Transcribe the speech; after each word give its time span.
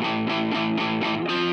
Música 0.00 1.47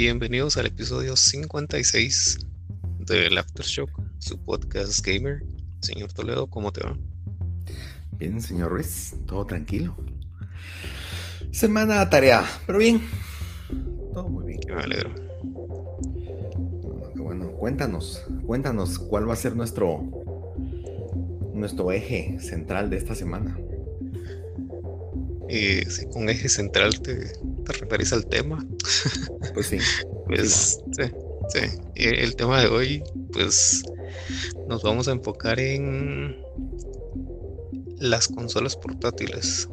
Bienvenidos 0.00 0.56
al 0.56 0.66
episodio 0.66 1.16
56 1.16 2.38
del 3.00 3.36
Aftershock, 3.36 3.90
su 4.18 4.38
podcast 4.38 5.04
gamer. 5.04 5.42
Señor 5.80 6.12
Toledo, 6.12 6.46
¿cómo 6.46 6.72
te 6.72 6.84
va? 6.84 6.96
Bien, 8.12 8.40
señor 8.40 8.70
Ruiz, 8.70 9.16
todo 9.26 9.44
tranquilo. 9.44 9.96
Semana 11.50 12.08
tarea, 12.08 12.44
pero 12.64 12.78
bien. 12.78 13.02
Todo 14.14 14.28
muy 14.28 14.46
bien. 14.46 14.60
me 14.68 14.82
alegro. 14.84 15.12
Bueno, 17.16 17.50
cuéntanos, 17.58 18.24
cuéntanos 18.46 19.00
cuál 19.00 19.28
va 19.28 19.32
a 19.32 19.36
ser 19.36 19.56
nuestro 19.56 20.00
nuestro 21.54 21.90
eje 21.90 22.38
central 22.38 22.88
de 22.88 22.98
esta 22.98 23.16
semana. 23.16 23.58
Eh, 25.48 25.86
si 25.88 26.06
con 26.06 26.28
eje 26.28 26.48
central 26.48 27.00
te, 27.00 27.14
te 27.16 27.72
referís 27.72 28.12
al 28.12 28.26
tema. 28.26 28.64
Pues 29.54 29.66
sí. 29.66 29.78
pues 30.26 30.80
sí, 30.92 31.02
sí. 31.48 31.60
El 31.94 32.36
tema 32.36 32.60
de 32.60 32.68
hoy, 32.68 33.02
pues 33.32 33.82
nos 34.68 34.82
vamos 34.82 35.08
a 35.08 35.12
enfocar 35.12 35.58
en 35.58 36.36
las 37.98 38.28
consolas 38.28 38.76
portátiles. 38.76 39.68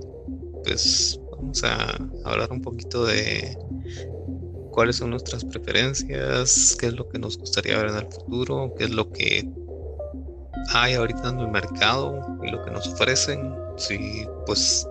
Pues 0.64 1.20
vamos 1.32 1.64
a 1.64 1.98
hablar 2.24 2.52
un 2.52 2.62
poquito 2.62 3.06
de 3.06 3.58
cuáles 4.72 4.98
son 4.98 5.12
nuestras 5.12 5.44
preferencias, 5.44 6.76
qué 6.80 6.88
es 6.88 6.94
lo 6.94 7.08
que 7.10 7.20
nos 7.20 7.38
gustaría 7.38 7.78
ver 7.78 7.90
en 7.90 7.98
el 7.98 8.08
futuro, 8.08 8.74
qué 8.78 8.86
es 8.86 8.92
lo 8.92 9.12
que 9.12 9.48
hay 10.74 10.94
ahorita 10.94 11.30
en 11.30 11.40
el 11.40 11.48
mercado 11.50 12.38
y 12.44 12.50
lo 12.50 12.64
que 12.64 12.72
nos 12.72 12.88
ofrecen 12.88 13.65
si 13.78 14.28
pues 14.46 14.88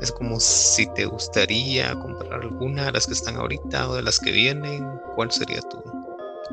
es 0.00 0.12
como 0.12 0.40
si 0.40 0.86
te 0.94 1.06
gustaría 1.06 1.94
comprar 1.98 2.40
alguna 2.42 2.86
de 2.86 2.92
las 2.92 3.06
que 3.06 3.12
están 3.12 3.36
ahorita 3.36 3.88
o 3.88 3.94
de 3.94 4.02
las 4.02 4.18
que 4.18 4.32
vienen, 4.32 5.00
¿cuál 5.14 5.30
sería 5.30 5.60
tu, 5.62 5.82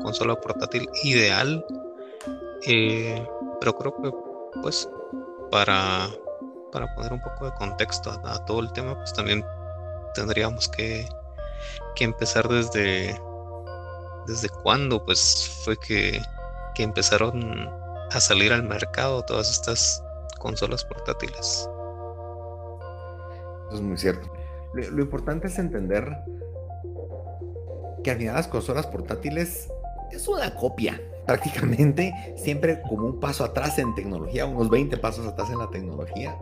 consola 0.02 0.34
portátil 0.40 0.88
ideal? 1.02 1.64
Eh, 2.66 3.26
pero 3.60 3.76
creo 3.76 3.94
que 4.02 4.10
pues 4.62 4.88
para, 5.50 6.08
para 6.72 6.92
poner 6.94 7.12
un 7.12 7.20
poco 7.20 7.46
de 7.46 7.54
contexto 7.54 8.10
a, 8.24 8.44
todo 8.44 8.60
el 8.60 8.72
tema, 8.72 8.96
pues 8.96 9.12
también 9.12 9.44
tendríamos 10.14 10.68
que, 10.68 11.08
que 11.94 12.04
empezar 12.04 12.48
desde 12.48 13.20
desde 14.26 14.48
cuándo 14.48 15.04
pues 15.04 15.60
fue 15.64 15.76
que, 15.76 16.20
que 16.74 16.82
empezaron 16.82 17.68
a 18.10 18.20
salir 18.20 18.52
al 18.52 18.62
mercado 18.62 19.22
todas 19.22 19.50
estas 19.50 20.02
consolas 20.44 20.84
portátiles. 20.84 21.68
Eso 23.68 23.76
es 23.76 23.80
muy 23.80 23.96
cierto. 23.96 24.30
Lo, 24.74 25.02
importante 25.02 25.46
es 25.46 25.58
entender 25.58 26.06
que 28.02 28.10
al 28.10 28.18
final 28.18 28.34
las 28.34 28.48
consolas 28.48 28.86
portátiles 28.86 29.72
es 30.12 30.28
una 30.28 30.54
copia, 30.54 31.00
prácticamente 31.26 32.12
siempre 32.36 32.82
como 32.82 33.06
un 33.06 33.20
paso 33.20 33.42
atrás 33.42 33.78
en 33.78 33.94
tecnología, 33.94 34.44
unos 34.44 34.68
20 34.68 34.98
pasos 34.98 35.26
atrás 35.26 35.48
en 35.50 35.58
la 35.58 35.70
tecnología. 35.70 36.36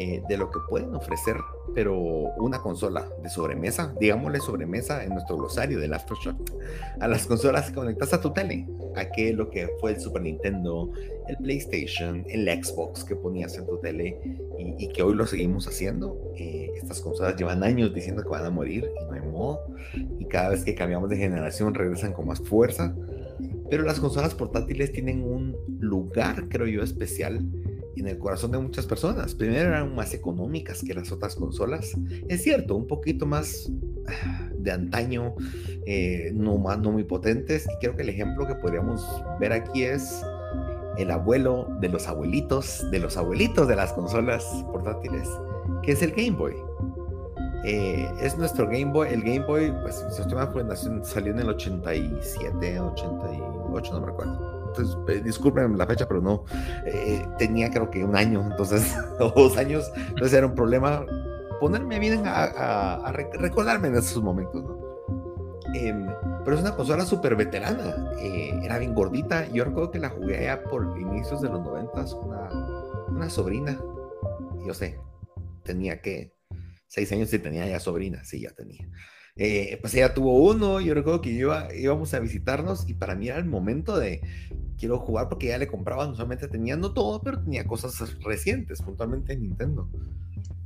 Eh, 0.00 0.22
de 0.28 0.36
lo 0.36 0.48
que 0.48 0.60
pueden 0.68 0.94
ofrecer, 0.94 1.34
pero 1.74 1.98
una 1.98 2.60
consola 2.60 3.10
de 3.20 3.28
sobremesa, 3.28 3.92
digámosle 3.98 4.38
sobremesa 4.38 5.02
en 5.02 5.10
nuestro 5.10 5.36
glosario 5.36 5.80
del 5.80 5.92
Aftershock, 5.92 6.36
a 7.00 7.08
las 7.08 7.26
consolas 7.26 7.70
que 7.70 7.74
conectas 7.74 8.12
a 8.12 8.20
tu 8.20 8.32
tele, 8.32 8.68
a 8.94 9.10
que 9.10 9.32
lo 9.32 9.50
que 9.50 9.68
fue 9.80 9.94
el 9.94 10.00
Super 10.00 10.22
Nintendo, 10.22 10.92
el 11.26 11.36
PlayStation, 11.38 12.24
el 12.28 12.46
Xbox 12.62 13.02
que 13.02 13.16
ponías 13.16 13.56
en 13.56 13.66
tu 13.66 13.78
tele 13.78 14.20
y, 14.56 14.86
que 14.86 15.02
hoy 15.02 15.16
lo 15.16 15.26
seguimos 15.26 15.66
haciendo. 15.66 16.32
Eh, 16.36 16.70
estas 16.76 17.00
consolas 17.00 17.34
llevan 17.34 17.64
años 17.64 17.92
diciendo 17.92 18.22
que 18.22 18.28
van 18.28 18.44
a 18.44 18.50
morir 18.50 18.88
y 19.00 19.04
no 19.04 19.14
hay 19.14 19.28
modo, 19.28 19.62
y 20.20 20.26
cada 20.26 20.50
vez 20.50 20.62
que 20.62 20.76
cambiamos 20.76 21.10
de 21.10 21.16
generación 21.16 21.74
regresan 21.74 22.12
con 22.12 22.28
más 22.28 22.38
fuerza. 22.38 22.94
Pero 23.68 23.82
las 23.82 23.98
consolas 23.98 24.32
portátiles 24.36 24.92
tienen 24.92 25.24
un 25.24 25.56
lugar, 25.80 26.48
creo 26.48 26.68
yo, 26.68 26.84
especial 26.84 27.44
en 28.00 28.08
el 28.08 28.18
corazón 28.18 28.52
de 28.52 28.58
muchas 28.58 28.86
personas. 28.86 29.34
Primero 29.34 29.68
eran 29.68 29.94
más 29.94 30.14
económicas 30.14 30.82
que 30.82 30.94
las 30.94 31.12
otras 31.12 31.34
consolas. 31.36 31.96
Es 32.28 32.42
cierto, 32.42 32.76
un 32.76 32.86
poquito 32.86 33.26
más 33.26 33.70
ah, 34.06 34.50
de 34.58 34.72
antaño, 34.72 35.34
eh, 35.86 36.30
no, 36.34 36.58
más, 36.58 36.78
no 36.78 36.92
muy 36.92 37.04
potentes. 37.04 37.66
Y 37.66 37.78
creo 37.80 37.96
que 37.96 38.02
el 38.02 38.08
ejemplo 38.08 38.46
que 38.46 38.54
podríamos 38.54 39.04
ver 39.40 39.52
aquí 39.52 39.84
es 39.84 40.22
el 40.98 41.10
abuelo 41.10 41.68
de 41.80 41.88
los 41.88 42.08
abuelitos, 42.08 42.88
de 42.90 42.98
los 42.98 43.16
abuelitos 43.16 43.68
de 43.68 43.76
las 43.76 43.92
consolas 43.92 44.44
portátiles, 44.72 45.28
que 45.82 45.92
es 45.92 46.02
el 46.02 46.10
Game 46.12 46.32
Boy. 46.32 46.54
Eh, 47.64 48.08
es 48.22 48.36
nuestro 48.38 48.66
Game 48.66 48.92
Boy. 48.92 49.08
El 49.10 49.22
Game 49.22 49.44
Boy, 49.46 49.72
pues 49.82 50.04
si 50.10 50.22
usted 50.22 50.36
me 50.36 51.04
salió 51.04 51.32
en 51.32 51.38
el 51.40 51.48
87, 51.50 52.80
88, 52.80 53.92
no 53.92 54.00
me 54.00 54.06
recuerdo 54.06 54.47
entonces 54.68 55.24
disculpen 55.24 55.76
la 55.76 55.86
fecha, 55.86 56.06
pero 56.06 56.20
no, 56.20 56.44
eh, 56.86 57.26
tenía 57.38 57.70
creo 57.70 57.90
que 57.90 58.04
un 58.04 58.16
año, 58.16 58.46
entonces, 58.50 58.94
dos 59.18 59.56
años, 59.56 59.90
entonces 60.08 60.32
era 60.32 60.46
un 60.46 60.54
problema 60.54 61.04
ponerme 61.60 61.98
bien 61.98 62.22
a, 62.24 63.12
recordarme 63.12 63.88
en 63.88 63.96
esos 63.96 64.22
momentos, 64.22 64.62
¿no? 64.62 64.88
Em, 65.74 66.06
pero 66.44 66.56
es 66.56 66.62
una 66.62 66.74
consola 66.74 67.04
súper 67.04 67.36
veterana, 67.36 68.12
eh, 68.20 68.58
era 68.62 68.78
bien 68.78 68.94
gordita, 68.94 69.46
yo 69.48 69.64
recuerdo 69.64 69.90
que 69.90 69.98
la 69.98 70.08
jugué 70.08 70.44
ya 70.44 70.62
por 70.64 70.98
inicios 70.98 71.42
de 71.42 71.48
los 71.48 71.60
noventas, 71.60 72.14
una, 72.14 72.48
una 73.08 73.28
sobrina, 73.28 73.78
yo 74.64 74.72
sé, 74.72 74.98
tenía 75.62 76.00
que, 76.00 76.32
seis 76.86 77.12
años 77.12 77.32
y 77.34 77.38
tenía 77.38 77.66
ya 77.66 77.80
sobrina, 77.80 78.24
sí, 78.24 78.40
ya 78.40 78.50
tenía. 78.50 78.88
Eh, 79.40 79.78
pues 79.80 79.94
ella 79.94 80.14
tuvo 80.14 80.36
uno, 80.50 80.80
yo 80.80 80.94
recuerdo 80.94 81.20
que 81.20 81.30
iba, 81.30 81.72
íbamos 81.72 82.12
a 82.12 82.18
visitarnos 82.18 82.88
y 82.88 82.94
para 82.94 83.14
mí 83.14 83.28
era 83.28 83.38
el 83.38 83.44
momento 83.44 83.96
de 83.96 84.20
quiero 84.76 84.98
jugar 84.98 85.28
porque 85.28 85.46
ya 85.46 85.58
le 85.58 85.68
compraba, 85.68 86.08
no 86.08 86.14
solamente 86.16 86.48
tenía 86.48 86.76
no 86.76 86.92
todo, 86.92 87.22
pero 87.22 87.40
tenía 87.40 87.64
cosas 87.64 88.20
recientes, 88.20 88.82
puntualmente 88.82 89.36
Nintendo. 89.36 89.88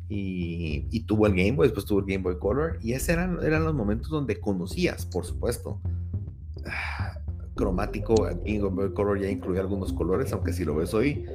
Y, 0.08 1.00
tuvo 1.06 1.26
el 1.26 1.34
Game 1.34 1.52
Boy, 1.52 1.68
después 1.68 1.86
tuvo 1.86 2.00
el 2.00 2.06
Game 2.06 2.22
Boy 2.22 2.38
Color 2.38 2.78
y 2.82 2.92
esos 2.92 3.10
eran, 3.10 3.38
eran 3.42 3.64
los 3.64 3.74
momentos 3.74 4.10
donde 4.10 4.40
conocías, 4.40 5.04
por 5.04 5.26
supuesto. 5.26 5.78
Ah, 6.66 7.18
cromático, 7.54 8.14
Game 8.14 8.60
Boy 8.60 8.92
Color 8.94 9.20
ya 9.20 9.30
incluía 9.30 9.60
algunos 9.60 9.92
colores, 9.92 10.32
aunque 10.32 10.54
si 10.54 10.64
lo 10.64 10.74
ves 10.74 10.94
hoy, 10.94 11.26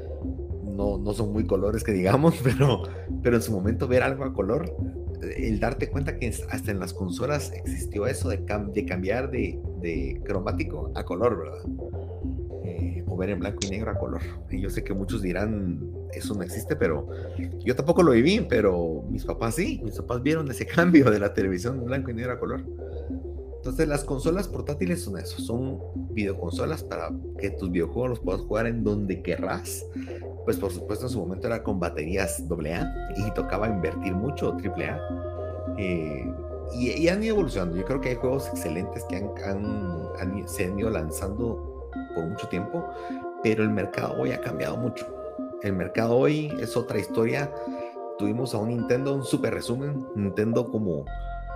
no, 0.64 0.98
no 0.98 1.14
son 1.14 1.34
muy 1.34 1.46
colores 1.46 1.84
que 1.84 1.92
digamos, 1.92 2.36
pero, 2.44 2.84
pero 3.22 3.36
en 3.36 3.42
su 3.44 3.52
momento 3.52 3.88
ver 3.88 4.02
algo 4.02 4.24
a 4.24 4.34
color 4.34 4.76
el 5.22 5.60
darte 5.60 5.90
cuenta 5.90 6.18
que 6.18 6.28
hasta 6.28 6.72
en 6.72 6.80
las 6.80 6.94
consolas 6.94 7.52
existió 7.54 8.08
eso 8.08 8.30
de, 8.30 8.38
de 8.74 8.86
cambiar 8.86 9.32
de, 9.32 9.60
de, 9.82 10.22
cromático 10.26 10.92
a 10.96 11.04
color, 11.04 11.38
¿verdad? 11.38 11.64
Eh, 12.64 13.04
o 13.08 13.18
ver 13.18 13.32
en 13.32 13.40
blanco 13.40 13.60
y 13.64 13.70
negro 13.70 13.92
a 13.92 13.98
color. 13.98 14.22
Y 14.50 14.62
yo 14.62 14.70
sé 14.70 14.84
que 14.84 14.94
muchos 14.94 15.22
dirán, 15.22 15.80
eso 16.14 16.34
no 16.36 16.44
existe, 16.44 16.76
pero 16.76 17.08
yo 17.64 17.76
tampoco 17.76 18.04
lo 18.04 18.12
viví, 18.12 18.46
pero 18.48 19.04
mis 19.10 19.26
papás 19.26 19.56
sí, 19.56 19.82
mis 19.84 19.96
papás 19.98 20.22
vieron 20.22 20.50
ese 20.52 20.66
cambio 20.76 21.10
de 21.10 21.20
la 21.20 21.34
televisión 21.34 21.84
blanco 21.86 22.12
y 22.12 22.14
negro 22.14 22.34
a 22.34 22.40
color. 22.40 22.64
Entonces 23.58 23.88
las 23.88 24.04
consolas 24.04 24.48
portátiles 24.48 25.04
son 25.04 25.18
eso, 25.18 25.42
son 25.42 25.80
videoconsolas 26.14 26.84
para 26.84 27.12
que 27.38 27.50
tus 27.52 27.70
videojuegos 27.70 28.12
los 28.12 28.20
puedas 28.20 28.42
jugar 28.42 28.68
en 28.68 28.84
donde 28.84 29.22
querrás. 29.22 29.86
Pues 30.46 30.58
por 30.58 30.72
supuesto 30.72 31.08
en 31.08 31.12
su 31.12 31.20
momento 31.20 31.48
era 31.48 31.64
con 31.64 31.80
baterías 31.80 32.44
AA 32.50 32.90
y 33.18 33.32
tocaba 33.34 33.68
invertir 33.68 34.14
mucho 34.14 34.56
AAA. 34.56 35.76
Eh, 35.78 36.34
y, 36.74 36.92
y, 36.92 37.10
han 37.10 37.24
ido 37.24 37.36
evolucionando. 37.36 37.78
Yo 37.78 37.86
creo 37.86 38.02
que 38.02 38.10
hay 38.10 38.16
juegos 38.16 38.48
excelentes 38.48 39.04
que 39.06 39.18
han, 39.18 40.48
se 40.48 40.66
han 40.66 40.80
ido 40.80 40.90
lanzando 40.90 41.90
por 42.14 42.26
mucho 42.26 42.48
tiempo, 42.48 42.86
pero 43.44 43.64
el 43.64 43.70
mercado 43.70 44.16
hoy 44.20 44.32
ha 44.32 44.42
cambiado 44.42 44.78
mucho. 44.78 45.06
El 45.64 45.74
mercado 45.74 46.16
hoy 46.16 46.54
es 46.60 46.78
otra 46.78 47.00
historia. 47.00 47.52
Tuvimos 48.18 48.54
a 48.54 48.58
un 48.58 48.70
Nintendo, 48.70 49.14
un 49.14 49.24
super 49.24 49.54
resumen. 49.54 50.06
Nintendo 50.16 50.70
como 50.70 51.06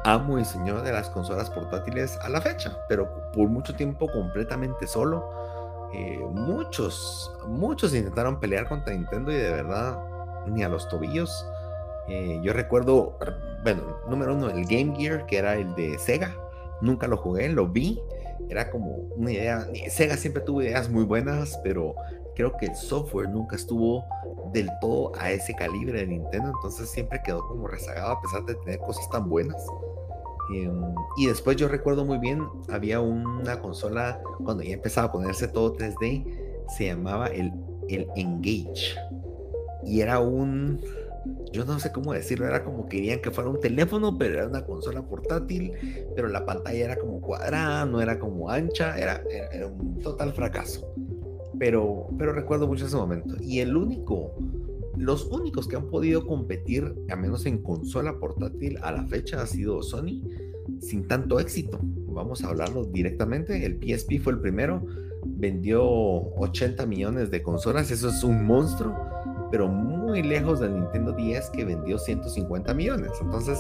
amo 0.04 0.40
y 0.40 0.46
señor 0.46 0.82
de 0.84 0.92
las 0.92 1.10
consolas 1.10 1.50
portátiles 1.50 2.18
a 2.22 2.30
la 2.30 2.42
fecha, 2.42 2.78
pero 2.88 3.32
por 3.32 3.50
mucho 3.50 3.76
tiempo 3.76 4.08
completamente 4.12 4.88
solo. 4.88 5.30
Eh, 5.94 6.20
muchos, 6.32 7.32
muchos 7.48 7.94
intentaron 7.94 8.40
pelear 8.40 8.68
contra 8.68 8.94
Nintendo 8.94 9.32
y 9.32 9.36
de 9.36 9.52
verdad 9.52 10.00
ni 10.48 10.64
a 10.64 10.70
los 10.70 10.88
tobillos. 10.88 11.46
Eh, 12.08 12.40
yo 12.44 12.54
recuerdo, 12.54 13.18
bueno, 13.64 13.98
número 14.08 14.34
uno, 14.34 14.50
el 14.50 14.66
Game 14.66 14.96
Gear, 14.96 15.26
que 15.26 15.38
era 15.38 15.56
el 15.56 15.76
de 15.76 15.98
Sega. 16.00 16.36
Nunca 16.82 17.08
lo 17.08 17.18
jugué, 17.18 17.50
lo 17.50 17.68
vi. 17.68 18.00
Era 18.50 18.70
como 18.72 18.96
una 19.16 19.32
idea. 19.32 19.68
Sega 19.90 20.18
siempre 20.18 20.42
tuvo 20.42 20.62
ideas 20.62 20.90
muy 20.90 21.04
buenas, 21.04 21.60
pero 21.64 21.96
creo 22.42 22.58
que 22.58 22.66
el 22.66 22.76
software 22.76 23.30
nunca 23.30 23.56
estuvo 23.56 24.04
del 24.52 24.68
todo 24.80 25.12
a 25.20 25.32
ese 25.32 25.54
calibre 25.54 26.00
de 26.00 26.08
Nintendo. 26.08 26.52
Entonces 26.56 26.90
siempre 26.90 27.22
quedó 27.24 27.48
como 27.48 27.68
rezagado 27.68 28.14
a 28.14 28.22
pesar 28.22 28.44
de 28.46 28.56
tener 28.56 28.80
cosas 28.80 29.08
tan 29.12 29.30
buenas. 29.30 29.64
Em, 30.56 30.82
y 31.18 31.28
después 31.28 31.56
yo 31.58 31.68
recuerdo 31.68 32.04
muy 32.04 32.18
bien, 32.18 32.44
había 32.70 33.00
una 33.00 33.60
consola, 33.60 34.20
cuando 34.44 34.64
ya 34.64 34.74
empezaba 34.74 35.08
a 35.08 35.12
ponerse 35.12 35.48
todo 35.48 35.76
3D, 35.76 36.26
se 36.68 36.86
llamaba 36.86 37.28
el, 37.28 37.54
el 37.90 38.08
Engage. 38.16 38.96
Y 39.84 40.02
era 40.02 40.20
un, 40.20 40.82
yo 41.52 41.66
no 41.66 41.80
sé 41.80 41.92
cómo 41.92 42.14
decirlo, 42.14 42.48
era 42.48 42.64
como 42.64 42.88
querían 42.88 43.22
que 43.22 43.30
fuera 43.30 43.50
un 43.50 43.60
teléfono, 43.60 44.18
pero 44.18 44.36
era 44.36 44.48
una 44.48 44.66
consola 44.66 45.04
portátil, 45.04 45.74
pero 46.16 46.28
la 46.28 46.46
pantalla 46.46 46.86
era 46.86 46.96
como 46.98 47.22
cuadrada, 47.22 47.86
no 47.86 48.02
era 48.02 48.18
como 48.18 48.50
ancha, 48.50 48.98
era, 48.98 49.22
era, 49.30 49.68
un 49.68 50.00
total 50.00 50.34
fracaso. 50.34 50.92
Pero, 51.62 52.08
pero 52.18 52.34
recuerdo 52.34 52.66
mucho 52.66 52.88
ese 52.88 52.96
momento. 52.96 53.36
Y 53.40 53.60
el 53.60 53.78
único, 53.78 54.36
los 54.98 55.28
únicos 55.28 55.68
que 55.68 55.76
han 55.76 55.92
podido 55.92 56.26
competir, 56.26 56.92
al 57.08 57.20
menos 57.22 57.46
en 57.46 57.62
consola 57.62 58.18
portátil 58.18 58.80
a 58.82 58.92
la 58.92 59.06
fecha, 59.06 59.44
ha 59.44 59.46
sido 59.46 59.84
Sony, 59.84 60.24
sin 60.80 61.08
tanto 61.08 61.40
éxito. 61.40 61.80
Vamos 61.84 62.44
a 62.44 62.48
hablarlo 62.48 62.86
directamente. 62.86 63.64
El 63.64 63.78
PSP 63.80 64.20
fue 64.20 64.34
el 64.34 64.40
primero, 64.40 64.84
vendió 65.24 65.84
80 65.84 66.84
millones 66.88 67.30
de 67.30 67.44
consolas, 67.44 67.92
eso 67.92 68.10
es 68.10 68.24
un 68.24 68.44
monstruo 68.44 68.96
pero 69.52 69.68
muy 69.68 70.24
lejos 70.24 70.62
del 70.62 70.74
Nintendo 70.74 71.12
10 71.12 71.50
que 71.50 71.66
vendió 71.66 72.00
150 72.00 72.74
millones. 72.74 73.12
Entonces, 73.22 73.60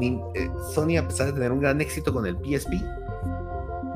eh, 0.00 0.20
eh, 0.36 0.50
Sony, 0.72 0.96
a 0.96 1.06
pesar 1.06 1.26
de 1.26 1.32
tener 1.32 1.50
un 1.50 1.58
gran 1.58 1.80
éxito 1.80 2.14
con 2.14 2.26
el 2.26 2.36
PSP, 2.36 2.80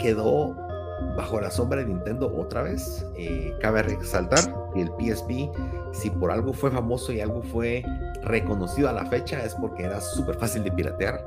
quedó 0.00 0.67
bajo 1.16 1.40
la 1.40 1.50
sombra 1.50 1.80
de 1.80 1.86
Nintendo 1.86 2.32
otra 2.36 2.62
vez. 2.62 3.06
Eh, 3.16 3.54
cabe 3.60 3.82
resaltar 3.82 4.40
que 4.74 4.82
el 4.82 4.88
PSP, 4.98 5.50
si 5.92 6.10
por 6.10 6.30
algo 6.30 6.52
fue 6.52 6.70
famoso 6.70 7.12
y 7.12 7.20
algo 7.20 7.42
fue 7.42 7.84
reconocido 8.22 8.88
a 8.88 8.92
la 8.92 9.06
fecha, 9.06 9.44
es 9.44 9.54
porque 9.54 9.84
era 9.84 10.00
súper 10.00 10.36
fácil 10.36 10.64
de 10.64 10.72
piratear. 10.72 11.26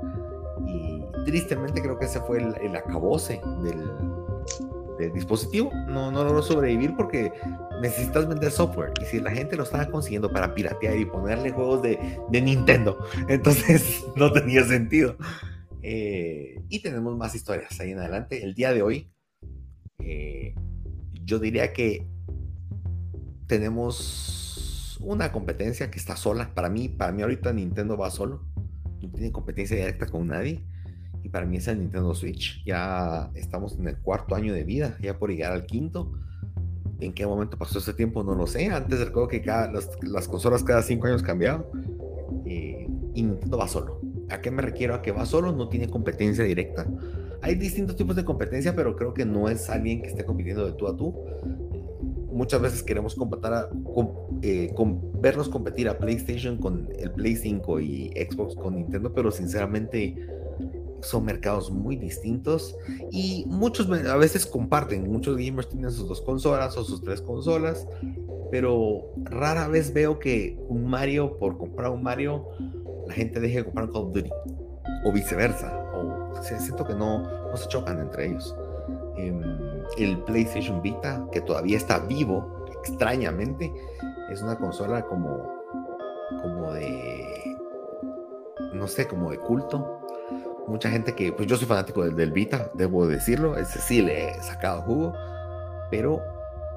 Y 0.65 1.03
tristemente 1.25 1.81
creo 1.81 1.97
que 1.97 2.05
ese 2.05 2.19
fue 2.21 2.39
el, 2.39 2.55
el 2.61 2.75
acabose 2.75 3.41
del, 3.63 3.91
del 4.97 5.13
dispositivo. 5.13 5.71
No, 5.87 6.11
no 6.11 6.23
logró 6.23 6.41
sobrevivir 6.41 6.95
porque 6.95 7.31
necesitas 7.81 8.27
vender 8.27 8.51
software. 8.51 8.93
Y 9.01 9.05
si 9.05 9.19
la 9.19 9.31
gente 9.31 9.57
lo 9.57 9.63
estaba 9.63 9.87
consiguiendo 9.87 10.31
para 10.31 10.53
piratear 10.53 10.97
y 10.97 11.05
ponerle 11.05 11.51
juegos 11.51 11.81
de, 11.81 12.19
Nintendo, 12.29 12.97
entonces 13.27 14.05
no 14.15 14.31
tenía 14.31 14.63
sentido. 14.63 15.17
Eh, 15.81 16.61
y 16.69 16.81
tenemos 16.81 17.17
más 17.17 17.35
historias 17.35 17.77
ahí 17.79 17.91
en 17.91 17.99
adelante. 17.99 18.43
El 18.43 18.53
día 18.53 18.73
de 18.73 18.83
hoy, 18.83 19.11
eh, 20.03 20.55
yo 21.25 21.39
diría 21.39 21.73
que 21.73 22.07
tenemos 23.47 24.97
una 25.01 25.31
competencia 25.31 25.91
que 25.91 25.99
está 25.99 26.15
sola. 26.15 26.53
Para 26.53 26.69
mí, 26.69 26.89
para 26.89 27.11
mí 27.11 27.21
ahorita 27.21 27.53
Nintendo 27.53 27.97
va 27.97 28.11
solo. 28.11 28.45
No 29.01 29.09
tiene 29.09 29.31
competencia 29.31 29.77
directa 29.77 30.05
con 30.05 30.27
nadie. 30.27 30.63
Y 31.23 31.29
para 31.29 31.45
mí 31.45 31.57
es 31.57 31.67
el 31.67 31.79
Nintendo 31.79 32.13
Switch. 32.15 32.63
Ya 32.65 33.31
estamos 33.35 33.77
en 33.77 33.87
el 33.87 33.97
cuarto 33.97 34.35
año 34.35 34.53
de 34.53 34.63
vida, 34.63 34.97
ya 35.01 35.17
por 35.17 35.29
llegar 35.29 35.51
al 35.51 35.65
quinto 35.65 36.11
¿En 37.01 37.13
qué 37.13 37.25
momento 37.25 37.57
pasó 37.57 37.79
ese 37.79 37.93
tiempo? 37.93 38.23
No 38.23 38.35
lo 38.35 38.45
sé. 38.45 38.67
Antes 38.67 38.99
recuerdo 38.99 39.27
que 39.27 39.41
cada, 39.41 39.71
las, 39.71 40.27
consolas 40.27 40.63
cada 40.63 40.83
cinco 40.83 41.07
años 41.07 41.23
cambiaban. 41.23 41.65
Eh, 42.45 42.87
y 43.15 43.23
Nintendo 43.23 43.57
va 43.57 43.67
solo. 43.67 43.99
¿A 44.29 44.39
qué 44.39 44.51
me 44.51 44.61
refiero? 44.61 44.93
A 44.93 45.01
que 45.01 45.11
va 45.11 45.25
solo, 45.25 45.51
no 45.51 45.67
tiene 45.67 45.89
competencia 45.89 46.43
directa. 46.43 46.85
Hay 47.41 47.55
distintos 47.55 47.95
tipos 47.95 48.15
de 48.15 48.23
competencia, 48.23 48.75
pero 48.75 48.95
creo 48.95 49.13
que 49.13 49.25
no 49.25 49.49
es 49.49 49.69
alguien 49.69 50.01
que 50.01 50.09
esté 50.09 50.25
compitiendo 50.25 50.65
de 50.65 50.73
tú 50.73 50.87
a 50.87 50.95
tú. 50.95 51.15
Muchas 52.31 52.61
veces 52.61 52.83
queremos 52.83 53.17
a, 53.43 53.69
eh, 54.41 54.73
verlos 55.21 55.49
competir 55.49 55.89
a 55.89 55.97
PlayStation 55.97 56.57
con 56.57 56.89
el 56.97 57.11
Play 57.11 57.35
5 57.35 57.79
y 57.79 58.09
Xbox 58.09 58.55
con 58.55 58.75
Nintendo, 58.75 59.13
pero 59.13 59.31
sinceramente 59.31 60.15
son 61.01 61.25
mercados 61.25 61.71
muy 61.71 61.95
distintos 61.95 62.77
y 63.11 63.45
muchos 63.47 63.89
a 63.89 64.17
veces 64.17 64.45
comparten, 64.45 65.11
muchos 65.11 65.35
gamers 65.37 65.69
tienen 65.69 65.91
sus 65.91 66.07
dos 66.07 66.21
consolas 66.21 66.77
o 66.77 66.83
sus 66.83 67.01
tres 67.01 67.21
consolas, 67.21 67.87
pero 68.51 69.11
rara 69.23 69.67
vez 69.67 69.93
veo 69.93 70.19
que 70.19 70.59
un 70.67 70.85
Mario, 70.85 71.37
por 71.37 71.57
comprar 71.57 71.91
un 71.91 72.03
Mario, 72.03 72.47
la 73.07 73.13
gente 73.13 73.39
deje 73.39 73.57
de 73.57 73.65
comprar 73.65 73.87
un 73.87 73.93
Call 73.93 74.03
of 74.03 74.13
Duty 74.13 74.29
o 75.05 75.11
viceversa, 75.11 75.80
siento 76.41 76.85
que 76.85 76.93
no, 76.93 77.19
no 77.19 77.57
se 77.57 77.67
chocan 77.67 77.99
entre 77.99 78.27
ellos. 78.27 78.55
Em, 79.15 79.83
el 79.97 80.17
PlayStation 80.23 80.81
Vita, 80.81 81.25
que 81.31 81.41
todavía 81.41 81.77
está 81.77 81.99
vivo, 81.99 82.65
extrañamente, 82.83 83.71
es 84.29 84.41
una 84.41 84.57
consola 84.57 85.03
como, 85.03 85.63
como 86.41 86.73
de, 86.73 87.57
no 88.73 88.87
sé, 88.87 89.07
como 89.07 89.31
de 89.31 89.37
culto, 89.37 89.99
mucha 90.67 90.89
gente 90.89 91.13
que, 91.13 91.33
pues 91.33 91.47
yo 91.47 91.57
soy 91.57 91.67
fanático 91.67 92.03
del, 92.03 92.15
del 92.15 92.31
Vita, 92.31 92.71
debo 92.73 93.07
decirlo, 93.07 93.57
ese 93.57 93.79
sí 93.79 94.01
le 94.01 94.29
he 94.29 94.41
sacado 94.41 94.81
jugo, 94.83 95.13
pero 95.89 96.21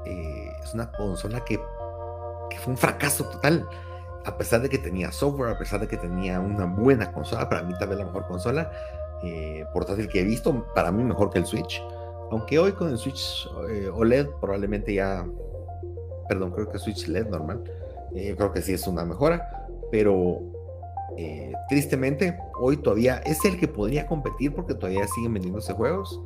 eh, 0.05 0.53
es 0.63 0.75
una 0.75 0.91
consola 0.91 1.45
que, 1.45 1.61
que, 2.51 2.59
fue 2.59 2.73
un 2.73 2.77
fracaso 2.77 3.25
total. 3.25 3.67
A 4.27 4.39
pesar 4.39 4.63
de 4.63 4.71
que 4.71 4.79
tenía 4.79 5.13
software, 5.13 5.51
a 5.51 5.59
pesar 5.59 5.81
de 5.81 5.87
que 5.87 5.99
tenía 5.99 6.41
una 6.41 6.65
buena 6.65 7.13
consola, 7.13 7.49
para 7.49 7.63
mí 7.63 7.75
tal 7.79 7.91
vez 7.91 7.99
la 7.99 8.07
mejor 8.07 8.27
consola 8.27 8.71
eh, 9.25 9.65
portátil 9.73 10.09
que 10.09 10.21
he 10.21 10.25
visto, 10.25 10.67
para 10.75 10.93
mí 10.93 11.03
mejor 11.03 11.31
que 11.31 11.39
el 11.39 11.47
Switch. 11.47 11.83
Aunque 12.31 12.59
hoy 12.59 12.73
con 12.73 12.91
el 12.91 12.99
Switch 12.99 13.49
eh, 13.71 13.91
OLED 13.93 14.29
probablemente 14.41 14.95
ya, 14.95 15.27
perdón, 16.29 16.53
creo 16.53 16.71
que 16.71 16.79
Switch 16.79 17.07
LED 17.09 17.29
normal, 17.29 17.63
creo 18.13 18.53
que 18.53 18.63
sí 18.63 18.73
es 18.73 18.87
una 18.87 19.05
mejora, 19.05 19.67
pero 19.91 20.41
eh, 21.17 21.53
tristemente, 21.69 22.37
hoy 22.59 22.77
todavía 22.77 23.19
es 23.19 23.45
el 23.45 23.59
que 23.59 23.69
podría 23.69 24.07
competir 24.07 24.55
porque 24.55 24.75
todavía 24.75 25.07
siguen 25.07 25.35
vendiéndose 25.35 25.73
juegos. 25.73 26.21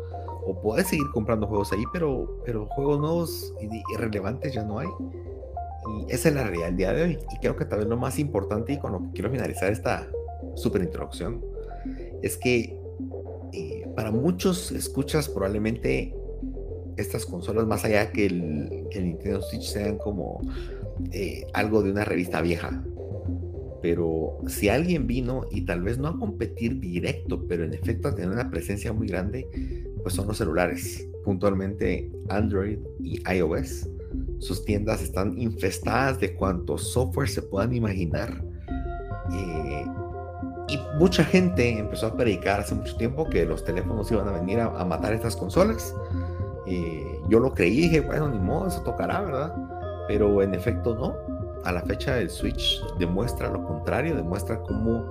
O 0.46 0.58
puedes 0.62 0.86
seguir 0.86 1.06
comprando 1.12 1.46
juegos 1.46 1.72
ahí, 1.72 1.84
pero, 1.92 2.40
pero 2.44 2.66
juegos 2.66 2.98
nuevos 2.98 3.54
y 3.60 3.82
irrelevantes 3.92 4.54
ya 4.54 4.64
no 4.64 4.78
hay. 4.78 4.88
Y 5.88 6.12
esa 6.12 6.30
es 6.30 6.34
la 6.34 6.44
realidad 6.44 6.66
del 6.66 6.76
día 6.76 6.92
de 6.92 7.02
hoy. 7.02 7.18
Y 7.34 7.38
creo 7.38 7.56
que 7.56 7.66
tal 7.66 7.80
vez 7.80 7.88
lo 7.88 7.96
más 7.96 8.18
importante 8.18 8.72
y 8.72 8.78
con 8.78 8.92
lo 8.92 8.98
que 9.00 9.12
quiero 9.14 9.30
finalizar 9.30 9.70
esta 9.70 10.08
super 10.54 10.82
introducción 10.82 11.44
es 12.22 12.36
que 12.36 12.60
eh, 12.60 12.77
para 13.98 14.12
muchos 14.12 14.70
escuchas 14.70 15.28
probablemente 15.28 16.14
estas 16.96 17.26
consolas, 17.26 17.66
más 17.66 17.84
allá 17.84 18.12
que 18.12 18.26
el, 18.26 18.86
Nintendo 18.94 19.42
Switch, 19.42 19.64
sean 19.64 19.98
como 19.98 20.40
eh, 21.10 21.44
algo 21.52 21.82
de 21.82 21.90
una 21.90 22.04
revista 22.04 22.40
vieja, 22.40 22.80
pero 23.82 24.38
si 24.46 24.68
alguien 24.68 25.08
vino 25.08 25.46
y 25.50 25.62
tal 25.62 25.82
vez 25.82 25.98
no 25.98 26.06
a 26.06 26.16
competir 26.16 26.78
directo, 26.78 27.44
pero 27.48 27.64
en 27.64 27.74
efecto 27.74 28.06
a 28.06 28.14
tener 28.14 28.30
una 28.30 28.48
presencia 28.48 28.92
muy 28.92 29.08
grande, 29.08 29.48
pues 30.04 30.14
son 30.14 30.28
los 30.28 30.38
celulares, 30.38 31.04
puntualmente 31.24 32.08
Android 32.28 32.78
y 33.00 33.20
iOS. 33.28 33.88
Sus 34.38 34.64
tiendas 34.64 35.02
están 35.02 35.36
infestadas 35.36 36.20
de 36.20 36.36
cuanto 36.36 36.78
software 36.78 37.28
se 37.28 37.42
puedan 37.42 37.74
imaginar. 37.74 38.44
Eh, 39.32 39.84
y 40.68 40.78
mucha 40.98 41.24
gente 41.24 41.78
empezó 41.78 42.08
a 42.08 42.14
predicar 42.14 42.60
hace 42.60 42.74
mucho 42.74 42.96
tiempo 42.96 43.28
que 43.28 43.44
los 43.46 43.64
teléfonos 43.64 44.10
iban 44.10 44.28
a 44.28 44.32
venir 44.32 44.60
a, 44.60 44.84
matar 44.84 45.12
estas 45.12 45.36
consolas. 45.36 45.94
Eh, 46.66 47.20
yo 47.28 47.40
lo 47.40 47.54
creí, 47.54 47.82
dije, 47.82 48.00
bueno, 48.00 48.28
ni 48.28 48.38
modo, 48.38 48.68
eso 48.68 48.82
tocará, 48.82 49.20
¿verdad? 49.22 49.54
Pero 50.06 50.42
en 50.42 50.54
efecto 50.54 50.94
no 50.94 51.38
a 51.64 51.72
la 51.72 51.82
fecha 51.82 52.18
el 52.18 52.30
Switch 52.30 52.82
demuestra 52.98 53.48
lo 53.50 53.64
contrario, 53.64 54.14
demuestra 54.14 54.60
cómo, 54.62 55.04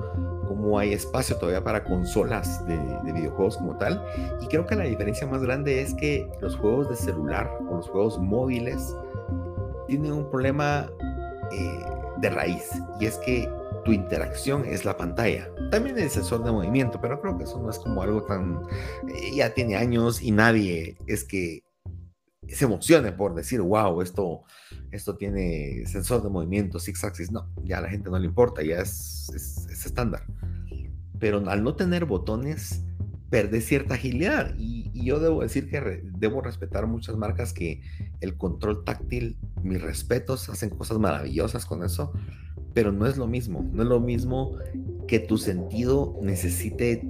cómo 0.47 0.79
hay 0.79 0.93
espacio 0.93 1.35
todavía 1.37 1.63
para 1.63 1.83
consolas 1.83 2.65
de, 2.65 2.77
videojuegos 3.13 3.57
como 3.57 3.77
tal. 3.77 4.03
Y 4.41 4.47
creo 4.47 4.65
que 4.65 4.75
la 4.75 4.83
diferencia 4.83 5.27
más 5.27 5.41
grande 5.41 5.81
es 5.81 5.93
que 5.93 6.29
los 6.41 6.55
juegos 6.55 6.89
de 6.89 6.95
celular 6.95 7.51
o 7.69 7.77
los 7.77 7.89
juegos 7.89 8.19
móviles 8.19 8.95
tienen 9.87 10.11
un 10.11 10.29
problema 10.29 10.89
eh, 11.51 11.85
de 12.17 12.29
raíz 12.29 12.69
y 12.99 13.05
es 13.05 13.17
que 13.19 13.49
tu 13.87 13.93
interacción 13.93 14.65
es 14.65 14.83
la 14.83 14.97
pantalla. 14.97 15.49
También 15.71 15.97
el 15.97 16.09
sensor 16.09 16.43
de 16.43 16.51
movimiento, 16.51 16.99
pero 16.99 17.21
creo 17.21 17.37
que 17.37 17.45
eso 17.45 17.57
no 17.57 17.69
es 17.69 17.79
como 17.79 18.01
algo 18.01 18.21
tan... 18.23 18.59
Eh, 19.07 19.33
ya 19.33 19.53
tiene 19.53 19.77
años 19.77 20.21
y 20.21 20.31
nadie 20.31 20.97
es 21.07 21.23
que 21.23 21.63
se 22.49 22.65
emocione 22.65 23.13
por 23.13 23.33
decir, 23.33 23.61
wow, 23.61 24.01
esto 24.01 24.43
esto 24.91 25.15
tiene 25.15 25.85
sensor 25.85 26.21
de 26.21 26.29
movimiento, 26.29 26.79
six 26.79 27.01
axis, 27.05 27.31
no, 27.31 27.49
ya 27.63 27.77
a 27.77 27.81
la 27.81 27.89
gente 27.89 28.09
no 28.09 28.19
le 28.19 28.25
importa, 28.25 28.61
ya 28.61 28.81
es, 28.81 29.29
es, 29.33 29.85
estándar. 29.85 30.25
Pero 31.17 31.49
al 31.49 31.63
no 31.63 31.75
tener 31.75 32.03
botones, 32.03 32.83
perde 33.29 33.61
cierta 33.61 33.93
agilidad. 33.93 34.53
Y, 34.57 34.85
yo 34.93 35.19
debo 35.19 35.41
decir 35.41 35.69
que 35.69 36.01
debo 36.17 36.41
respetar 36.41 36.87
muchas 36.87 37.15
marcas 37.15 37.53
que 37.53 37.81
el 38.19 38.35
control 38.35 38.83
táctil 38.83 39.37
mis 39.63 39.81
respetos, 39.81 40.49
hacen 40.49 40.69
cosas 40.71 40.97
maravillosas 40.97 41.65
con 41.65 41.85
eso, 41.85 42.11
pero 42.77 42.91
no 42.91 43.07
es 43.07 43.17
lo 43.17 43.25
mismo, 43.25 43.67
no 43.73 43.81
es 43.81 43.89
lo 43.89 43.99
mismo 43.99 44.55
que 45.07 45.17
tu 45.17 45.39
sentido 45.39 46.15
necesite 46.21 47.09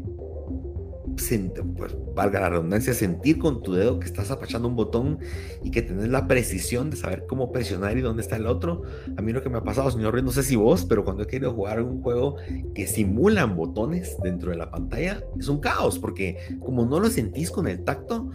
pues, 1.75 1.93
valga 2.15 2.39
la 2.39 2.51
redundancia, 2.51 2.93
sentir 2.93 3.37
con 3.37 3.61
tu 3.61 3.73
dedo 3.73 3.99
que 3.99 4.05
estás 4.05 4.31
apachando 4.31 4.69
un 4.69 4.77
botón 4.77 5.19
y 5.65 5.71
que 5.71 5.81
tenés 5.81 6.07
la 6.07 6.25
precisión 6.25 6.89
de 6.89 6.95
saber 6.95 7.25
cómo 7.27 7.51
presionar 7.51 7.97
y 7.97 8.01
dónde 8.01 8.21
está 8.21 8.37
el 8.37 8.47
otro. 8.47 8.83
A 9.17 9.21
mí 9.21 9.33
lo 9.33 9.43
que 9.43 9.49
me 9.49 9.57
ha 9.57 9.63
pasado, 9.65 9.91
señor 9.91 10.13
Rey, 10.13 10.23
no 10.23 10.31
sé 10.31 10.41
si 10.43 10.55
vos, 10.55 10.85
pero 10.85 11.03
cuando 11.03 11.23
he 11.23 11.27
querido 11.27 11.51
jugar 11.51 11.81
un 11.81 12.01
juego 12.01 12.37
que 12.73 12.87
simulan 12.87 13.57
botones 13.57 14.15
dentro 14.23 14.51
de 14.51 14.55
la 14.55 14.71
pantalla, 14.71 15.21
es 15.37 15.49
un 15.49 15.59
caos, 15.59 15.99
porque 15.99 16.37
como 16.61 16.85
no 16.85 17.01
lo 17.01 17.09
sentís 17.09 17.51
con 17.51 17.67
el 17.67 17.83
tacto, 17.83 18.31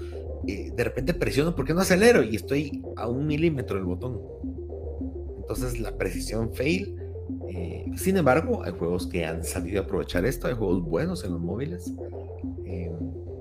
eh, 0.46 0.70
de 0.76 0.84
repente 0.84 1.14
presiono 1.14 1.56
porque 1.56 1.72
no 1.72 1.80
acelero 1.80 2.22
y 2.22 2.36
estoy 2.36 2.82
a 2.96 3.08
un 3.08 3.26
milímetro 3.26 3.76
del 3.76 3.86
botón. 3.86 4.20
Entonces 5.38 5.80
la 5.80 5.96
precisión 5.96 6.52
fail. 6.52 7.01
Eh, 7.48 7.86
sin 7.96 8.16
embargo, 8.16 8.62
hay 8.64 8.72
juegos 8.72 9.06
que 9.06 9.24
han 9.24 9.44
sabido 9.44 9.82
aprovechar 9.82 10.24
esto, 10.24 10.48
hay 10.48 10.54
juegos 10.54 10.82
buenos 10.82 11.24
en 11.24 11.32
los 11.32 11.40
móviles 11.40 11.92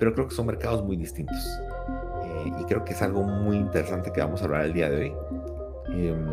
pero 0.01 0.15
creo 0.15 0.27
que 0.27 0.33
son 0.33 0.47
mercados 0.47 0.83
muy 0.83 0.97
distintos. 0.97 1.37
Eh, 2.23 2.51
y 2.59 2.63
creo 2.63 2.83
que 2.83 2.93
es 2.93 3.03
algo 3.03 3.21
muy 3.21 3.55
interesante 3.55 4.11
que 4.11 4.19
vamos 4.19 4.41
a 4.41 4.45
hablar 4.45 4.65
el 4.65 4.73
día 4.73 4.89
de 4.89 4.95
hoy. 4.95 5.13
Em, 5.89 6.25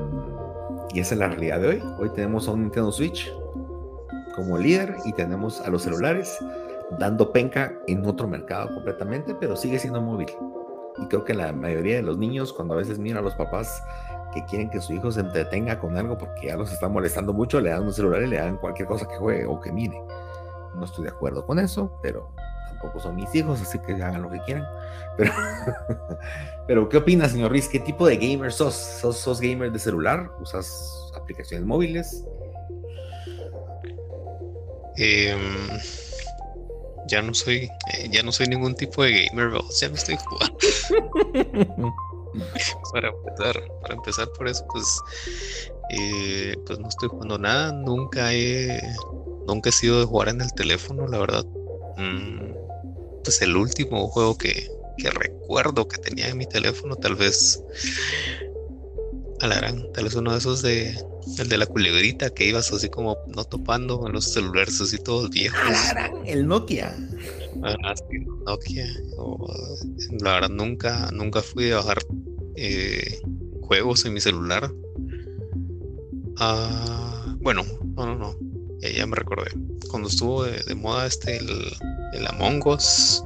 y 0.95 1.01
esa 1.01 1.15
es 1.15 1.21
la 1.21 1.29
realidad 1.29 1.61
de 1.61 1.69
hoy. 1.69 1.83
Hoy 1.99 2.09
tenemos 2.15 2.49
a 2.49 2.53
un 2.53 2.63
Nintendo 2.63 2.91
Switch 2.91 3.31
como 4.35 4.57
líder 4.57 4.97
y 5.05 5.13
tenemos 5.13 5.61
a 5.61 5.69
los 5.69 5.83
celulares 5.83 6.39
dando 6.99 7.31
penca 7.31 7.75
en 7.87 8.07
otro 8.07 8.27
mercado 8.27 8.73
completamente, 8.73 9.35
pero 9.35 9.55
sigue 9.55 9.79
siendo 9.79 10.01
móvil. 10.01 10.29
Y 11.03 11.07
creo 11.09 11.27
que 11.27 11.35
la 11.35 11.53
mayoría 11.53 11.97
de 11.97 12.03
los 12.03 12.17
niños, 12.17 12.55
cuando 12.55 12.73
a 12.73 12.79
veces 12.79 12.99
miran 12.99 13.19
a 13.19 13.23
los 13.23 13.35
papás 13.35 13.83
que 14.33 14.45
quieren 14.45 14.71
que 14.71 14.81
su 14.81 14.93
hijo 14.93 15.11
se 15.11 15.21
entretenga 15.21 15.79
con 15.79 15.97
algo 15.97 16.19
porque 16.19 16.49
ya 16.49 16.57
los 16.57 16.73
está 16.73 16.89
molestando 16.89 17.33
mucho, 17.33 17.61
le 17.61 17.71
dan 17.71 17.85
un 17.85 17.93
celular 17.93 18.23
y 18.23 18.27
le 18.27 18.37
dan 18.37 18.57
cualquier 18.57 18.89
cosa 18.89 19.07
que 19.09 19.17
juegue 19.17 19.47
o 19.47 19.61
que 19.61 19.73
mire. 19.73 20.01
No 20.75 20.85
estoy 20.85 21.05
de 21.05 21.11
acuerdo 21.11 21.45
con 21.45 21.59
eso, 21.59 21.99
pero 22.03 22.31
tampoco 22.69 23.01
son 23.01 23.17
mis 23.17 23.35
hijos, 23.35 23.61
así 23.61 23.79
que 23.81 23.95
hagan 23.95 24.23
lo 24.23 24.31
que 24.31 24.41
quieran. 24.41 24.67
Pero, 25.17 25.33
pero 26.67 26.89
¿qué 26.89 26.99
opinas, 26.99 27.33
señor 27.33 27.53
Riz? 27.53 27.69
¿Qué 27.69 27.81
tipo 27.81 28.07
de 28.07 28.17
gamer 28.17 28.53
sos? 28.53 28.75
sos? 28.75 29.17
¿Sos 29.17 29.41
gamer 29.41 29.73
de 29.73 29.79
celular? 29.79 30.31
¿Usas 30.41 31.13
aplicaciones 31.17 31.67
móviles? 31.67 32.25
Em, 34.97 35.39
ya 37.07 37.23
no 37.23 37.33
soy, 37.33 37.71
eh, 37.95 38.09
ya 38.11 38.23
no 38.23 38.33
soy 38.33 38.49
ningún 38.49 38.75
tipo 38.75 39.03
de 39.03 39.27
gamer, 39.27 39.53
ya 39.81 39.89
no 39.89 39.95
estoy 39.95 40.17
jugando. 40.17 40.59
para 42.93 43.09
empezar, 43.09 43.63
para 43.83 43.95
empezar 43.95 44.29
por 44.33 44.49
eso, 44.49 44.65
pues, 44.73 45.01
eh, 45.91 46.57
pues 46.67 46.79
no 46.79 46.89
estoy 46.89 47.09
jugando 47.09 47.39
nada. 47.39 47.73
Nunca 47.73 48.33
he, 48.33 48.81
nunca 49.47 49.71
he 49.71 49.73
sido 49.73 50.01
de 50.01 50.07
jugar 50.07 50.29
en 50.29 50.41
el 50.41 50.53
teléfono, 50.55 51.07
la 51.07 51.19
verdad. 51.19 51.45
Mm, 51.97 52.53
pues 53.25 53.43
el 53.43 53.57
último 53.57 54.09
juego 54.09 54.37
que, 54.37 54.71
recuerdo 55.15 55.87
que 55.87 55.99
tenía 55.99 56.29
en 56.29 56.39
mi 56.39 56.47
teléfono, 56.47 56.97
tal 56.97 57.15
vez 57.15 57.63
Alarán, 59.41 59.85
tal 59.93 60.05
vez 60.05 60.15
uno 60.15 60.33
de 60.33 60.39
esos 60.39 60.63
de 60.63 60.99
el 61.39 61.49
de 61.49 61.59
la 61.59 61.67
culebrita 61.67 62.31
que 62.31 62.47
ibas 62.47 62.73
así 62.73 62.89
como 62.89 63.17
no 63.29 63.45
topando 63.45 64.07
en 64.07 64.13
los 64.15 64.33
celulares 64.33 64.81
así 64.81 64.99
todos 64.99 65.31
viejos. 65.31 65.61
Alarán, 65.91 66.27
el 66.27 66.49
Nokia. 66.49 66.97
Ah, 67.63 67.95
sí, 67.95 68.27
Nokia. 68.47 68.87
la 70.21 70.33
verdad 70.35 70.51
nunca, 70.51 71.11
nunca 71.13 71.43
fui 71.43 71.71
a 71.71 71.77
bajar 71.77 71.99
eh, 72.57 73.21
juegos 73.63 74.05
en 74.05 74.15
mi 74.15 74.21
celular. 74.21 74.73
Ah, 76.39 77.37
bueno, 77.41 77.65
no, 77.97 78.07
no, 78.07 78.15
no. 78.17 78.35
Ya, 78.81 79.07
me 79.07 79.17
recordé. 79.17 79.51
Cuando 79.91 80.09
estuvo 80.09 80.45
de, 80.45 80.75
moda 80.75 81.07
este 81.07 81.37
el, 81.37 81.51
el 82.13 82.27
Among 82.29 82.67
Us, 82.67 83.25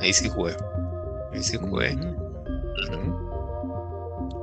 ahí 0.00 0.12
sí 0.12 0.28
jugué. 0.28 0.56
Ahí 1.32 1.42
sí 1.42 1.56
jugué. 1.56 1.96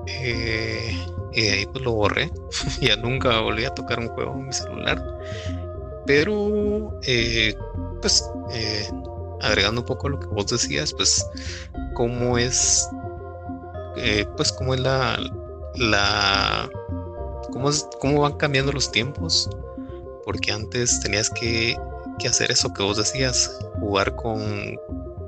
Eh, 0.08 0.98
y 1.34 1.42
de 1.42 1.52
ahí 1.52 1.66
pues 1.66 1.84
lo 1.84 1.94
borré. 1.94 2.30
ya 2.82 2.96
nunca 2.98 3.40
volví 3.40 3.66
a 3.66 3.74
tocar 3.74 4.00
un 4.00 4.10
juego 4.10 4.34
en 4.34 4.48
mi 4.48 4.54
celular. 4.54 5.02
Pero, 6.06 7.00
eh, 7.04 7.56
pues, 8.02 8.30
eh, 8.52 8.88
agregando 9.44 9.82
un 9.82 9.88
poco 9.88 10.10
lo 10.10 10.20
que 10.20 10.28
vos 10.28 10.48
decías, 10.48 10.94
pues, 10.94 11.26
cómo 11.94 12.38
es, 12.38 12.88
pues, 14.36 14.52
cómo 14.52 14.74
es 14.74 14.80
la, 14.80 15.20
la, 15.76 16.70
cómo, 17.52 17.70
es, 17.70 17.88
cómo 18.00 18.22
van 18.22 18.38
cambiando 18.38 18.72
los 18.72 18.92
tiempos. 18.92 19.50
Porque 20.26 20.54
antes 20.54 21.02
tenías 21.02 21.30
que 21.30 21.78
que 22.18 22.28
hacer 22.28 22.52
eso 22.52 22.74
que 22.74 22.84
vos 22.84 22.98
decías, 22.98 23.60
jugar 23.80 24.16
con, 24.16 24.78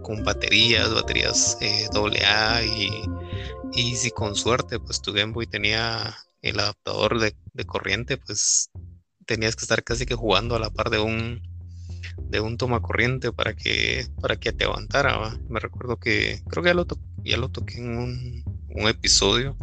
con 0.03 0.23
baterías, 0.23 0.93
baterías 0.93 1.57
eh, 1.61 1.87
AA 1.93 2.63
y, 2.63 2.89
y 3.73 3.95
si 3.95 4.11
con 4.11 4.35
suerte 4.35 4.79
pues 4.79 5.01
tu 5.01 5.13
Game 5.13 5.33
Boy 5.33 5.47
tenía 5.47 6.15
el 6.41 6.59
adaptador 6.59 7.19
de, 7.19 7.35
corriente, 7.65 8.17
pues 8.17 8.69
tenías 9.25 9.55
que 9.55 9.63
estar 9.63 9.83
casi 9.83 10.05
que 10.05 10.15
jugando 10.15 10.55
a 10.55 10.59
la 10.59 10.69
par 10.69 10.89
de 10.89 10.99
un 10.99 11.41
de 12.17 12.39
un 12.39 12.57
toma 12.57 12.81
corriente 12.81 13.31
para 13.31 13.53
que 13.53 14.07
para 14.21 14.35
que 14.35 14.51
te 14.53 14.65
aguantara. 14.65 15.37
Me 15.49 15.59
recuerdo 15.59 15.97
que 15.97 16.41
creo 16.47 16.63
que 16.63 16.69
ya 16.69 16.73
lo, 16.73 16.87
ya 17.23 17.37
lo 17.37 17.49
toqué 17.49 17.77
en 17.77 17.97
un, 17.97 18.43
un, 18.69 18.87
episodio 18.87 19.57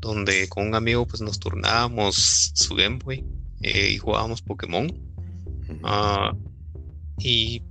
donde 0.00 0.48
con 0.48 0.66
un 0.66 0.74
amigo 0.74 1.06
pues 1.06 1.20
nos 1.20 1.38
turnábamos 1.38 2.52
su 2.54 2.74
Game 2.74 2.98
Boy 3.04 3.24
eh, 3.60 3.90
y 3.92 3.98
jugábamos 3.98 4.42
Pokémon 4.42 5.12
Ah, 5.82 6.32
y, 7.18 7.62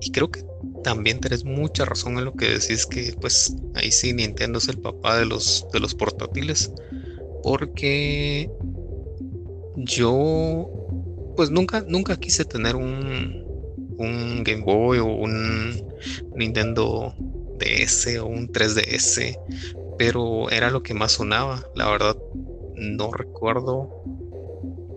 y 0.00 0.10
creo 0.12 0.30
que 0.30 0.44
también 0.84 1.20
tenés 1.20 1.44
mucha 1.44 1.84
razón 1.84 2.18
en 2.18 2.24
lo 2.24 2.34
que 2.34 2.46
decís 2.50 2.86
que 2.86 3.14
pues 3.20 3.56
ahí 3.74 3.90
sí 3.90 4.12
Nintendo 4.12 4.58
es 4.58 4.68
el 4.68 4.78
papá 4.78 5.18
de 5.18 5.26
los 5.26 5.66
de 5.72 5.80
los 5.80 5.94
portátiles 5.94 6.72
porque 7.42 8.50
yo 9.76 10.68
pues 11.36 11.50
nunca 11.50 11.84
nunca 11.86 12.16
quise 12.16 12.44
tener 12.44 12.76
un 12.76 13.44
un 13.98 14.42
Game 14.44 14.62
Boy 14.62 14.98
o 14.98 15.06
un 15.06 15.82
Nintendo 16.34 17.14
DS 17.58 18.18
o 18.20 18.26
un 18.26 18.48
3DS 18.48 19.38
pero 19.98 20.50
era 20.50 20.70
lo 20.70 20.82
que 20.82 20.94
más 20.94 21.12
sonaba 21.12 21.62
la 21.74 21.90
verdad 21.90 22.16
no 22.74 23.12
recuerdo 23.12 23.88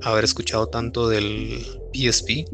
haber 0.02 0.24
escuchado 0.24 0.68
tanto 0.68 1.10
del 1.10 1.66
PSP 1.94 2.46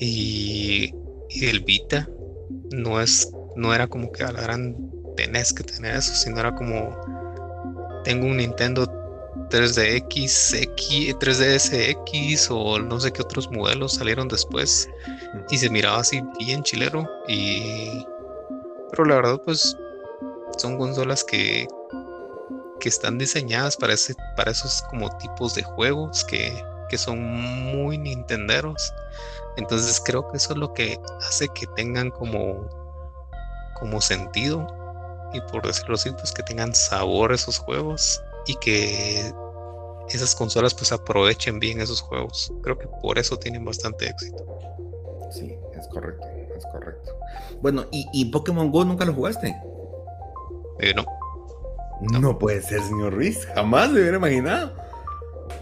y, 0.00 0.94
el 1.42 1.60
Vita. 1.60 2.08
No 2.70 3.00
es, 3.00 3.30
no 3.54 3.74
era 3.74 3.86
como 3.86 4.10
que 4.10 4.24
a 4.24 4.32
la 4.32 4.40
gran 4.40 4.74
tenés 5.16 5.52
que 5.52 5.62
tener 5.62 5.96
eso, 5.96 6.14
sino 6.14 6.38
era 6.38 6.54
como 6.54 6.96
tengo 8.04 8.26
un 8.26 8.38
Nintendo 8.38 8.86
3DX, 9.50 10.54
X, 10.62 11.16
3DS 11.18 12.48
o 12.50 12.78
no 12.78 13.00
sé 13.00 13.12
qué 13.12 13.22
otros 13.22 13.50
modelos 13.50 13.94
salieron 13.94 14.28
después 14.28 14.88
y 15.50 15.58
se 15.58 15.68
miraba 15.70 15.98
así 15.98 16.22
bien 16.38 16.62
chilero 16.62 17.08
y 17.28 18.06
pero 18.90 19.04
la 19.04 19.16
verdad 19.16 19.40
pues 19.44 19.76
son 20.56 20.78
consolas 20.78 21.24
que 21.24 21.68
que 22.80 22.88
están 22.88 23.18
diseñadas 23.18 23.76
para, 23.76 23.92
ese, 23.92 24.16
para 24.36 24.50
esos 24.50 24.82
como 24.90 25.08
tipos 25.18 25.54
de 25.54 25.62
juegos 25.62 26.24
que, 26.24 26.52
son 26.96 27.22
muy 27.22 27.96
nintenderos. 27.98 28.92
Entonces 29.56 30.02
creo 30.04 30.28
que 30.28 30.38
eso 30.38 30.54
es 30.54 30.58
lo 30.58 30.74
que 30.74 31.00
hace 31.20 31.46
que 31.50 31.68
tengan 31.76 32.10
como, 32.10 32.68
como 33.78 34.00
sentido 34.00 34.66
y 35.32 35.40
por 35.52 35.64
decirlo 35.64 35.94
así, 35.94 36.10
pues 36.10 36.32
que 36.32 36.42
tengan 36.42 36.74
sabor 36.74 37.32
esos 37.32 37.58
juegos 37.58 38.20
y 38.46 38.56
que 38.56 39.32
esas 40.16 40.34
consolas 40.34 40.74
pues 40.74 40.92
aprovechen 40.92 41.58
bien 41.58 41.80
esos 41.80 42.00
juegos. 42.00 42.52
Creo 42.62 42.78
que 42.78 42.86
por 43.02 43.18
eso 43.18 43.38
tienen 43.38 43.64
bastante 43.64 44.06
éxito. 44.08 44.44
Sí, 45.30 45.54
es 45.78 45.86
correcto, 45.88 46.26
es 46.56 46.64
correcto. 46.72 47.12
Bueno, 47.60 47.86
¿y, 47.90 48.06
y 48.12 48.26
Pokémon 48.26 48.70
Go 48.70 48.84
nunca 48.84 49.04
lo 49.04 49.14
jugaste? 49.14 49.56
Eh, 50.80 50.94
no. 50.94 51.04
No. 52.20 52.38
puede 52.38 52.62
ser, 52.62 52.82
señor 52.82 53.14
Ruiz. 53.14 53.46
Jamás 53.54 53.90
me 53.90 54.00
hubiera 54.00 54.16
imaginado. 54.16 54.72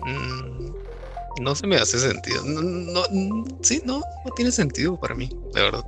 Mm, 0.06 0.70
no 1.42 1.54
se 1.54 1.66
me 1.66 1.76
hace 1.76 1.98
sentido. 1.98 2.42
No, 2.44 3.02
sí, 3.62 3.82
no, 3.84 3.98
no 4.24 4.30
tiene 4.36 4.52
sentido 4.52 4.98
para 4.98 5.14
mí, 5.14 5.28
de 5.52 5.62
verdad. 5.62 5.84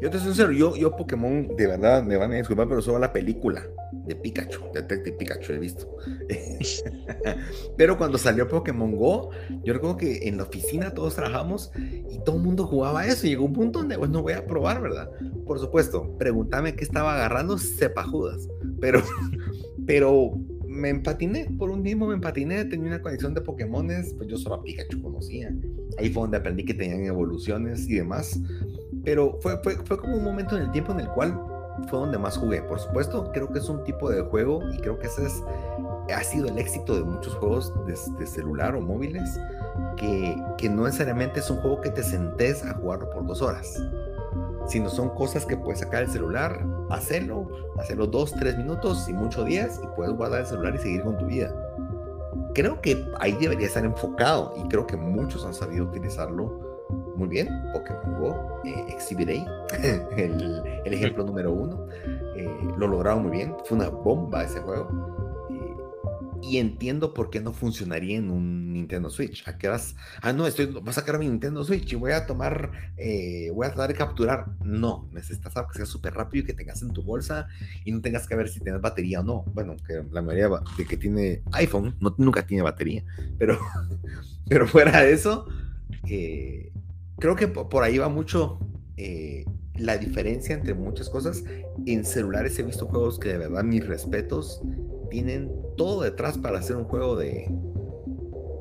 Yo 0.00 0.10
te 0.10 0.18
soy 0.18 0.28
sincero, 0.28 0.52
yo, 0.52 0.76
yo 0.76 0.94
Pokémon, 0.96 1.56
de 1.56 1.66
verdad, 1.66 2.02
me 2.04 2.16
van 2.16 2.32
a 2.32 2.36
disculpar, 2.36 2.68
pero 2.68 2.80
solo 2.80 2.98
la 2.98 3.12
película 3.12 3.66
de 4.06 4.14
Pikachu, 4.14 4.60
Detective 4.72 5.16
Pikachu 5.16 5.52
he 5.52 5.58
visto. 5.58 5.88
pero 7.76 7.98
cuando 7.98 8.16
salió 8.16 8.48
Pokémon 8.48 8.96
Go, 8.96 9.30
yo 9.64 9.72
recuerdo 9.72 9.96
que 9.96 10.28
en 10.28 10.36
la 10.36 10.44
oficina 10.44 10.92
todos 10.92 11.14
trabajamos 11.14 11.72
y 11.76 12.18
todo 12.24 12.36
el 12.36 12.42
mundo 12.42 12.66
jugaba 12.66 13.06
eso. 13.06 13.26
Llegó 13.26 13.44
un 13.44 13.52
punto 13.52 13.80
donde, 13.80 13.96
bueno, 13.96 14.22
voy 14.22 14.32
a 14.32 14.46
probar, 14.46 14.80
¿verdad? 14.80 15.10
Por 15.46 15.58
supuesto, 15.58 16.16
pregúntame 16.18 16.74
qué 16.74 16.84
estaba 16.84 17.14
agarrando, 17.14 17.58
sepa 17.58 18.04
Judas. 18.04 18.48
Pero, 18.80 19.02
pero 19.86 20.32
me 20.68 20.90
empatiné, 20.90 21.48
por 21.58 21.70
un 21.70 21.82
mismo 21.82 22.06
me 22.06 22.14
empatiné, 22.14 22.64
tenía 22.64 22.88
una 22.88 23.02
conexión 23.02 23.34
de 23.34 23.40
Pokémones, 23.40 24.14
pues 24.14 24.28
yo 24.28 24.36
solo 24.36 24.56
a 24.56 24.62
Pikachu 24.62 25.02
conocía. 25.02 25.52
Ahí 25.98 26.10
fue 26.10 26.22
donde 26.22 26.36
aprendí 26.36 26.64
que 26.64 26.74
tenían 26.74 27.04
evoluciones 27.04 27.88
y 27.88 27.96
demás. 27.96 28.40
Pero 29.08 29.38
fue, 29.40 29.56
fue, 29.62 29.74
fue 29.86 29.96
como 29.96 30.18
un 30.18 30.22
momento 30.22 30.54
en 30.54 30.64
el 30.64 30.70
tiempo 30.70 30.92
en 30.92 31.00
el 31.00 31.08
cual 31.08 31.32
fue 31.88 31.98
donde 31.98 32.18
más 32.18 32.36
jugué. 32.36 32.60
Por 32.60 32.78
supuesto, 32.78 33.30
creo 33.32 33.50
que 33.50 33.58
es 33.58 33.66
un 33.70 33.82
tipo 33.82 34.10
de 34.10 34.20
juego 34.20 34.60
y 34.70 34.76
creo 34.76 34.98
que 34.98 35.06
ese 35.06 35.24
es, 35.24 35.42
ha 36.14 36.22
sido 36.22 36.46
el 36.46 36.58
éxito 36.58 36.94
de 36.94 37.04
muchos 37.04 37.34
juegos 37.36 37.72
de, 37.86 38.26
celular 38.26 38.76
o 38.76 38.82
móviles, 38.82 39.40
que, 39.96 40.36
que, 40.58 40.68
no 40.68 40.84
necesariamente 40.84 41.40
es 41.40 41.48
un 41.48 41.56
juego 41.56 41.80
que 41.80 41.88
te 41.88 42.02
sentes 42.02 42.62
a 42.66 42.74
jugarlo 42.74 43.08
por 43.08 43.26
dos 43.26 43.40
horas, 43.40 43.82
sino 44.66 44.90
son 44.90 45.08
cosas 45.14 45.46
que 45.46 45.56
puedes 45.56 45.80
sacar 45.80 46.02
el 46.02 46.10
celular, 46.10 46.62
hacerlo, 46.90 47.48
hacerlo 47.78 48.08
dos, 48.08 48.34
tres 48.34 48.58
minutos 48.58 49.08
y 49.08 49.14
muchos 49.14 49.46
días 49.46 49.80
y 49.82 49.86
puedes 49.96 50.14
guardar 50.14 50.40
el 50.40 50.46
celular 50.46 50.74
y 50.74 50.78
seguir 50.80 51.02
con 51.02 51.16
tu 51.16 51.24
vida. 51.24 51.50
Creo 52.54 52.78
que 52.82 53.10
ahí 53.20 53.32
debería 53.40 53.68
estar 53.68 53.86
enfocado 53.86 54.52
y 54.62 54.68
creo 54.68 54.86
que 54.86 54.98
muchos 54.98 55.46
han 55.46 55.54
sabido 55.54 55.86
utilizarlo 55.86 56.67
muy 57.18 57.28
bien, 57.28 57.48
Pokémon 57.72 58.20
Go, 58.20 58.62
eh, 58.64 58.84
Exhibit 58.88 59.28
A, 59.28 59.76
el, 60.16 60.62
el, 60.84 60.94
ejemplo 60.94 61.24
número 61.24 61.52
uno, 61.52 61.88
eh, 62.36 62.48
lo 62.78 62.86
lograron 62.86 63.24
muy 63.24 63.32
bien, 63.32 63.54
fue 63.64 63.76
una 63.76 63.88
bomba 63.88 64.44
ese 64.44 64.60
juego. 64.60 65.48
Eh, 65.50 65.76
y 66.40 66.58
entiendo 66.58 67.12
por 67.12 67.28
qué 67.30 67.40
no 67.40 67.52
funcionaría 67.52 68.16
en 68.16 68.30
un 68.30 68.72
Nintendo 68.72 69.10
Switch. 69.10 69.46
¿A 69.48 69.58
qué 69.58 69.66
vas? 69.66 69.96
Ah, 70.22 70.32
no, 70.32 70.46
estoy, 70.46 70.66
voy 70.66 70.82
a 70.86 70.92
sacar 70.92 71.18
mi 71.18 71.28
Nintendo 71.28 71.64
Switch 71.64 71.92
y 71.92 71.96
voy 71.96 72.12
a 72.12 72.24
tomar, 72.26 72.70
eh, 72.96 73.50
voy 73.52 73.66
a 73.66 73.70
tratar 73.70 73.88
de 73.88 73.94
capturar. 73.94 74.46
No, 74.64 75.08
necesitas 75.12 75.56
algo 75.56 75.70
que 75.70 75.78
sea 75.78 75.86
súper 75.86 76.14
rápido 76.14 76.44
y 76.44 76.46
que 76.46 76.54
tengas 76.54 76.80
en 76.82 76.92
tu 76.92 77.02
bolsa 77.02 77.48
y 77.84 77.90
no 77.90 78.00
tengas 78.00 78.28
que 78.28 78.36
ver 78.36 78.48
si 78.48 78.60
tienes 78.60 78.80
batería 78.80 79.20
o 79.20 79.24
no. 79.24 79.42
Bueno, 79.52 79.74
que 79.84 80.04
la 80.12 80.22
mayoría 80.22 80.48
de 80.76 80.86
que 80.86 80.96
tiene 80.96 81.42
iPhone 81.52 81.96
no, 82.00 82.14
nunca 82.16 82.46
tiene 82.46 82.62
batería, 82.62 83.02
pero, 83.38 83.58
pero 84.48 84.68
fuera 84.68 85.02
de 85.02 85.12
eso, 85.12 85.48
eh, 86.08 86.70
creo 87.18 87.36
que 87.36 87.48
por 87.48 87.82
ahí 87.82 87.98
va 87.98 88.08
mucho 88.08 88.58
eh, 88.96 89.44
la 89.76 89.98
diferencia 89.98 90.54
entre 90.54 90.74
muchas 90.74 91.08
cosas. 91.08 91.44
En 91.86 92.04
celulares 92.04 92.58
he 92.58 92.62
visto 92.62 92.86
juegos 92.86 93.18
que 93.18 93.30
de 93.30 93.38
verdad 93.38 93.64
mis 93.64 93.86
respetos 93.86 94.62
tienen 95.10 95.50
todo 95.76 96.02
detrás 96.02 96.38
para 96.38 96.58
hacer 96.58 96.76
un 96.76 96.84
juego 96.84 97.16
de, 97.16 97.50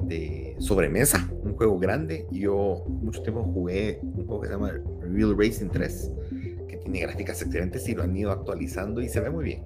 de 0.04 0.56
sobremesa, 0.60 1.30
un 1.44 1.56
juego 1.56 1.80
grande. 1.80 2.28
Yo 2.32 2.86
mucho 2.88 3.22
tiempo 3.22 3.44
jugué 3.44 4.00
un 4.02 4.26
juego 4.26 4.42
que 4.42 4.48
se 4.48 4.54
llama 4.54 4.74
Real 5.02 5.36
Racing 5.38 5.70
3, 5.70 6.12
que 6.68 6.78
tiene 6.78 7.00
gráficas 7.02 7.42
excelentes 7.42 7.88
y 7.90 7.96
lo 7.96 8.04
han 8.04 8.16
ido 8.16 8.32
actualizando 8.32 9.02
y 9.02 9.10
se 9.10 9.20
ve 9.20 9.30
muy 9.30 9.44
bien. 9.44 9.64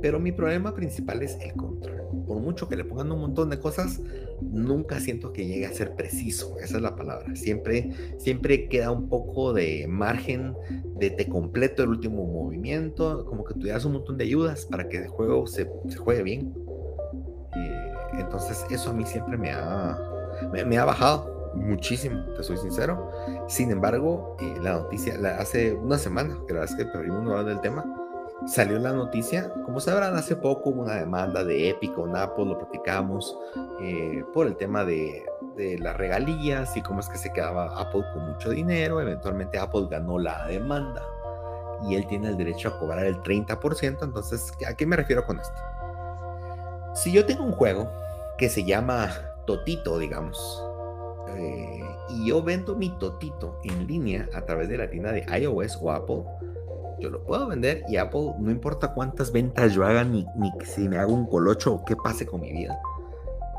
Pero 0.00 0.20
mi 0.20 0.32
problema 0.32 0.74
principal 0.74 1.22
es 1.22 1.36
el 1.40 1.52
control. 1.54 1.99
Por 2.30 2.38
mucho 2.38 2.68
que 2.68 2.76
le 2.76 2.84
pongan 2.84 3.10
un 3.10 3.22
montón 3.22 3.50
de 3.50 3.58
cosas, 3.58 4.00
nunca 4.40 5.00
siento 5.00 5.32
que 5.32 5.48
llegue 5.48 5.66
a 5.66 5.72
ser 5.72 5.96
preciso. 5.96 6.56
Esa 6.60 6.76
es 6.76 6.80
la 6.80 6.94
palabra. 6.94 7.34
Siempre, 7.34 7.90
siempre 8.18 8.68
queda 8.68 8.92
un 8.92 9.08
poco 9.08 9.52
de 9.52 9.86
margen 9.88 10.54
de 10.94 11.10
te 11.10 11.26
completo 11.26 11.82
el 11.82 11.88
último 11.88 12.24
movimiento, 12.24 13.24
como 13.24 13.42
que 13.42 13.54
tuvieras 13.54 13.84
un 13.84 13.94
montón 13.94 14.16
de 14.16 14.22
ayudas 14.22 14.64
para 14.66 14.88
que 14.88 14.98
el 14.98 15.08
juego 15.08 15.48
se, 15.48 15.68
juegue 15.98 16.22
bien. 16.22 16.54
Eh, 17.56 17.92
entonces 18.20 18.64
eso 18.70 18.90
a 18.90 18.92
mí 18.92 19.04
siempre 19.04 19.36
me 19.36 19.50
ha, 19.50 19.98
me, 20.52 20.78
ha 20.78 20.84
bajado 20.84 21.50
muchísimo, 21.56 22.26
te 22.36 22.44
soy 22.44 22.58
sincero. 22.58 23.10
Sin 23.48 23.72
embargo, 23.72 24.36
eh, 24.40 24.54
la 24.62 24.74
noticia, 24.74 25.18
la, 25.18 25.38
hace 25.38 25.74
una 25.74 25.98
semana, 25.98 26.38
que 26.46 26.54
la 26.54 26.60
verdad 26.60 26.78
es 26.78 26.84
que 26.84 26.92
perdimos 26.92 27.26
hora 27.26 27.42
del 27.42 27.60
tema, 27.60 27.84
salió 28.46 28.78
la 28.78 28.92
noticia, 28.92 29.52
como 29.64 29.80
sabrán, 29.80 30.16
hace 30.16 30.36
poco 30.36 30.70
hubo 30.70 30.82
una 30.82 30.94
demanda 30.94 31.44
de 31.44 31.70
Epic 31.70 31.94
con 31.94 32.16
Apple, 32.16 32.46
lo 32.46 32.58
platicamos, 32.58 33.36
eh, 33.80 34.24
por 34.32 34.46
el 34.46 34.56
tema 34.56 34.84
de, 34.84 35.24
de, 35.56 35.78
las 35.78 35.96
regalías 35.96 36.76
y 36.76 36.82
cómo 36.82 37.00
es 37.00 37.08
que 37.08 37.18
se 37.18 37.32
quedaba 37.32 37.78
Apple 37.78 38.04
con 38.12 38.26
mucho 38.32 38.50
dinero. 38.50 39.00
Eventualmente 39.00 39.58
Apple 39.58 39.86
ganó 39.90 40.18
la 40.18 40.46
demanda 40.46 41.02
y 41.88 41.94
él 41.94 42.06
tiene 42.06 42.28
el 42.28 42.36
derecho 42.36 42.68
a 42.68 42.78
cobrar 42.78 43.04
el 43.04 43.16
30%. 43.22 44.02
Entonces, 44.02 44.52
¿a 44.66 44.74
qué 44.74 44.86
me 44.86 44.96
refiero 44.96 45.24
con 45.24 45.38
esto? 45.38 45.60
Si 46.94 47.12
yo 47.12 47.24
tengo 47.24 47.44
un 47.44 47.52
juego 47.52 47.90
que 48.36 48.48
se 48.48 48.64
llama 48.64 49.10
Totito, 49.46 49.98
digamos, 49.98 50.64
eh, 51.36 51.84
y 52.08 52.28
yo 52.28 52.42
vendo 52.42 52.74
mi 52.74 52.90
Totito 52.98 53.60
en 53.64 53.86
línea 53.86 54.28
a 54.34 54.42
través 54.42 54.68
de 54.68 54.78
la 54.78 54.90
tienda 54.90 55.12
de 55.12 55.24
iOS 55.38 55.78
o 55.80 55.92
Apple, 55.92 56.24
yo 57.00 57.10
lo 57.10 57.24
puedo 57.24 57.48
vender 57.48 57.84
y 57.88 57.96
Apple, 57.96 58.34
no 58.38 58.50
importa 58.50 58.92
cuántas 58.94 59.32
ventas 59.32 59.72
yo 59.72 59.84
haga, 59.84 60.04
ni, 60.04 60.26
ni 60.36 60.52
si 60.64 60.88
me 60.88 60.98
hago 60.98 61.12
un 61.12 61.26
colocho 61.26 61.74
o 61.74 61.84
qué 61.84 61.96
pase 61.96 62.26
con 62.26 62.40
mi 62.40 62.52
vida. 62.52 62.78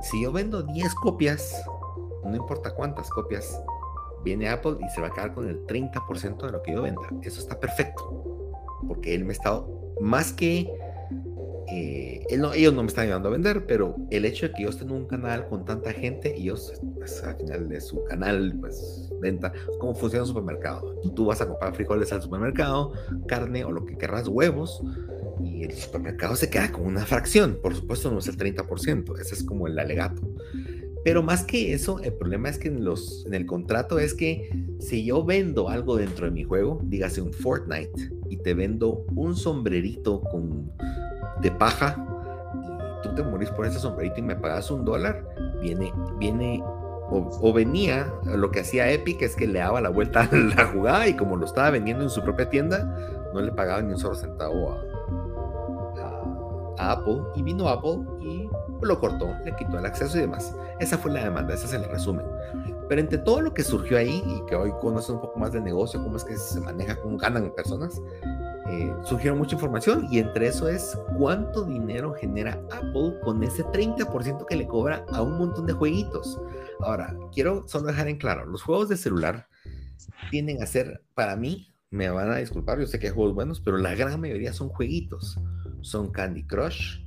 Si 0.01 0.23
yo 0.23 0.31
vendo 0.31 0.63
10 0.63 0.95
copias, 0.95 1.63
no 2.23 2.35
importa 2.35 2.73
cuántas 2.73 3.09
copias, 3.09 3.61
viene 4.23 4.49
Apple 4.49 4.77
y 4.79 4.89
se 4.89 5.01
va 5.01 5.07
a 5.07 5.11
quedar 5.11 5.33
con 5.33 5.47
el 5.47 5.65
30% 5.65 6.45
de 6.45 6.51
lo 6.51 6.61
que 6.61 6.73
yo 6.73 6.81
venda. 6.83 7.01
Eso 7.21 7.39
está 7.39 7.59
perfecto. 7.59 8.47
Porque 8.87 9.13
él 9.13 9.25
me 9.25 9.33
está, 9.33 9.61
más 9.99 10.33
que 10.33 10.71
eh, 11.71 12.25
ellos 12.29 12.73
no 12.73 12.81
me 12.81 12.87
están 12.87 13.05
ayudando 13.05 13.29
a 13.29 13.31
vender, 13.31 13.65
pero 13.65 13.95
el 14.09 14.25
hecho 14.25 14.47
de 14.47 14.53
que 14.53 14.63
ellos 14.63 14.77
tengan 14.77 14.97
un 14.97 15.07
canal 15.07 15.47
con 15.47 15.63
tanta 15.63 15.93
gente, 15.93 16.35
ellos, 16.35 16.73
pues, 16.97 17.23
al 17.23 17.37
final 17.37 17.69
de 17.69 17.79
su 17.79 18.03
canal, 18.03 18.55
pues, 18.59 19.09
venta, 19.21 19.53
cómo 19.79 19.95
funciona 19.95 20.23
un 20.23 20.27
supermercado. 20.27 20.95
Tú 21.15 21.25
vas 21.25 21.41
a 21.41 21.47
comprar 21.47 21.73
frijoles 21.73 22.11
al 22.11 22.21
supermercado, 22.21 22.93
carne 23.27 23.63
o 23.63 23.71
lo 23.71 23.85
que 23.85 23.97
querrás, 23.97 24.27
huevos, 24.27 24.83
y 25.41 25.63
el 25.63 25.73
supermercado 25.73 26.35
se 26.35 26.49
queda 26.49 26.71
con 26.71 26.85
una 26.85 27.05
fracción. 27.05 27.57
Por 27.61 27.75
supuesto, 27.75 28.11
no 28.11 28.19
es 28.19 28.27
el 28.27 28.37
30%, 28.37 29.19
ese 29.19 29.35
es 29.35 29.43
como 29.43 29.67
el 29.67 29.79
alegato. 29.79 30.21
Pero 31.03 31.23
más 31.23 31.43
que 31.43 31.73
eso, 31.73 31.99
el 31.99 32.13
problema 32.13 32.49
es 32.49 32.59
que 32.59 32.67
en, 32.67 32.83
los, 32.83 33.25
en 33.25 33.33
el 33.33 33.45
contrato 33.45 33.97
es 33.97 34.13
que 34.13 34.49
si 34.79 35.03
yo 35.03 35.23
vendo 35.25 35.69
algo 35.69 35.95
dentro 35.95 36.25
de 36.25 36.31
mi 36.31 36.43
juego, 36.43 36.79
dígase 36.83 37.21
un 37.21 37.33
Fortnite, 37.33 38.11
y 38.29 38.37
te 38.37 38.53
vendo 38.53 39.05
un 39.15 39.35
sombrerito 39.35 40.21
con 40.21 40.71
de 41.41 41.51
paja 41.51 41.95
y 42.55 43.01
tú 43.03 43.15
te 43.15 43.23
morís 43.23 43.49
por 43.49 43.65
ese 43.65 43.79
sombrerito 43.79 44.19
y 44.19 44.23
me 44.23 44.35
pagas 44.35 44.71
un 44.71 44.85
dólar, 44.85 45.23
viene, 45.61 45.93
viene 46.17 46.63
o, 47.11 47.51
venía, 47.51 48.11
lo 48.23 48.51
que 48.51 48.61
hacía 48.61 48.89
Epic 48.89 49.21
es 49.21 49.35
que 49.35 49.45
le 49.45 49.59
daba 49.59 49.81
la 49.81 49.89
vuelta 49.89 50.21
a 50.31 50.35
la 50.35 50.65
jugada 50.67 51.07
y 51.07 51.15
como 51.15 51.35
lo 51.35 51.45
estaba 51.45 51.69
vendiendo 51.69 52.03
en 52.03 52.09
su 52.09 52.21
propia 52.23 52.49
tienda, 52.49 52.85
no 53.33 53.41
le 53.41 53.51
pagaba 53.51 53.81
ni 53.81 53.91
un 53.91 53.99
solo 53.99 54.15
centavo 54.15 54.71
a, 54.71 54.81
a, 56.79 56.91
Apple 56.93 57.21
y 57.35 57.43
vino 57.43 57.67
Apple 57.67 57.99
y 58.21 58.49
lo 58.81 58.99
cortó, 58.99 59.29
le 59.43 59.55
quitó 59.55 59.77
el 59.77 59.85
acceso 59.85 60.17
y 60.17 60.21
demás. 60.21 60.55
Esa 60.79 60.97
fue 60.97 61.11
la 61.11 61.23
demanda, 61.23 61.53
ese 61.53 61.65
es 61.65 61.73
el 61.73 61.83
resumen. 61.83 62.25
Pero 62.87 63.01
entre 63.01 63.19
todo 63.19 63.41
lo 63.41 63.53
que 63.53 63.63
surgió 63.63 63.97
ahí 63.97 64.23
y 64.25 64.45
que 64.47 64.55
hoy 64.55 64.71
conoces 64.81 65.11
un 65.11 65.21
poco 65.21 65.37
más 65.39 65.51
de 65.51 65.61
negocio, 65.61 66.01
cómo 66.01 66.17
es 66.17 66.23
que 66.23 66.35
se 66.35 66.59
maneja, 66.59 66.95
cómo 66.95 67.17
ganan 67.17 67.51
personas, 67.51 68.01
eh, 68.69 68.93
surgieron 69.03 69.39
mucha 69.39 69.55
información 69.55 70.07
y 70.11 70.19
entre 70.19 70.47
eso 70.47 70.69
es 70.69 70.97
cuánto 71.17 71.65
dinero 71.65 72.13
genera 72.13 72.61
Apple 72.71 73.15
con 73.23 73.43
ese 73.43 73.63
30% 73.63 74.45
que 74.45 74.55
le 74.55 74.67
cobra 74.67 75.05
a 75.11 75.21
un 75.21 75.37
montón 75.37 75.65
de 75.65 75.73
jueguitos. 75.73 76.39
Ahora, 76.79 77.15
quiero 77.33 77.67
solo 77.67 77.87
dejar 77.87 78.07
en 78.07 78.17
claro, 78.17 78.45
los 78.45 78.61
juegos 78.61 78.89
de 78.89 78.97
celular 78.97 79.47
tienden 80.29 80.61
a 80.61 80.65
ser, 80.65 81.03
para 81.13 81.35
mí, 81.35 81.73
me 81.89 82.09
van 82.09 82.31
a 82.31 82.37
disculpar, 82.37 82.79
yo 82.79 82.87
sé 82.87 82.99
que 82.99 83.07
hay 83.07 83.13
juegos 83.13 83.35
buenos, 83.35 83.59
pero 83.59 83.77
la 83.77 83.95
gran 83.95 84.19
mayoría 84.19 84.53
son 84.53 84.69
jueguitos. 84.69 85.37
Son 85.81 86.11
Candy 86.11 86.43
Crush, 86.43 87.03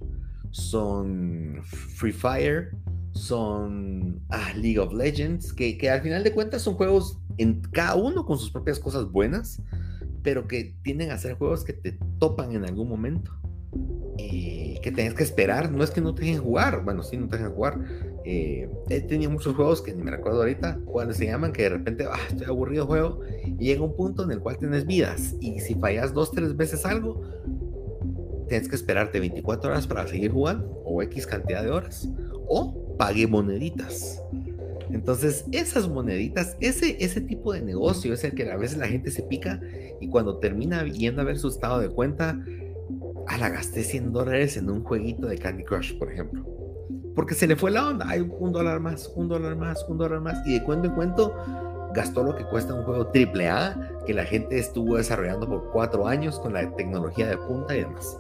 son 0.51 1.61
Free 1.63 2.13
Fire, 2.13 2.73
son 3.13 4.21
ah, 4.29 4.53
League 4.57 4.79
of 4.79 4.93
Legends, 4.93 5.53
que, 5.53 5.79
que 5.79 5.89
al 5.91 6.03
final 6.03 6.25
de 6.25 6.33
cuentas 6.33 6.63
son 6.63 6.75
juegos 6.75 7.19
en 7.39 7.63
cada 7.63 7.95
uno 7.95 8.27
con 8.27 8.39
sus 8.39 8.51
propias 8.51 8.79
cosas 8.79 9.11
buenas, 9.11 9.63
pero 10.25 10.49
que 10.49 10.75
tienden 10.83 11.13
a 11.13 11.19
ser 11.19 11.35
juegos 11.35 11.63
que 11.63 11.75
te 11.75 11.97
topan 12.19 12.53
en 12.53 12.65
algún 12.65 12.89
momento. 12.89 13.31
Eh, 14.19 14.79
que 14.83 14.93
tenés 14.93 15.15
que 15.15 15.23
esperar, 15.23 15.71
no 15.71 15.83
es 15.83 15.91
que 15.91 16.01
no 16.01 16.15
te 16.15 16.23
dejen 16.23 16.43
jugar, 16.43 16.85
bueno, 16.85 17.03
sí, 17.03 17.17
no 17.17 17.29
te 17.29 17.37
dejen 17.37 17.53
jugar. 17.53 17.79
Eh, 18.25 18.69
he 18.89 19.01
tenido 19.01 19.31
muchos 19.31 19.55
juegos 19.55 19.83
que 19.83 19.93
ni 19.93 20.03
me 20.03 20.11
recuerdo 20.11 20.41
ahorita, 20.41 20.79
cuando 20.85 21.13
se 21.13 21.27
llaman, 21.27 21.53
que 21.53 21.63
de 21.63 21.69
repente, 21.71 22.07
ah, 22.11 22.19
estoy 22.29 22.47
aburrido 22.47 22.87
juego, 22.87 23.21
y 23.45 23.65
llega 23.65 23.83
un 23.83 23.97
punto 23.97 24.25
en 24.25 24.31
el 24.31 24.41
cual 24.41 24.59
tienes 24.59 24.87
vidas, 24.87 25.35
y 25.41 25.61
si 25.61 25.75
fallas 25.75 26.15
dos, 26.15 26.31
tres 26.33 26.57
veces 26.57 26.87
algo, 26.87 27.23
tienes 28.49 28.69
que 28.69 28.77
esperarte 28.77 29.21
24 29.21 29.71
horas 29.71 29.87
para 29.87 30.07
seguir 30.07 30.31
jugando, 30.31 30.67
o 30.85 31.03
X 31.03 31.27
cantidad 31.27 31.63
de 31.63 31.71
horas, 31.71 32.09
o 32.47 32.97
pague 32.97 33.27
moneditas. 33.27 34.23
Entonces, 34.95 35.45
esas 35.51 35.89
moneditas, 35.89 36.57
ese, 36.61 36.97
ese 37.05 37.21
tipo 37.21 37.53
de 37.53 37.61
negocio 37.61 38.15
es 38.15 38.23
el 38.23 38.33
que 38.33 38.49
a 38.49 38.57
veces 38.57 38.79
la 38.79 38.87
gente 38.87 39.11
se 39.11 39.25
pica 39.25 39.61
y 40.01 40.09
cuando 40.09 40.39
termina 40.39 40.85
yendo 40.85 41.21
a 41.21 41.25
ver 41.25 41.37
su 41.37 41.49
estado 41.49 41.81
de 41.81 41.89
cuenta, 41.89 42.39
a 43.27 43.37
la 43.39 43.49
gasté 43.49 43.83
100 43.83 44.13
dólares 44.13 44.57
en 44.57 44.71
un 44.71 44.85
jueguito 44.85 45.27
de 45.27 45.37
Candy 45.37 45.65
Crush, 45.65 45.99
por 45.99 46.13
ejemplo. 46.13 46.47
Porque 47.17 47.35
se 47.35 47.49
le 47.49 47.57
fue 47.57 47.73
la 47.73 47.89
onda, 47.89 48.09
hay 48.09 48.21
un 48.21 48.53
dólar 48.53 48.79
más, 48.79 49.13
un 49.17 49.27
dólar 49.27 49.57
más, 49.57 49.85
un 49.89 49.99
dólar 49.99 50.21
más, 50.21 50.47
y 50.47 50.55
de 50.55 50.63
cuento 50.63 50.87
en 50.87 50.95
cuento 50.95 51.35
gastó 51.93 52.23
lo 52.23 52.37
que 52.37 52.45
cuesta 52.45 52.73
un 52.73 52.85
juego 52.85 53.11
AAA 53.13 54.05
que 54.07 54.15
la 54.15 54.25
gente 54.25 54.59
estuvo 54.59 54.97
desarrollando 54.97 55.49
por 55.49 55.73
cuatro 55.73 56.07
años 56.07 56.39
con 56.39 56.53
la 56.53 56.71
tecnología 56.77 57.27
de 57.27 57.37
punta 57.37 57.77
y 57.77 57.81
demás. 57.81 58.17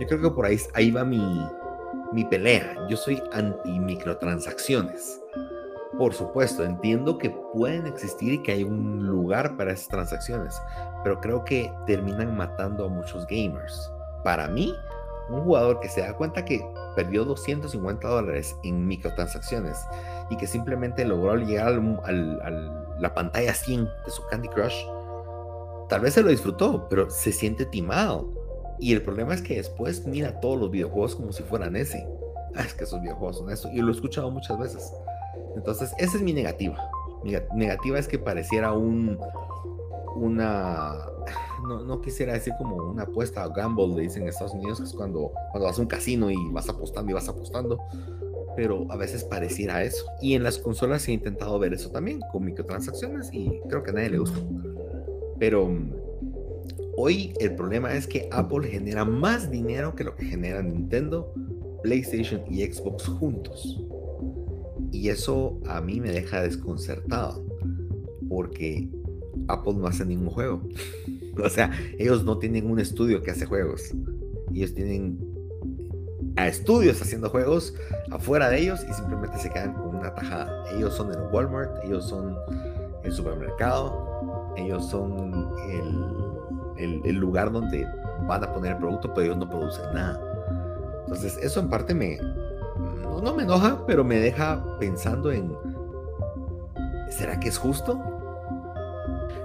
Yo 0.00 0.06
creo 0.08 0.22
que 0.22 0.30
por 0.30 0.44
ahí, 0.44 0.58
ahí 0.74 0.90
va 0.90 1.04
mi, 1.04 1.22
mi 2.12 2.24
pelea. 2.24 2.74
Yo 2.88 2.96
soy 2.96 3.22
anti 3.32 3.78
microtransacciones. 3.78 5.20
Por 5.98 6.12
supuesto, 6.12 6.62
entiendo 6.62 7.16
que 7.16 7.30
pueden 7.30 7.86
existir 7.86 8.34
y 8.34 8.42
que 8.42 8.52
hay 8.52 8.64
un 8.64 9.06
lugar 9.06 9.56
para 9.56 9.72
esas 9.72 9.88
transacciones, 9.88 10.60
pero 11.02 11.20
creo 11.20 11.44
que 11.44 11.72
terminan 11.86 12.36
matando 12.36 12.84
a 12.84 12.88
muchos 12.88 13.26
gamers. 13.26 13.90
Para 14.22 14.46
mí, 14.46 14.74
un 15.30 15.42
jugador 15.42 15.80
que 15.80 15.88
se 15.88 16.02
da 16.02 16.14
cuenta 16.14 16.44
que 16.44 16.64
perdió 16.94 17.24
250 17.24 18.06
dólares 18.08 18.54
en 18.62 18.86
microtransacciones 18.86 19.78
y 20.28 20.36
que 20.36 20.46
simplemente 20.46 21.04
logró 21.04 21.36
llegar 21.36 21.68
a 21.68 22.50
la 22.98 23.14
pantalla 23.14 23.54
100 23.54 23.84
de 24.04 24.10
su 24.10 24.22
Candy 24.26 24.48
Crush, 24.48 24.76
tal 25.88 26.02
vez 26.02 26.14
se 26.14 26.22
lo 26.22 26.28
disfrutó, 26.28 26.88
pero 26.90 27.08
se 27.10 27.32
siente 27.32 27.64
timado. 27.64 28.32
Y 28.78 28.92
el 28.92 29.02
problema 29.02 29.32
es 29.32 29.40
que 29.40 29.56
después 29.56 30.06
mira 30.06 30.40
todos 30.40 30.60
los 30.60 30.70
videojuegos 30.70 31.16
como 31.16 31.32
si 31.32 31.42
fueran 31.42 31.74
ese. 31.76 32.06
Ah, 32.54 32.62
es 32.62 32.74
que 32.74 32.84
esos 32.84 33.00
videojuegos 33.00 33.38
son 33.38 33.50
eso. 33.50 33.70
Y 33.72 33.80
lo 33.80 33.88
he 33.88 33.92
escuchado 33.92 34.30
muchas 34.30 34.58
veces. 34.58 34.92
Entonces, 35.56 35.92
esa 35.98 36.16
es 36.16 36.22
mi 36.22 36.32
negativa. 36.32 36.78
Mi 37.24 37.32
negativa 37.56 37.98
es 37.98 38.06
que 38.06 38.18
pareciera 38.18 38.72
un, 38.72 39.18
una, 40.14 40.94
no, 41.66 41.82
no, 41.82 42.00
quisiera 42.00 42.34
decir 42.34 42.52
como 42.58 42.76
una 42.76 43.04
apuesta 43.04 43.42
a 43.42 43.48
gamble, 43.48 43.88
le 43.88 44.02
dicen 44.02 44.22
en 44.22 44.28
Estados 44.28 44.54
Unidos, 44.54 44.78
que 44.78 44.84
es 44.84 44.92
cuando, 44.92 45.32
cuando 45.50 45.66
vas 45.66 45.78
a 45.78 45.82
un 45.82 45.88
casino 45.88 46.30
y 46.30 46.36
vas 46.52 46.68
apostando 46.68 47.10
y 47.10 47.14
vas 47.14 47.28
apostando, 47.28 47.78
pero 48.54 48.86
a 48.90 48.96
veces 48.96 49.24
pareciera 49.24 49.82
eso. 49.82 50.04
Y 50.20 50.34
en 50.34 50.42
las 50.42 50.58
consolas 50.58 51.06
he 51.08 51.12
intentado 51.12 51.58
ver 51.58 51.74
eso 51.74 51.90
también, 51.90 52.20
con 52.32 52.44
microtransacciones, 52.44 53.30
y 53.32 53.60
creo 53.68 53.82
que 53.82 53.90
a 53.90 53.94
nadie 53.94 54.10
le 54.10 54.18
gusta. 54.18 54.38
Pero 55.38 55.70
hoy 56.96 57.34
el 57.40 57.54
problema 57.54 57.94
es 57.94 58.06
que 58.06 58.28
Apple 58.30 58.68
genera 58.68 59.04
más 59.04 59.50
dinero 59.50 59.94
que 59.94 60.04
lo 60.04 60.16
que 60.16 60.24
genera 60.24 60.62
Nintendo, 60.62 61.32
PlayStation 61.82 62.42
y 62.50 62.64
Xbox 62.64 63.06
juntos. 63.06 63.85
Y 64.92 65.08
eso 65.08 65.60
a 65.66 65.80
mí 65.80 66.00
me 66.00 66.10
deja 66.10 66.42
desconcertado, 66.42 67.44
porque 68.28 68.88
Apple 69.48 69.74
no 69.74 69.86
hace 69.86 70.04
ningún 70.04 70.30
juego. 70.30 70.62
o 71.42 71.48
sea, 71.48 71.70
ellos 71.98 72.24
no 72.24 72.38
tienen 72.38 72.70
un 72.70 72.78
estudio 72.78 73.22
que 73.22 73.30
hace 73.30 73.46
juegos. 73.46 73.94
Ellos 74.54 74.74
tienen 74.74 75.18
a 76.36 76.48
estudios 76.48 77.00
haciendo 77.00 77.30
juegos 77.30 77.74
afuera 78.10 78.50
de 78.50 78.60
ellos 78.60 78.84
y 78.88 78.92
simplemente 78.92 79.38
se 79.38 79.50
quedan 79.50 79.74
con 79.74 79.96
una 79.96 80.14
tajada. 80.14 80.64
Ellos 80.76 80.94
son 80.94 81.10
el 81.10 81.20
Walmart, 81.32 81.84
ellos 81.84 82.08
son 82.08 82.36
el 83.04 83.12
supermercado, 83.12 84.54
ellos 84.56 84.88
son 84.88 85.50
el, 86.78 87.00
el 87.04 87.16
lugar 87.16 87.52
donde 87.52 87.86
van 88.26 88.44
a 88.44 88.52
poner 88.52 88.72
el 88.72 88.78
producto, 88.78 89.12
pero 89.14 89.26
ellos 89.26 89.38
no 89.38 89.48
producen 89.48 89.84
nada. 89.94 90.20
Entonces, 91.06 91.38
eso 91.42 91.60
en 91.60 91.68
parte 91.68 91.94
me, 91.94 92.18
no, 93.22 93.34
me 93.34 93.44
enoja, 93.44 93.84
pero 93.86 94.04
me 94.04 94.18
deja 94.18 94.64
pensando 94.78 95.32
en, 95.32 95.52
¿será 97.10 97.38
que 97.38 97.48
es 97.48 97.58
justo? 97.58 98.00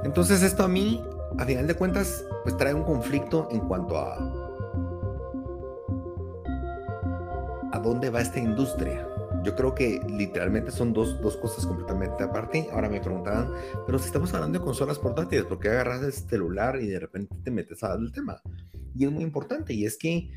Entonces 0.03 0.43
esto 0.43 0.63
a 0.63 0.67
mí, 0.67 1.03
a 1.38 1.45
final 1.45 1.67
de 1.67 1.75
cuentas, 1.75 2.25
pues 2.43 2.57
trae 2.57 2.73
un 2.73 2.84
conflicto 2.84 3.47
en 3.51 3.60
cuanto 3.62 3.97
a 3.97 4.41
a 7.71 7.79
dónde 7.79 8.10
va 8.10 8.21
esta 8.21 8.39
industria. 8.39 9.07
Yo 9.43 9.55
creo 9.55 9.73
que 9.73 9.99
literalmente 10.07 10.71
son 10.71 10.93
dos, 10.93 11.19
dos 11.21 11.36
cosas 11.38 11.65
completamente 11.65 12.23
aparte. 12.23 12.67
Ahora 12.71 12.89
me 12.89 12.99
preguntaban, 12.99 13.51
pero 13.86 13.97
si 13.97 14.05
estamos 14.05 14.34
hablando 14.34 14.60
de 14.60 14.65
consolas 14.65 14.99
portátiles, 14.99 15.45
¿por 15.45 15.60
qué 15.60 15.69
agarras 15.69 16.03
el 16.03 16.13
celular 16.13 16.79
y 16.79 16.88
de 16.88 16.99
repente 16.99 17.36
te 17.43 17.49
metes 17.49 17.84
al 17.84 18.12
tema? 18.12 18.41
Y 18.93 19.05
es 19.05 19.12
muy 19.12 19.23
importante, 19.23 19.73
y 19.73 19.86
es 19.86 19.97
que 19.97 20.29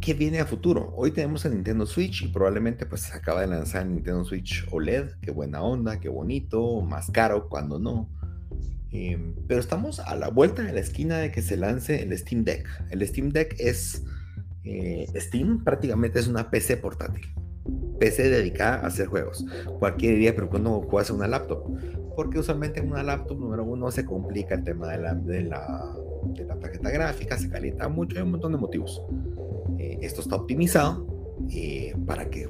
¿qué 0.00 0.14
viene 0.14 0.40
a 0.40 0.46
futuro? 0.46 0.92
Hoy 0.96 1.10
tenemos 1.10 1.44
el 1.44 1.54
Nintendo 1.54 1.86
Switch 1.86 2.22
y 2.22 2.28
probablemente 2.28 2.86
pues 2.86 3.02
se 3.02 3.14
acaba 3.14 3.40
de 3.40 3.46
lanzar 3.46 3.82
el 3.82 3.94
Nintendo 3.94 4.24
Switch 4.24 4.66
OLED, 4.70 5.12
qué 5.20 5.30
buena 5.30 5.62
onda, 5.62 6.00
qué 6.00 6.08
bonito, 6.08 6.80
más 6.82 7.10
caro 7.10 7.48
cuando 7.48 7.78
no. 7.78 8.08
Em, 8.90 9.34
pero 9.48 9.60
estamos 9.60 9.98
a 10.00 10.14
la 10.14 10.28
vuelta 10.28 10.62
de 10.62 10.72
la 10.72 10.80
esquina 10.80 11.18
de 11.18 11.32
que 11.32 11.42
se 11.42 11.56
lance 11.56 12.02
el 12.02 12.16
Steam 12.16 12.44
Deck. 12.44 12.68
El 12.90 13.06
Steam 13.06 13.30
Deck 13.30 13.56
es 13.58 14.04
eh, 14.64 15.06
Steam 15.16 15.62
prácticamente 15.62 16.18
es 16.18 16.28
una 16.28 16.50
PC 16.50 16.78
portátil. 16.78 17.26
PC 17.98 18.28
dedicada 18.28 18.76
a 18.76 18.86
hacer 18.86 19.06
juegos. 19.06 19.44
Cualquier 19.78 20.18
día, 20.18 20.34
pero 20.34 20.48
cuando 20.48 20.82
juegas 20.82 21.10
una 21.10 21.28
laptop. 21.28 21.64
Porque 22.16 22.38
usualmente 22.38 22.80
en 22.80 22.90
una 22.90 23.02
laptop, 23.02 23.38
número 23.38 23.64
uno, 23.64 23.90
se 23.90 24.04
complica 24.04 24.54
el 24.54 24.64
tema 24.64 24.88
de 24.88 24.98
la, 24.98 25.14
de 25.14 25.42
la, 25.42 25.96
de 26.26 26.44
la 26.44 26.56
tarjeta 26.56 26.90
gráfica, 26.90 27.36
se 27.38 27.48
calienta 27.48 27.88
mucho, 27.88 28.16
hay 28.16 28.22
un 28.22 28.32
montón 28.32 28.52
de 28.52 28.58
motivos. 28.58 29.02
Esto 30.04 30.20
está 30.20 30.36
optimizado 30.36 31.06
eh, 31.50 31.94
para 32.06 32.28
que 32.30 32.48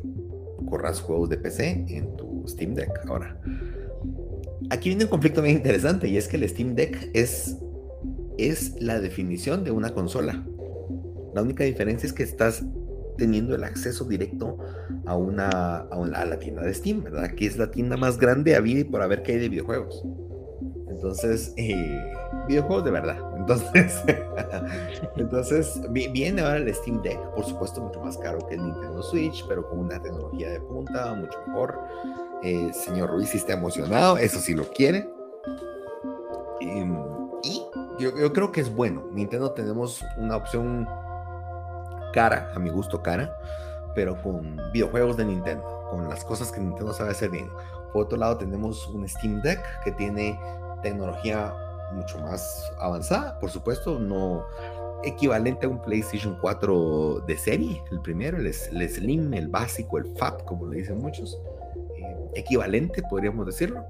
corras 0.68 1.00
juegos 1.00 1.28
de 1.28 1.36
PC 1.36 1.86
en 1.88 2.16
tu 2.16 2.44
Steam 2.48 2.74
Deck. 2.74 2.90
Ahora, 3.06 3.40
aquí 4.70 4.88
viene 4.88 5.04
un 5.04 5.10
conflicto 5.10 5.42
bien 5.42 5.56
interesante 5.56 6.08
y 6.08 6.16
es 6.16 6.28
que 6.28 6.36
el 6.36 6.48
Steam 6.48 6.74
Deck 6.74 7.10
es, 7.14 7.56
es 8.38 8.80
la 8.80 9.00
definición 9.00 9.64
de 9.64 9.70
una 9.70 9.94
consola. 9.94 10.44
La 11.34 11.42
única 11.42 11.64
diferencia 11.64 12.06
es 12.06 12.12
que 12.12 12.22
estás 12.22 12.64
teniendo 13.16 13.54
el 13.54 13.64
acceso 13.64 14.04
directo 14.04 14.58
a 15.06 15.16
una, 15.16 15.48
a, 15.48 16.24
la 16.24 16.38
tienda 16.38 16.62
de 16.62 16.74
Steam, 16.74 17.04
¿verdad? 17.04 17.34
Que 17.34 17.46
es 17.46 17.56
la 17.56 17.70
tienda 17.70 17.96
más 17.96 18.18
grande 18.18 18.56
a 18.56 18.60
vida 18.60 18.80
y 18.80 18.84
por 18.84 19.02
haber 19.02 19.22
que 19.22 19.32
hay 19.32 19.38
de 19.38 19.48
videojuegos. 19.48 20.04
Entonces, 20.88 21.52
eh, 21.56 22.02
videojuegos 22.48 22.84
de 22.84 22.90
verdad. 22.90 23.33
Entonces, 23.44 24.02
entonces 25.16 25.80
viene 25.90 26.40
ahora 26.40 26.57
el 26.57 26.74
Steam 26.74 27.02
Deck, 27.02 27.18
por 27.35 27.44
supuesto 27.44 27.83
mucho 27.83 28.00
más 28.00 28.16
caro 28.16 28.38
que 28.46 28.54
el 28.54 28.64
Nintendo 28.64 29.02
Switch, 29.02 29.44
pero 29.46 29.68
con 29.68 29.80
una 29.80 30.00
tecnología 30.00 30.48
de 30.48 30.61
punta 30.61 31.12
mucho 31.12 31.38
mejor. 31.46 31.78
Eh, 32.42 32.72
señor 32.72 33.11
Ruiz 33.11 33.28
sí 33.28 33.37
está 33.37 33.52
emocionado, 33.52 34.16
eso 34.16 34.38
sí 34.38 34.54
lo 34.54 34.64
quiere. 34.70 35.07
Em, 36.62 36.96
y 37.42 37.62
yo, 37.98 38.16
yo 38.16 38.33
creo 38.33 38.50
que 38.50 38.62
es 38.62 38.74
bueno. 38.74 39.04
Nintendo 39.12 39.52
tenemos 39.52 40.02
una 40.16 40.37
opción 40.37 40.88
cara, 42.14 42.50
a 42.54 42.59
mi 42.59 42.70
gusto 42.70 43.02
cara, 43.02 43.37
pero 43.94 44.16
con 44.22 44.59
videojuegos 44.72 45.18
de 45.18 45.26
Nintendo, 45.26 45.87
con 45.90 46.09
las 46.09 46.24
cosas 46.24 46.50
que 46.50 46.61
Nintendo 46.61 46.94
sabe 46.94 47.11
hacer 47.11 47.28
bien. 47.28 47.50
Por 47.92 48.04
otro 48.07 48.16
lado, 48.16 48.38
tenemos 48.38 48.88
un 48.88 49.07
Steam 49.07 49.42
Deck 49.42 49.61
que 49.85 49.92
tiene 49.92 50.40
tecnología 50.83 51.54
mucho 51.94 52.18
más 52.18 52.72
avanzada, 52.78 53.38
por 53.38 53.50
supuesto, 53.50 53.98
no 53.98 54.44
equivalente 55.04 55.66
a 55.66 55.68
un 55.68 55.80
PlayStation 55.80 56.37
4 56.40 57.24
de 57.26 57.37
serie, 57.37 57.83
el 57.90 58.00
primero, 58.00 58.38
el, 58.38 58.52
Slim, 58.52 59.33
el 59.35 59.48
básico, 59.48 59.98
el 59.98 60.07
Fat, 60.16 60.44
como 60.44 60.66
le 60.66 60.78
dicen 60.78 60.98
muchos, 60.98 61.38
eh, 61.96 62.16
equivalente, 62.35 63.02
podríamos 63.02 63.46
decirlo. 63.46 63.85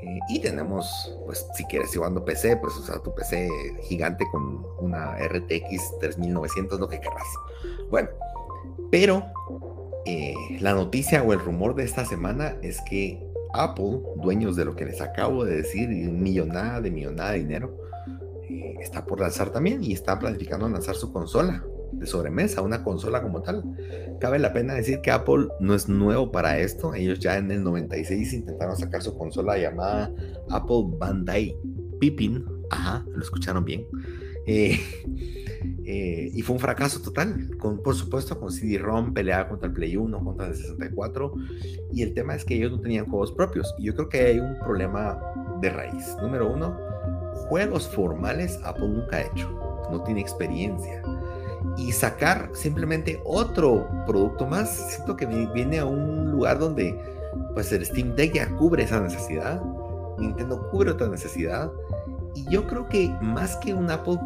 Eh, 0.00 0.18
y 0.28 0.40
tenemos, 0.40 1.16
pues, 1.24 1.46
si 1.54 1.64
quieres 1.64 1.94
jugando 1.94 2.24
PC, 2.24 2.56
pues 2.58 2.76
usar 2.76 3.00
tu 3.00 3.14
PC 3.14 3.48
gigante 3.82 4.24
con 4.30 4.64
una 4.78 5.16
RTX 5.16 5.98
3900, 6.00 6.80
lo 6.80 6.88
que 6.88 7.00
querrás. 7.00 7.26
Bueno, 7.90 8.08
pero 8.90 9.24
eh, 10.04 10.34
la 10.60 10.74
noticia 10.74 11.22
o 11.22 11.32
el 11.32 11.40
rumor 11.40 11.74
de 11.74 11.84
esta 11.84 12.04
semana 12.04 12.56
es 12.62 12.80
que 12.82 13.23
Apple, 13.54 14.00
dueños 14.16 14.56
de 14.56 14.64
lo 14.64 14.74
que 14.74 14.84
les 14.84 15.00
acabo 15.00 15.44
de 15.44 15.56
decir, 15.56 15.88
millonada 15.88 16.80
de 16.80 16.90
millonada 16.90 17.32
de 17.32 17.38
dinero, 17.38 17.78
eh, 18.48 18.76
está 18.80 19.06
por 19.06 19.20
lanzar 19.20 19.50
también 19.50 19.82
y 19.82 19.92
está 19.92 20.18
planificando 20.18 20.68
lanzar 20.68 20.96
su 20.96 21.12
consola 21.12 21.64
de 21.92 22.06
sobremesa, 22.06 22.62
una 22.62 22.82
consola 22.82 23.22
como 23.22 23.42
tal. 23.42 23.64
Cabe 24.20 24.38
la 24.38 24.52
pena 24.52 24.74
decir 24.74 25.00
que 25.00 25.10
Apple 25.10 25.48
no 25.60 25.74
es 25.74 25.88
nuevo 25.88 26.32
para 26.32 26.58
esto. 26.58 26.94
Ellos 26.94 27.18
ya 27.20 27.38
en 27.38 27.50
el 27.50 27.62
96 27.62 28.32
intentaron 28.32 28.76
sacar 28.76 29.02
su 29.02 29.16
consola 29.16 29.56
llamada 29.58 30.12
Apple 30.50 30.84
Bandai 30.98 31.56
Pippin. 32.00 32.44
Ajá, 32.70 33.04
lo 33.08 33.22
escucharon 33.22 33.64
bien. 33.64 33.86
Eh, 34.46 34.78
eh, 35.84 36.30
y 36.32 36.42
fue 36.42 36.54
un 36.54 36.60
fracaso 36.60 37.00
total, 37.00 37.56
con, 37.58 37.82
por 37.82 37.94
supuesto 37.94 38.38
con 38.38 38.52
CD-ROM, 38.52 39.12
peleaba 39.14 39.48
contra 39.48 39.68
el 39.68 39.74
Play 39.74 39.96
1, 39.96 40.24
contra 40.24 40.46
el 40.46 40.56
64, 40.56 41.34
y 41.92 42.02
el 42.02 42.14
tema 42.14 42.34
es 42.34 42.44
que 42.44 42.54
ellos 42.54 42.72
no 42.72 42.80
tenían 42.80 43.06
juegos 43.06 43.32
propios, 43.32 43.74
y 43.78 43.84
yo 43.84 43.94
creo 43.94 44.08
que 44.08 44.20
hay 44.20 44.40
un 44.40 44.58
problema 44.58 45.18
de 45.60 45.70
raíz. 45.70 46.16
Número 46.22 46.52
uno, 46.52 46.76
juegos 47.48 47.88
formales 47.88 48.58
Apple 48.64 48.88
nunca 48.88 49.16
ha 49.16 49.22
hecho, 49.22 49.50
no 49.90 50.02
tiene 50.02 50.20
experiencia. 50.20 51.02
y 51.76 51.90
sacar 51.90 52.50
simplemente 52.52 53.20
otro 53.24 53.88
producto 54.06 54.46
más. 54.46 54.92
Siento 54.92 55.16
que 55.16 55.26
viene 55.26 55.78
a 55.78 55.86
un 55.86 56.30
lugar 56.30 56.58
donde 56.58 56.96
pues 57.54 57.72
el 57.72 57.84
Steam 57.84 58.14
Deck 58.14 58.34
ya 58.34 58.48
cubre 58.50 58.84
esa 58.84 59.00
necesidad, 59.00 59.60
Nintendo 60.18 60.68
cubre 60.70 60.90
otra 60.90 61.08
necesidad 61.08 61.72
y 62.34 62.44
yo 62.50 62.66
creo 62.66 62.88
que 62.88 63.12
más 63.20 63.56
que 63.56 63.74
un 63.74 63.90
Apple 63.90 64.18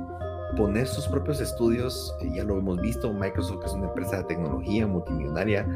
poner 0.57 0.87
sus 0.87 1.07
propios 1.09 1.41
estudios, 1.41 2.15
eh, 2.21 2.31
ya 2.35 2.45
lo 2.45 2.59
hemos 2.59 2.81
visto, 2.81 3.13
Microsoft 3.13 3.65
es 3.67 3.73
una 3.73 3.87
empresa 3.87 4.19
de 4.19 4.25
tecnología 4.25 4.87
multimillonaria, 4.87 5.67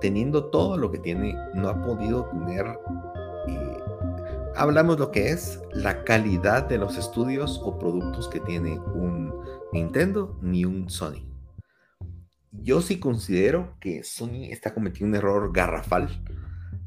teniendo 0.00 0.46
todo 0.46 0.76
lo 0.76 0.90
que 0.90 0.98
tiene, 0.98 1.34
no 1.54 1.68
ha 1.68 1.82
podido 1.82 2.26
tener, 2.26 2.66
eh, 3.48 3.78
hablamos 4.56 4.98
lo 4.98 5.10
que 5.10 5.30
es 5.30 5.60
la 5.72 6.04
calidad 6.04 6.68
de 6.68 6.78
los 6.78 6.96
estudios 6.96 7.60
o 7.64 7.78
productos 7.78 8.28
que 8.28 8.40
tiene 8.40 8.78
un 8.78 9.34
Nintendo 9.72 10.38
ni 10.42 10.64
un 10.64 10.88
Sony. 10.88 11.26
Yo 12.52 12.80
sí 12.80 12.98
considero 12.98 13.76
que 13.80 14.02
Sony 14.02 14.50
está 14.50 14.74
cometiendo 14.74 15.16
un 15.16 15.24
error 15.24 15.52
garrafal 15.52 16.08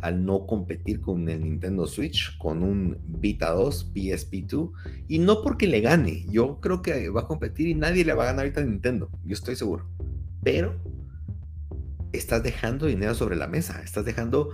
al 0.02 0.26
no 0.26 0.46
competir 0.46 1.02
con 1.02 1.30
el 1.30 1.42
Nintendo 1.42 1.88
Switch, 1.88 2.38
con 2.38 2.64
un 2.64 2.98
Vita 3.08 3.52
2, 3.52 3.92
PSP 3.94 4.46
2, 4.48 4.70
y 5.08 5.20
no 5.20 5.42
porque 5.42 5.68
le 5.68 5.82
gane, 5.82 6.26
yo 6.30 6.60
creo 6.60 6.82
que 6.82 7.10
va 7.10 7.22
a 7.22 7.28
competir 7.28 7.68
y 7.68 7.76
nadie 7.76 8.06
le 8.06 8.14
va 8.14 8.24
a 8.24 8.28
ganar 8.28 8.46
ahorita 8.46 8.62
a 8.62 8.66
Nintendo, 8.66 9.10
yo 9.24 9.34
estoy 9.34 9.56
seguro, 9.56 9.88
pero 10.44 10.76
estás 12.12 12.44
dejando 12.44 12.88
dinero 12.88 13.16
sobre 13.16 13.36
la 13.36 13.48
mesa, 13.48 13.82
estás 13.84 14.06
dejando 14.06 14.50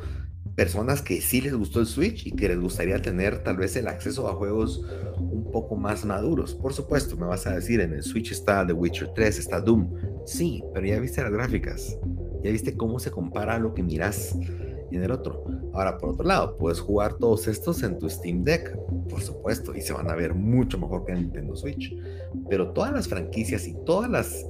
personas 0.57 1.03
que 1.03 1.21
sí 1.21 1.39
les 1.39 1.53
gustó 1.53 1.79
el 1.79 1.85
Switch 1.85 2.25
y 2.25 2.31
que 2.31 2.47
les 2.47 2.59
gustaría 2.59 2.99
tener 2.99 3.43
tal 3.43 3.57
vez 3.57 3.75
el 3.75 3.87
acceso 3.87 4.27
a 4.27 4.33
juegos 4.33 4.83
un 5.17 5.51
poco 5.51 5.75
más 5.75 6.03
maduros. 6.03 6.55
Por 6.55 6.73
supuesto, 6.73 7.15
me 7.15 7.27
vas 7.27 7.45
a 7.45 7.53
decir, 7.53 7.79
en 7.79 7.93
el 7.93 8.01
Switch 8.01 8.31
está 8.31 8.65
The 8.65 8.73
Witcher 8.73 9.11
3, 9.13 9.37
está 9.37 9.61
Doom. 9.61 9.93
Sí, 10.25 10.63
pero 10.73 10.87
ya 10.87 10.99
viste 10.99 11.21
las 11.21 11.31
gráficas, 11.31 11.95
ya 12.43 12.51
viste 12.51 12.75
cómo 12.75 12.97
se 12.97 13.11
compara 13.11 13.55
a 13.55 13.59
lo 13.59 13.75
que 13.75 13.83
miras 13.83 14.35
y 14.89 14.97
en 14.97 15.03
el 15.03 15.11
otro. 15.11 15.43
Ahora, 15.73 15.97
por 15.97 16.11
otro 16.11 16.25
lado, 16.25 16.55
puedes 16.57 16.79
jugar 16.79 17.15
todos 17.15 17.47
estos 17.47 17.83
en 17.83 17.97
tu 17.99 18.09
Steam 18.09 18.43
Deck, 18.43 18.75
por 19.09 19.21
supuesto, 19.21 19.75
y 19.75 19.81
se 19.81 19.93
van 19.93 20.09
a 20.09 20.15
ver 20.15 20.33
mucho 20.33 20.77
mejor 20.77 21.05
que 21.05 21.13
en 21.13 21.19
Nintendo 21.19 21.55
Switch. 21.55 21.95
Pero 22.49 22.71
todas 22.71 22.93
las 22.93 23.07
franquicias 23.07 23.67
y 23.67 23.75
todas 23.85 24.09
las 24.09 24.45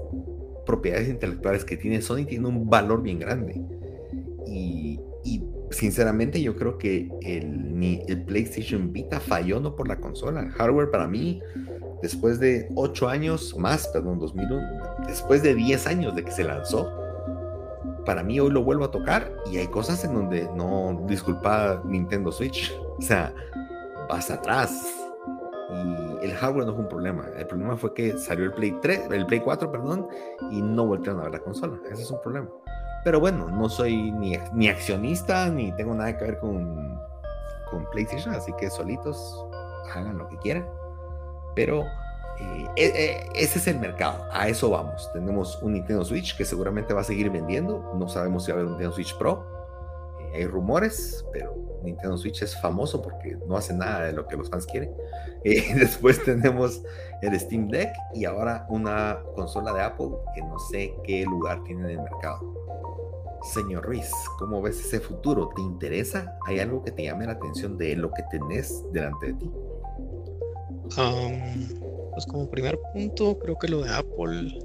propiedades 0.65 1.09
intelectuales 1.09 1.63
que 1.63 1.77
tiene 1.77 2.01
Sony 2.01 2.25
tienen 2.27 2.45
un 2.45 2.69
valor 2.69 3.01
bien 3.01 3.19
grande. 3.19 3.61
Y, 4.45 4.99
sinceramente 5.69 6.41
yo 6.41 6.55
creo 6.55 6.77
que 6.77 7.11
el, 7.23 8.01
el 8.07 8.23
PlayStation 8.23 8.93
Vita 8.93 9.19
falló 9.19 9.59
no 9.59 9.75
por 9.75 9.89
la 9.89 9.99
consola. 9.99 10.41
El 10.41 10.49
hardware 10.51 10.89
para 10.91 11.09
mí, 11.09 11.41
después 12.01 12.39
de 12.39 12.69
8 12.75 13.09
años 13.09 13.53
más, 13.57 13.87
perdón, 13.89 14.17
2001, 14.17 14.61
después 15.07 15.43
de 15.43 15.55
10 15.55 15.87
años 15.87 16.15
de 16.15 16.23
que 16.23 16.31
se 16.31 16.45
lanzó, 16.45 17.06
para 18.07 18.23
mí 18.23 18.39
hoy 18.39 18.49
lo 18.49 18.63
vuelvo 18.63 18.85
a 18.85 18.89
tocar 18.89 19.33
y 19.51 19.57
hay 19.57 19.67
cosas 19.67 20.05
en 20.05 20.13
donde 20.13 20.49
no, 20.55 21.03
disculpa 21.05 21.81
Nintendo 21.83 22.31
Switch, 22.31 22.73
o 22.97 23.01
sea, 23.01 23.35
vas 24.09 24.31
atrás. 24.31 24.81
Y 25.69 26.25
el 26.25 26.33
hardware 26.33 26.65
no 26.65 26.73
fue 26.73 26.83
un 26.83 26.87
problema. 26.87 27.25
El 27.37 27.45
problema 27.45 27.75
fue 27.75 27.93
que 27.93 28.17
salió 28.17 28.45
el 28.45 28.53
Play 28.53 28.77
3, 28.81 29.11
el 29.11 29.25
Play 29.25 29.41
4, 29.41 29.69
perdón, 29.69 30.07
y 30.49 30.61
no 30.61 30.85
volvieron 30.85 31.19
a 31.19 31.23
ver 31.23 31.33
la 31.33 31.39
consola. 31.39 31.77
Ese 31.91 32.03
es 32.03 32.09
un 32.09 32.21
problema. 32.21 32.47
Pero 33.03 33.19
bueno, 33.19 33.49
no 33.49 33.67
soy 33.67 34.13
ni, 34.13 34.37
ni 34.53 34.69
accionista 34.69 35.49
ni 35.49 35.73
tengo 35.73 35.93
nada 35.93 36.17
que 36.17 36.23
ver 36.23 36.39
con, 36.39 36.97
con 37.69 37.85
PlayStation, 37.91 38.33
así 38.33 38.53
que 38.57 38.69
solitos 38.69 39.45
hagan 39.93 40.17
lo 40.17 40.29
que 40.29 40.37
quieran. 40.37 40.65
Pero 41.55 41.83
eh, 42.39 42.67
e, 42.75 42.85
e, 42.85 43.43
ese 43.43 43.59
es 43.59 43.67
el 43.67 43.79
mercado, 43.79 44.25
a 44.31 44.47
eso 44.47 44.69
vamos. 44.69 45.09
Tenemos 45.13 45.61
un 45.61 45.73
Nintendo 45.73 46.05
Switch 46.05 46.37
que 46.37 46.45
seguramente 46.45 46.93
va 46.93 47.01
a 47.01 47.03
seguir 47.03 47.29
vendiendo. 47.29 47.93
No 47.97 48.07
sabemos 48.07 48.45
si 48.45 48.51
va 48.51 48.57
a 48.57 48.61
haber 48.61 48.65
un 48.65 48.71
Nintendo 48.73 48.95
Switch 48.95 49.17
Pro. 49.17 49.45
Eh, 50.19 50.37
hay 50.37 50.45
rumores, 50.45 51.25
pero 51.31 51.55
Nintendo 51.83 52.17
Switch 52.17 52.41
es 52.41 52.59
famoso 52.59 53.01
porque 53.01 53.37
no 53.47 53.57
hace 53.57 53.73
nada 53.73 54.05
de 54.05 54.13
lo 54.13 54.27
que 54.27 54.37
los 54.37 54.49
fans 54.49 54.65
quieren. 54.65 54.93
Eh, 55.43 55.75
después 55.75 56.21
tenemos 56.25 56.81
el 57.21 57.39
Steam 57.39 57.69
Deck 57.69 57.93
y 58.13 58.25
ahora 58.25 58.65
una 58.69 59.19
consola 59.35 59.71
de 59.71 59.81
Apple 59.81 60.09
que 60.33 60.41
no 60.41 60.59
sé 60.59 60.93
qué 61.05 61.23
lugar 61.23 61.63
tiene 61.63 61.83
en 61.83 61.99
el 61.99 62.01
mercado. 62.01 62.41
Señor 63.53 63.85
Ruiz, 63.85 64.11
¿cómo 64.39 64.61
ves 64.61 64.79
ese 64.79 64.99
futuro? 64.99 65.49
¿Te 65.55 65.61
interesa? 65.61 66.37
¿Hay 66.47 66.59
algo 66.59 66.83
que 66.83 66.91
te 66.91 67.03
llame 67.03 67.27
la 67.27 67.33
atención 67.33 67.77
de 67.77 67.95
lo 67.95 68.11
que 68.11 68.23
tenés 68.23 68.83
delante 68.91 69.27
de 69.27 69.33
ti? 69.35 69.51
Um, 70.97 71.96
pues 72.17 72.25
como 72.25 72.49
primer 72.49 72.79
punto, 72.93 73.37
creo 73.37 73.59
que 73.59 73.67
lo 73.67 73.83
de 73.83 73.91
Apple 73.91 74.57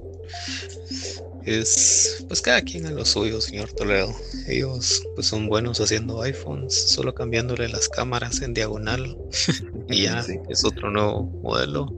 es, 1.45 2.25
pues 2.27 2.41
cada 2.41 2.62
quien 2.62 2.87
a 2.87 2.91
lo 2.93 3.05
suyo, 3.05 3.43
señor 3.43 3.71
Toledo. 3.75 4.11
Ellos 4.49 5.03
pues 5.15 5.27
son 5.27 5.49
buenos 5.49 5.79
haciendo 5.79 6.23
iPhones, 6.23 6.73
solo 6.73 7.15
cambiándole 7.15 7.69
las 7.69 7.91
cámaras 7.91 8.41
en 8.41 8.55
diagonal 8.55 9.19
y 9.91 10.05
ya 10.05 10.25
es 10.49 10.65
otro 10.65 10.91
nuevo 10.91 11.25
modelo. 11.43 11.95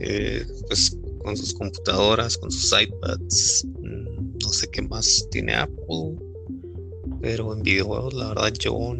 Eh, 0.00 0.44
pues 0.66 0.98
con 1.22 1.36
sus 1.36 1.54
computadoras, 1.54 2.36
con 2.36 2.50
sus 2.50 2.72
iPads, 2.72 3.64
mm, 3.82 4.38
no 4.42 4.48
sé 4.52 4.66
qué 4.72 4.82
más 4.82 5.28
tiene 5.30 5.54
Apple, 5.54 6.16
pero 7.20 7.54
en 7.54 7.62
videojuegos 7.62 8.14
la 8.14 8.30
verdad 8.30 8.52
yo 8.54 8.96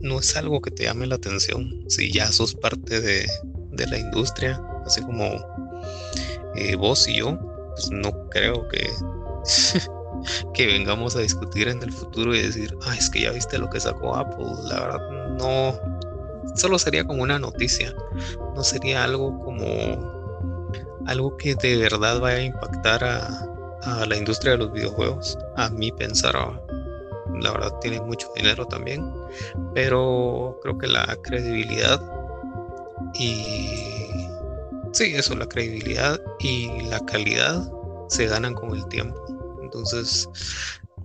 no 0.00 0.20
es 0.20 0.36
algo 0.36 0.60
que 0.60 0.70
te 0.70 0.82
llame 0.82 1.06
la 1.06 1.14
atención. 1.14 1.66
Si 1.88 2.12
ya 2.12 2.30
sos 2.30 2.54
parte 2.54 3.00
de, 3.00 3.26
de 3.76 3.86
la 3.86 3.98
industria, 3.98 4.60
así 4.84 5.02
como 5.02 5.24
eh, 6.54 6.76
vos 6.76 7.06
y 7.08 7.18
yo, 7.18 7.38
pues 7.74 7.90
no 7.90 8.12
creo 8.30 8.66
que, 8.68 8.88
que 10.54 10.66
vengamos 10.66 11.16
a 11.16 11.20
discutir 11.20 11.68
en 11.68 11.82
el 11.82 11.92
futuro 11.92 12.34
y 12.34 12.42
decir, 12.42 12.76
ah, 12.86 12.94
es 12.96 13.10
que 13.10 13.22
ya 13.22 13.30
viste 13.30 13.58
lo 13.58 13.68
que 13.68 13.80
sacó 13.80 14.16
Apple. 14.16 14.46
La 14.64 14.80
verdad, 14.80 15.10
no, 15.38 15.78
solo 16.54 16.78
sería 16.78 17.04
como 17.04 17.22
una 17.22 17.38
noticia, 17.38 17.94
no 18.54 18.64
sería 18.64 19.04
algo 19.04 19.38
como 19.44 20.16
algo 21.06 21.36
que 21.36 21.54
de 21.54 21.76
verdad 21.76 22.18
vaya 22.20 22.38
a 22.38 22.42
impactar 22.42 23.04
a, 23.04 23.46
a 23.82 24.06
la 24.06 24.16
industria 24.16 24.52
de 24.52 24.58
los 24.58 24.72
videojuegos. 24.72 25.38
A 25.56 25.68
mí 25.70 25.92
pensar, 25.92 26.34
la 27.40 27.52
verdad 27.52 27.72
tiene 27.80 28.00
mucho 28.00 28.28
dinero 28.34 28.66
también, 28.66 29.12
pero 29.74 30.58
creo 30.62 30.78
que 30.78 30.88
la 30.88 31.16
credibilidad 31.22 32.00
y 33.18 34.28
sí, 34.92 35.14
eso, 35.14 35.34
la 35.36 35.48
credibilidad 35.48 36.20
y 36.40 36.68
la 36.88 37.04
calidad 37.04 37.70
se 38.08 38.26
ganan 38.26 38.54
con 38.54 38.74
el 38.74 38.86
tiempo. 38.88 39.60
Entonces, 39.62 40.28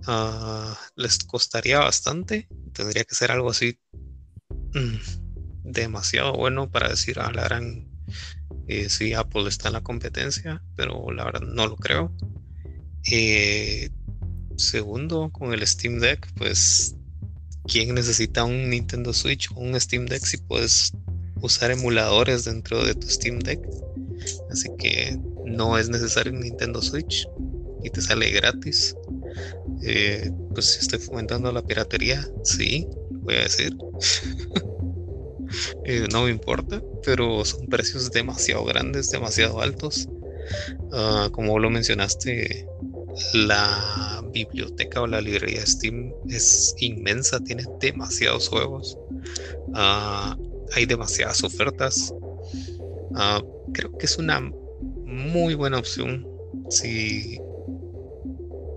ah, 0.06 0.76
les 0.96 1.18
costaría 1.18 1.78
bastante. 1.80 2.48
Tendría 2.72 3.04
que 3.04 3.14
ser 3.14 3.30
algo 3.30 3.50
así 3.50 3.78
mm, 4.74 5.70
demasiado 5.70 6.34
bueno 6.34 6.70
para 6.70 6.88
decir, 6.88 7.18
ah, 7.20 7.32
la 7.32 7.44
gran, 7.44 7.88
eh, 8.68 8.88
sí, 8.88 9.14
Apple 9.14 9.48
está 9.48 9.68
en 9.68 9.74
la 9.74 9.82
competencia, 9.82 10.62
pero 10.76 11.10
la 11.10 11.24
verdad 11.24 11.42
no 11.42 11.66
lo 11.66 11.76
creo. 11.76 12.14
Eh, 13.10 13.90
segundo, 14.56 15.30
con 15.32 15.52
el 15.52 15.66
Steam 15.66 15.98
Deck, 15.98 16.32
pues, 16.34 16.96
¿quién 17.66 17.94
necesita 17.94 18.44
un 18.44 18.70
Nintendo 18.70 19.12
Switch 19.12 19.50
o 19.54 19.60
un 19.60 19.78
Steam 19.80 20.06
Deck 20.06 20.24
si 20.24 20.36
puedes 20.38 20.92
usar 21.42 21.70
emuladores 21.70 22.44
dentro 22.44 22.84
de 22.84 22.94
tu 22.94 23.08
Steam 23.08 23.40
Deck. 23.40 23.60
Así 24.50 24.68
que 24.78 25.18
no 25.44 25.76
es 25.76 25.88
necesario 25.90 26.32
Nintendo 26.32 26.80
Switch 26.80 27.28
y 27.82 27.90
te 27.90 28.00
sale 28.00 28.30
gratis. 28.30 28.96
Eh, 29.82 30.30
pues 30.54 30.78
estoy 30.78 31.00
fomentando 31.00 31.52
la 31.52 31.62
piratería, 31.62 32.26
sí, 32.44 32.88
voy 33.10 33.34
a 33.34 33.42
decir. 33.42 33.76
Eh, 35.84 36.06
no 36.10 36.24
me 36.24 36.30
importa, 36.30 36.82
pero 37.04 37.44
son 37.44 37.66
precios 37.66 38.10
demasiado 38.10 38.64
grandes, 38.64 39.10
demasiado 39.10 39.60
altos. 39.60 40.08
Ah, 40.92 41.28
como 41.30 41.58
lo 41.58 41.68
mencionaste, 41.68 42.66
la 43.34 44.24
biblioteca 44.32 45.02
o 45.02 45.06
la 45.06 45.20
librería 45.20 45.66
Steam 45.66 46.14
es 46.28 46.74
inmensa, 46.78 47.38
tiene 47.40 47.64
demasiados 47.80 48.48
juegos. 48.48 48.96
Uh, 49.68 50.51
hay 50.74 50.86
demasiadas 50.86 51.42
ofertas. 51.44 52.14
Ah, 53.14 53.40
creo 53.72 53.96
que 53.98 54.06
es 54.06 54.18
una 54.18 54.40
muy 55.04 55.54
buena 55.54 55.78
opción 55.78 56.26
si, 56.68 57.38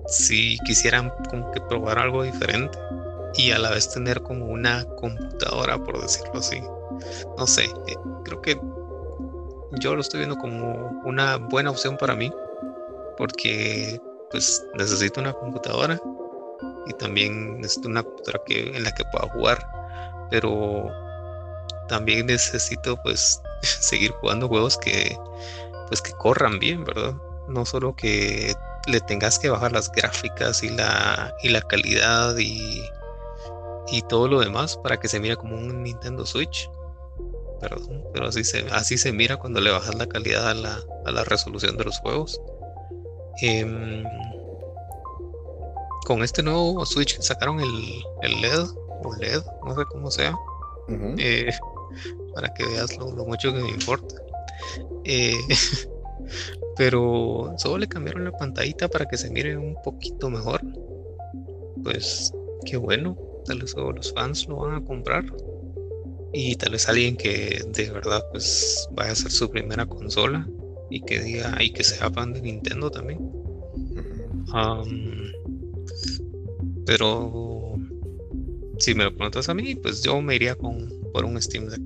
si 0.08 0.58
quisieran 0.66 1.12
como 1.30 1.52
que 1.52 1.62
probar 1.62 2.00
algo 2.00 2.24
diferente 2.24 2.78
y 3.36 3.52
a 3.52 3.60
la 3.60 3.72
vez 3.72 3.90
tener 3.90 4.22
como 4.22 4.46
una 4.48 4.86
computadora, 4.96 5.78
por 5.78 6.02
decirlo 6.02 6.40
así. 6.40 6.62
No 7.38 7.48
sé, 7.48 7.64
eh, 7.64 7.96
creo 8.24 8.42
que 8.42 8.60
yo 9.80 9.96
lo 9.96 10.02
estoy 10.02 10.20
viendo 10.20 10.38
como 10.38 11.02
una 11.04 11.38
buena 11.38 11.72
opción 11.72 11.98
para 11.98 12.16
mí 12.16 12.32
porque 13.18 14.00
pues 14.32 14.66
necesito 14.78 15.22
una 15.22 15.34
computadora 15.34 16.00
y 16.88 16.94
también 16.94 17.60
necesito 17.60 17.90
una 17.90 18.04
computadora 18.04 18.44
que, 18.46 18.76
en 18.76 18.84
la 18.84 18.92
que 18.92 19.04
pueda 19.12 19.28
jugar 19.34 19.66
pero 20.30 20.90
también 21.88 22.28
necesito 22.28 22.98
pues 23.04 23.42
seguir 23.62 24.12
jugando 24.12 24.48
juegos 24.48 24.78
que 24.78 25.18
pues 25.88 26.02
que 26.02 26.12
corran 26.14 26.58
bien, 26.60 26.84
¿verdad? 26.84 27.16
no 27.48 27.66
solo 27.66 27.96
que 27.96 28.54
le 28.88 29.00
tengas 29.02 29.40
que 29.40 29.50
bajar 29.50 29.72
las 29.72 29.92
gráficas 29.92 30.64
y 30.64 30.70
la, 30.70 31.36
y 31.42 31.50
la 31.50 31.62
calidad 31.62 32.38
y, 32.38 32.84
y 33.92 34.02
todo 34.04 34.28
lo 34.28 34.40
demás 34.40 34.78
para 34.78 34.98
que 35.00 35.08
se 35.08 35.20
mire 35.20 35.36
como 35.36 35.56
un 35.56 35.84
Nintendo 35.84 36.26
Switch. 36.26 36.70
Perdón, 37.60 38.04
pero 38.14 38.28
así 38.28 38.44
se, 38.44 38.68
así 38.72 38.98
se 38.98 39.12
mira 39.12 39.38
cuando 39.38 39.62
le 39.62 39.72
bajas 39.72 39.96
la 39.96 40.08
calidad 40.08 40.50
a 40.50 40.54
la, 40.54 40.80
a 41.06 41.12
la 41.12 41.24
resolución 41.24 41.78
de 41.78 41.86
los 41.86 41.98
juegos. 42.00 42.40
Em, 43.42 44.04
con 46.06 46.24
este 46.24 46.44
nuevo 46.44 46.86
Switch 46.86 47.20
sacaron 47.22 47.60
el, 47.60 48.04
el 48.22 48.42
LED 48.42 48.68
o 49.04 49.16
LED, 49.16 49.42
no 49.66 49.76
sé 49.76 49.86
cómo 49.86 50.12
sea, 50.12 50.36
eh, 51.18 51.52
para 52.34 52.54
que 52.54 52.66
veas 52.66 52.98
lo, 52.98 53.08
mucho 53.08 53.54
que 53.54 53.60
me 53.60 53.70
importa. 53.70 54.16
Eh, 55.04 55.38
pero 56.78 57.54
solo 57.58 57.78
le 57.78 57.88
cambiaron 57.88 58.26
la 58.26 58.32
pantallita 58.32 58.88
para 58.88 59.06
que 59.06 59.18
se 59.18 59.30
mire 59.30 59.58
un 59.58 59.76
poquito 59.84 60.30
mejor. 60.30 60.62
Pues 61.84 62.34
qué 62.66 62.78
bueno, 62.78 63.18
tal 63.46 63.62
vez 63.62 63.76
los 63.76 64.14
fans 64.14 64.48
lo 64.48 64.58
van 64.58 64.76
a 64.76 64.86
comprar. 64.86 65.26
Y 66.34 66.56
tal 66.56 66.74
vez 66.74 66.90
alguien 66.90 67.16
que 67.16 67.64
de 67.70 67.92
verdad 67.92 68.22
pues 68.32 68.90
vaya 68.92 69.12
a 69.12 69.16
ser 69.16 69.32
su 69.32 69.50
primera 69.50 69.86
consola 69.86 70.46
y 70.90 71.02
que 71.02 71.20
diga 71.20 71.62
y 71.62 71.72
que 71.72 71.84
sea 71.84 72.12
fan 72.12 72.34
de 72.34 72.42
Nintendo 72.42 72.92
también. 72.92 73.32
pero 76.86 77.76
si 78.80 78.94
me 78.94 79.06
lo 79.06 79.16
preguntas 79.16 79.50
a 79.50 79.54
mí, 79.54 79.76
pues 79.76 80.04
yo 80.04 80.22
me 80.22 80.36
iría 80.36 80.56
con 80.56 80.90
por 81.16 81.24
un 81.24 81.42
Steam 81.42 81.68
Deck. 81.68 81.82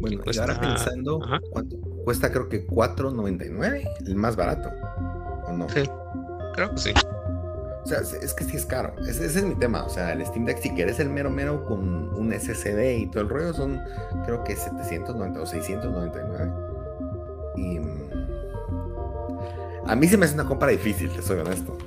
Bueno, 0.00 0.20
y 0.26 0.38
ahora 0.38 0.58
pensando, 0.58 1.20
¿cuánto? 1.52 1.76
Cuesta 2.04 2.32
creo 2.32 2.48
que 2.48 2.66
4.99, 2.66 3.88
el 4.04 4.16
más 4.16 4.34
barato. 4.34 4.68
¿O 5.46 5.52
no? 5.52 5.68
Sí, 5.68 5.88
creo 6.54 6.74
que 6.74 6.78
sí. 6.80 6.92
O 7.84 7.86
sea, 7.86 8.00
es 8.00 8.34
que 8.34 8.42
sí 8.42 8.56
es 8.56 8.66
caro. 8.66 8.96
Ese, 9.06 9.26
es 9.26 9.44
mi 9.44 9.54
tema. 9.54 9.84
O 9.84 9.88
sea, 9.88 10.12
el 10.12 10.26
Steam 10.26 10.44
Deck, 10.44 10.58
si 10.58 10.70
quieres 10.70 10.98
el 10.98 11.08
mero 11.08 11.30
mero 11.30 11.64
con 11.66 12.12
un 12.16 12.32
SSD 12.32 12.98
y 12.98 13.06
todo 13.12 13.22
el 13.22 13.28
rollo, 13.28 13.54
son 13.54 13.80
creo 14.24 14.42
que 14.42 14.56
790 14.56 15.40
o 15.40 15.46
699. 15.46 16.52
Y 17.58 17.78
mm, 17.78 18.10
a 19.86 19.94
mí 19.94 20.08
se 20.08 20.16
me 20.16 20.24
hace 20.24 20.34
una 20.34 20.46
compra 20.46 20.70
difícil, 20.70 21.10
te 21.10 21.22
soy 21.22 21.38
honesto. 21.38 21.78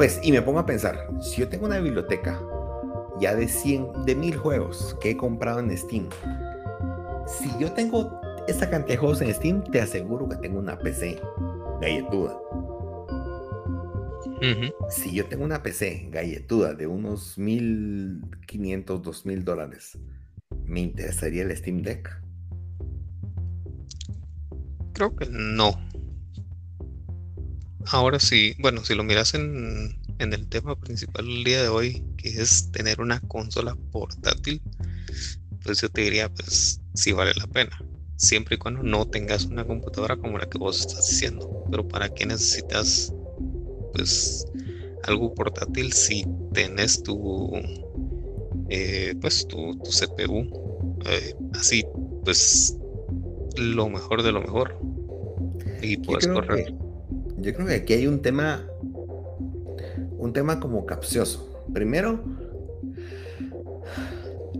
Pues, 0.00 0.18
y 0.22 0.32
me 0.32 0.40
pongo 0.40 0.60
a 0.60 0.64
pensar, 0.64 1.10
si 1.20 1.42
yo 1.42 1.48
tengo 1.50 1.66
una 1.66 1.78
biblioteca 1.78 2.40
ya 3.20 3.34
de 3.34 3.46
100, 3.46 4.06
de 4.06 4.14
mil 4.14 4.34
juegos 4.34 4.96
que 4.98 5.10
he 5.10 5.16
comprado 5.18 5.60
en 5.60 5.76
Steam. 5.76 6.08
Si 7.26 7.50
yo 7.60 7.70
tengo 7.72 8.18
esta 8.48 8.70
cantidad 8.70 8.94
de 8.94 8.96
juegos 8.96 9.20
en 9.20 9.34
Steam, 9.34 9.62
te 9.62 9.78
aseguro 9.78 10.26
que 10.26 10.36
tengo 10.36 10.58
una 10.58 10.78
PC 10.78 11.20
galletuda. 11.82 12.40
Si 14.88 15.12
yo 15.12 15.26
tengo 15.26 15.44
una 15.44 15.62
PC 15.62 16.08
galletuda 16.10 16.72
de 16.72 16.86
unos 16.86 17.36
1500, 17.36 19.02
2000 19.02 19.44
dólares, 19.44 19.98
¿me 20.64 20.80
interesaría 20.80 21.42
el 21.42 21.54
Steam 21.54 21.82
Deck? 21.82 22.08
Creo 24.94 25.14
que 25.14 25.26
no. 25.28 25.89
Ahora 27.86 28.20
sí, 28.20 28.54
bueno, 28.58 28.84
si 28.84 28.94
lo 28.94 29.04
miras 29.04 29.34
en 29.34 30.00
en 30.20 30.34
el 30.34 30.46
tema 30.48 30.78
principal 30.78 31.24
del 31.24 31.44
día 31.44 31.62
de 31.62 31.68
hoy, 31.68 32.04
que 32.18 32.28
es 32.28 32.70
tener 32.70 33.00
una 33.00 33.20
consola 33.20 33.74
portátil, 33.90 34.60
pues 35.64 35.80
yo 35.80 35.88
te 35.88 36.02
diría, 36.02 36.28
pues 36.28 36.80
sí 36.94 37.12
vale 37.12 37.32
la 37.36 37.46
pena, 37.46 37.82
siempre 38.16 38.56
y 38.56 38.58
cuando 38.58 38.82
no 38.82 39.06
tengas 39.06 39.46
una 39.46 39.64
computadora 39.64 40.16
como 40.16 40.36
la 40.36 40.46
que 40.46 40.58
vos 40.58 40.80
estás 40.80 41.08
diciendo. 41.08 41.64
Pero 41.70 41.88
para 41.88 42.10
qué 42.10 42.26
necesitas, 42.26 43.14
pues, 43.94 44.46
algo 45.04 45.34
portátil 45.34 45.90
si 45.94 46.26
tenés 46.52 47.02
tu, 47.02 47.52
eh, 48.68 49.14
pues, 49.22 49.48
tu, 49.48 49.72
CPU, 49.82 51.00
eh, 51.06 51.34
así, 51.54 51.86
pues, 52.24 52.76
lo 53.56 53.88
mejor 53.88 54.22
de 54.22 54.32
lo 54.32 54.42
mejor. 54.42 54.76
Y 55.80 55.96
puedes 55.96 56.26
correr. 56.26 56.74
Yo 57.40 57.54
creo 57.54 57.66
que 57.66 57.74
aquí 57.74 57.92
hay 57.94 58.06
un 58.06 58.22
tema 58.22 58.64
un 60.20 60.32
tema 60.32 60.60
como 60.60 60.84
capcioso. 60.86 61.64
Primero, 61.72 62.20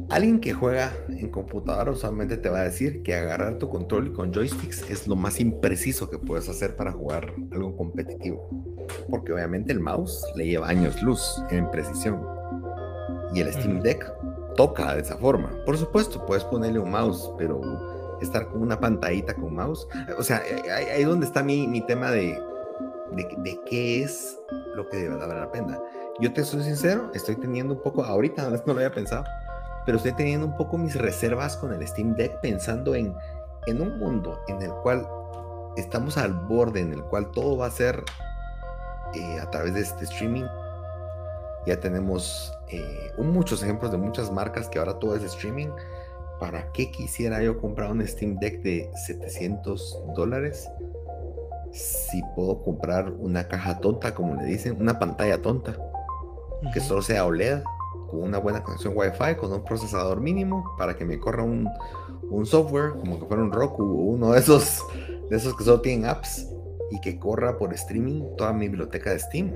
alguien 0.08 0.40
que 0.40 0.54
juega 0.54 0.92
en 1.08 1.28
computadora 1.28 1.92
usualmente 1.92 2.36
te 2.38 2.48
va 2.48 2.60
a 2.60 2.64
decir 2.64 3.02
que 3.02 3.14
agarrar 3.14 3.58
tu 3.58 3.68
control 3.68 4.12
con 4.12 4.32
joysticks 4.32 4.88
es 4.90 5.06
lo 5.06 5.16
más 5.16 5.38
impreciso 5.38 6.08
que 6.08 6.18
puedes 6.18 6.48
hacer 6.48 6.76
para 6.76 6.92
jugar 6.92 7.34
algo 7.52 7.76
competitivo. 7.76 8.48
Porque 9.10 9.32
obviamente 9.32 9.72
el 9.72 9.80
mouse 9.80 10.24
le 10.34 10.46
lleva 10.46 10.68
años 10.68 11.02
luz 11.02 11.42
en 11.50 11.70
precisión. 11.70 12.20
Y 13.34 13.40
el 13.40 13.52
Steam 13.52 13.80
Deck 13.80 14.10
toca 14.56 14.94
de 14.94 15.02
esa 15.02 15.16
forma. 15.16 15.52
Por 15.64 15.76
supuesto, 15.76 16.24
puedes 16.26 16.42
ponerle 16.44 16.78
un 16.78 16.90
mouse, 16.90 17.30
pero 17.38 17.60
estar 18.20 18.48
con 18.48 18.62
una 18.62 18.80
pantallita 18.80 19.34
con 19.34 19.54
mouse. 19.54 19.86
O 20.18 20.22
sea, 20.22 20.42
ahí 20.74 21.02
es 21.02 21.06
donde 21.06 21.26
está 21.26 21.42
mi, 21.42 21.68
mi 21.68 21.80
tema 21.86 22.10
de, 22.10 22.36
de, 23.12 23.28
de 23.38 23.60
qué 23.66 24.02
es 24.02 24.38
lo 24.74 24.88
que 24.88 24.98
de 24.98 25.08
verdad 25.08 25.28
vale 25.28 25.40
la 25.40 25.52
pena. 25.52 25.78
Yo 26.20 26.32
te 26.32 26.44
soy 26.44 26.62
sincero, 26.62 27.10
estoy 27.14 27.36
teniendo 27.36 27.74
un 27.74 27.82
poco, 27.82 28.04
ahorita 28.04 28.50
no 28.66 28.72
lo 28.72 28.72
había 28.72 28.92
pensado, 28.92 29.24
pero 29.86 29.96
estoy 29.96 30.12
teniendo 30.12 30.46
un 30.46 30.56
poco 30.56 30.76
mis 30.78 30.94
reservas 30.94 31.56
con 31.56 31.72
el 31.72 31.86
Steam 31.86 32.14
Deck 32.14 32.40
pensando 32.40 32.94
en, 32.94 33.14
en 33.66 33.80
un 33.80 33.98
mundo 33.98 34.38
en 34.48 34.62
el 34.62 34.70
cual 34.82 35.06
estamos 35.76 36.16
al 36.16 36.34
borde, 36.34 36.80
en 36.80 36.92
el 36.92 37.02
cual 37.04 37.30
todo 37.30 37.56
va 37.56 37.66
a 37.66 37.70
ser 37.70 38.02
eh, 39.14 39.40
a 39.40 39.50
través 39.50 39.74
de 39.74 39.80
este 39.80 40.04
streaming. 40.04 40.44
Ya 41.66 41.78
tenemos 41.78 42.52
eh, 42.68 43.12
muchos 43.18 43.62
ejemplos 43.62 43.90
de 43.92 43.98
muchas 43.98 44.30
marcas 44.30 44.68
que 44.68 44.78
ahora 44.78 44.98
todo 44.98 45.16
es 45.16 45.22
streaming. 45.22 45.68
¿Para 46.38 46.72
qué 46.72 46.90
quisiera 46.90 47.42
yo 47.42 47.60
comprar 47.60 47.90
un 47.90 48.06
Steam 48.06 48.38
Deck 48.38 48.62
de 48.62 48.90
700 49.06 50.14
dólares? 50.16 50.68
Si 51.72 52.22
puedo 52.34 52.62
comprar 52.62 53.12
una 53.12 53.48
caja 53.48 53.78
tonta, 53.78 54.14
como 54.14 54.34
le 54.34 54.44
dicen, 54.44 54.76
una 54.80 54.98
pantalla 54.98 55.40
tonta, 55.40 55.76
que 56.72 56.80
solo 56.80 57.02
sea 57.02 57.24
OLED, 57.24 57.62
con 58.10 58.22
una 58.22 58.38
buena 58.38 58.62
conexión 58.62 58.94
Wi-Fi, 58.96 59.36
con 59.36 59.52
un 59.52 59.64
procesador 59.64 60.20
mínimo, 60.20 60.74
para 60.76 60.96
que 60.96 61.04
me 61.04 61.18
corra 61.18 61.44
un, 61.44 61.68
software, 62.44 62.92
como 62.92 63.18
que 63.18 63.26
fuera 63.26 63.42
un 63.42 63.52
Roku 63.52 63.82
o 63.82 64.04
uno 64.12 64.32
de 64.32 64.40
esos, 64.40 64.84
de 65.28 65.36
esos 65.36 65.56
que 65.56 65.64
solo 65.64 65.80
tienen 65.80 66.06
apps, 66.06 66.46
y 66.90 67.00
que 67.00 67.18
corra 67.18 67.56
por 67.56 67.72
streaming 67.72 68.36
toda 68.36 68.52
mi 68.52 68.68
biblioteca 68.68 69.10
de 69.10 69.18
Steam. 69.20 69.52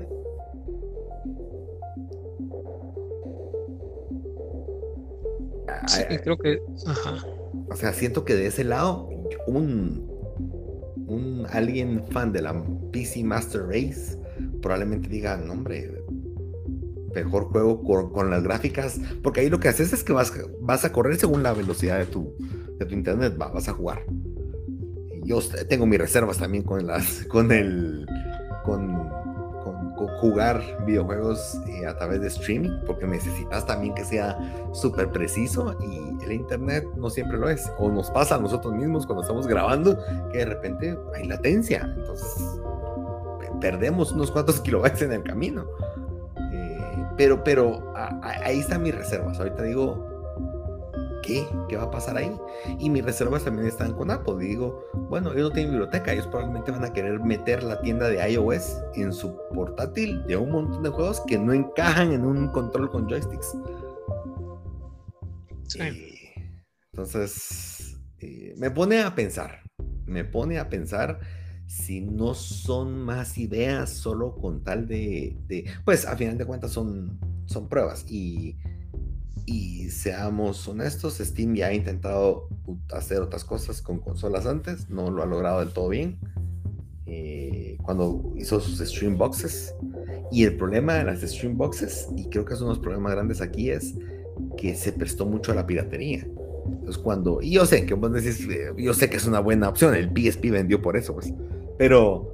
Sí, 5.87 6.03
creo 6.23 6.37
que. 6.37 6.61
O 7.69 7.75
sea, 7.75 7.93
siento 7.93 8.25
que 8.25 8.35
de 8.35 8.47
ese 8.47 8.63
lado, 8.63 9.09
un, 9.47 10.14
un 11.07 11.45
alguien 11.49 12.03
fan 12.09 12.31
de 12.31 12.41
la 12.41 12.63
PC 12.91 13.23
Master 13.23 13.63
Race 13.67 14.17
probablemente 14.61 15.09
diga, 15.09 15.37
no, 15.37 15.53
hombre, 15.53 15.91
mejor 17.13 17.45
juego 17.45 17.83
con, 18.11 18.29
las 18.29 18.43
gráficas, 18.43 18.99
porque 19.23 19.41
ahí 19.41 19.49
lo 19.49 19.59
que 19.59 19.69
haces 19.69 19.93
es 19.93 20.03
que 20.03 20.13
vas, 20.13 20.33
vas 20.61 20.85
a 20.85 20.91
correr 20.91 21.15
según 21.15 21.43
la 21.43 21.53
velocidad 21.53 21.97
de 21.97 22.05
tu, 22.05 22.35
de 22.77 22.85
tu 22.85 22.93
internet, 22.93 23.37
vas 23.37 23.67
a 23.69 23.73
jugar. 23.73 24.03
Yo 25.23 25.39
tengo 25.69 25.85
mis 25.85 25.99
reservas 25.99 26.37
también 26.37 26.63
con 26.63 26.85
las, 26.85 27.25
con 27.25 27.51
el, 27.51 28.05
con 28.63 29.24
jugar 30.19 30.61
videojuegos 30.85 31.59
eh, 31.67 31.85
a 31.85 31.95
través 31.97 32.21
de 32.21 32.27
streaming, 32.27 32.79
porque 32.85 33.07
necesitas 33.07 33.65
también 33.65 33.93
que 33.93 34.03
sea 34.03 34.37
súper 34.73 35.09
preciso 35.09 35.75
y 35.81 36.23
el 36.23 36.31
internet 36.31 36.85
no 36.95 37.09
siempre 37.09 37.37
lo 37.37 37.49
es. 37.49 37.71
O 37.77 37.89
nos 37.89 38.11
pasa 38.11 38.35
a 38.35 38.39
nosotros 38.39 38.73
mismos 38.73 39.05
cuando 39.05 39.21
estamos 39.21 39.47
grabando 39.47 39.97
que 40.31 40.39
de 40.39 40.45
repente 40.45 40.97
hay 41.15 41.27
latencia, 41.27 41.93
entonces 41.97 42.59
perdemos 43.59 44.11
unos 44.11 44.31
cuantos 44.31 44.59
kilobytes 44.61 45.01
en 45.01 45.13
el 45.13 45.23
camino. 45.23 45.65
Eh, 46.53 47.05
pero, 47.17 47.43
pero 47.43 47.93
ahí 48.21 48.59
están 48.59 48.83
mis 48.83 48.95
reservas. 48.95 49.39
Ahorita 49.39 49.63
digo, 49.63 50.14
¿qué? 51.25 51.47
¿Qué 51.67 51.77
va 51.77 51.83
a 51.83 51.91
pasar 51.91 52.17
ahí? 52.17 52.31
Y 52.79 52.89
mis 52.89 53.03
reservas 53.03 53.43
también 53.43 53.67
están 53.67 53.93
con 53.93 54.11
Apple. 54.11 54.35
Y 54.41 54.49
digo, 54.49 54.85
bueno, 55.09 55.31
ellos 55.33 55.49
no 55.49 55.51
tienen 55.51 55.71
biblioteca, 55.71 56.13
ellos 56.13 56.27
probablemente 56.27 56.71
van 56.71 56.85
a 56.85 56.93
querer 56.93 57.19
meter 57.21 57.63
la 57.63 57.81
tienda 57.81 58.07
de 58.07 58.31
iOS 58.31 58.81
en 58.95 59.11
su 59.11 59.37
portátil 59.53 60.25
de 60.27 60.37
un 60.37 60.51
montón 60.51 60.83
de 60.83 60.89
juegos 60.89 61.21
que 61.27 61.37
no 61.37 61.53
encajan 61.53 62.13
en 62.13 62.25
un 62.25 62.49
control 62.49 62.89
con 62.89 63.07
joysticks. 63.07 63.57
Sí. 65.67 65.79
entonces, 66.93 67.99
eh, 68.19 68.53
me 68.57 68.69
pone 68.69 69.01
a 69.01 69.15
pensar, 69.15 69.61
me 70.05 70.23
pone 70.23 70.59
a 70.59 70.69
pensar 70.69 71.19
si 71.65 72.01
no 72.01 72.35
son 72.35 73.01
más 73.01 73.37
ideas 73.39 73.89
solo 73.89 74.35
con 74.35 74.63
tal 74.63 74.87
de, 74.87 75.35
de 75.47 75.65
pues 75.83 76.05
a 76.05 76.15
final 76.15 76.37
de 76.37 76.45
cuentas 76.45 76.71
son, 76.71 77.19
son 77.47 77.67
pruebas 77.67 78.05
y 78.07 78.57
Y 79.45 79.89
seamos 79.89 80.67
honestos, 80.67 81.19
Steam 81.19 81.55
ya 81.55 81.67
ha 81.67 81.73
intentado 81.73 82.49
hacer 82.91 83.21
otras 83.21 83.43
cosas 83.45 83.81
con 83.81 83.99
consolas 83.99 84.45
antes, 84.45 84.89
no 84.89 85.11
lo 85.11 85.21
ha 85.21 85.25
logrado 85.25 85.59
del 85.59 85.69
todo 85.69 85.89
bien. 85.89 86.17
Eh, 87.05 87.77
cuando 87.83 88.33
hizo 88.35 88.59
sus 88.59 88.79
stream 88.79 89.17
boxes. 89.17 89.75
Y 90.31 90.43
el 90.43 90.57
problema 90.57 90.95
de 90.95 91.03
las 91.03 91.21
stream 91.21 91.55
boxes, 91.57 92.07
y 92.15 92.25
creo 92.29 92.45
que 92.45 92.55
es 92.55 92.59
uno 92.61 92.71
de 92.71 92.77
los 92.77 92.83
problemas 92.83 93.11
grandes 93.13 93.41
aquí, 93.41 93.69
es 93.69 93.93
que 94.57 94.75
se 94.75 94.91
prestó 94.91 95.25
mucho 95.25 95.51
a 95.51 95.55
la 95.55 95.67
piratería. 95.67 96.27
Entonces 96.65 96.97
cuando, 96.97 97.41
y 97.41 97.51
yo 97.51 97.65
sé 97.65 97.85
que 97.85 97.93
vos 97.93 98.11
decís, 98.11 98.47
eh, 98.49 98.73
yo 98.77 98.93
sé 98.93 99.09
que 99.09 99.17
es 99.17 99.27
una 99.27 99.39
buena 99.39 99.69
opción, 99.69 99.93
el 99.93 100.09
PSP 100.09 100.49
vendió 100.49 100.81
por 100.81 100.97
eso, 100.97 101.13
pues, 101.13 101.31
pero 101.77 102.33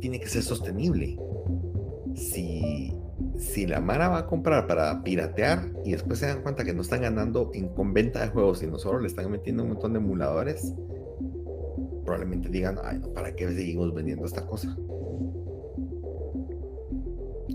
tiene 0.00 0.18
que 0.18 0.28
ser 0.28 0.42
sostenible. 0.42 1.16
Si, 2.16 2.92
si 3.38 3.66
la 3.66 3.80
Mara 3.80 4.08
va 4.08 4.18
a 4.18 4.26
comprar 4.26 4.66
para 4.66 5.02
piratear 5.02 5.70
y 5.84 5.92
después 5.92 6.18
se 6.18 6.26
dan 6.26 6.42
cuenta 6.42 6.64
que 6.64 6.72
no 6.72 6.82
están 6.82 7.02
ganando 7.02 7.50
en 7.54 7.68
con 7.68 7.92
venta 7.92 8.20
de 8.20 8.28
juegos, 8.28 8.60
sino 8.60 8.78
solo 8.78 9.00
le 9.00 9.08
están 9.08 9.30
metiendo 9.30 9.62
un 9.62 9.70
montón 9.70 9.92
de 9.92 9.98
emuladores, 9.98 10.72
probablemente 12.04 12.48
digan, 12.48 12.78
ay, 12.82 12.98
no, 12.98 13.08
¿para 13.08 13.34
qué 13.34 13.48
seguimos 13.48 13.92
vendiendo 13.92 14.24
esta 14.24 14.46
cosa? 14.46 14.76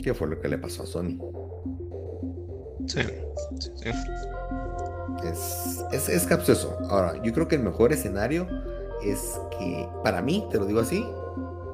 ¿Qué 0.03 0.13
fue 0.13 0.27
lo 0.27 0.39
que 0.39 0.49
le 0.49 0.57
pasó 0.57 0.83
a 0.83 0.85
Sony? 0.85 1.17
Sí, 2.87 3.01
sí, 3.59 3.71
sí. 3.75 3.89
Es, 5.23 5.85
es, 5.91 6.09
es 6.09 6.25
capcioso. 6.25 6.77
Ahora, 6.89 7.21
yo 7.21 7.31
creo 7.33 7.47
que 7.47 7.55
el 7.55 7.63
mejor 7.63 7.93
escenario 7.93 8.47
es 9.03 9.39
que, 9.57 9.87
para 10.03 10.21
mí, 10.21 10.45
te 10.49 10.57
lo 10.57 10.65
digo 10.65 10.79
así, 10.79 11.05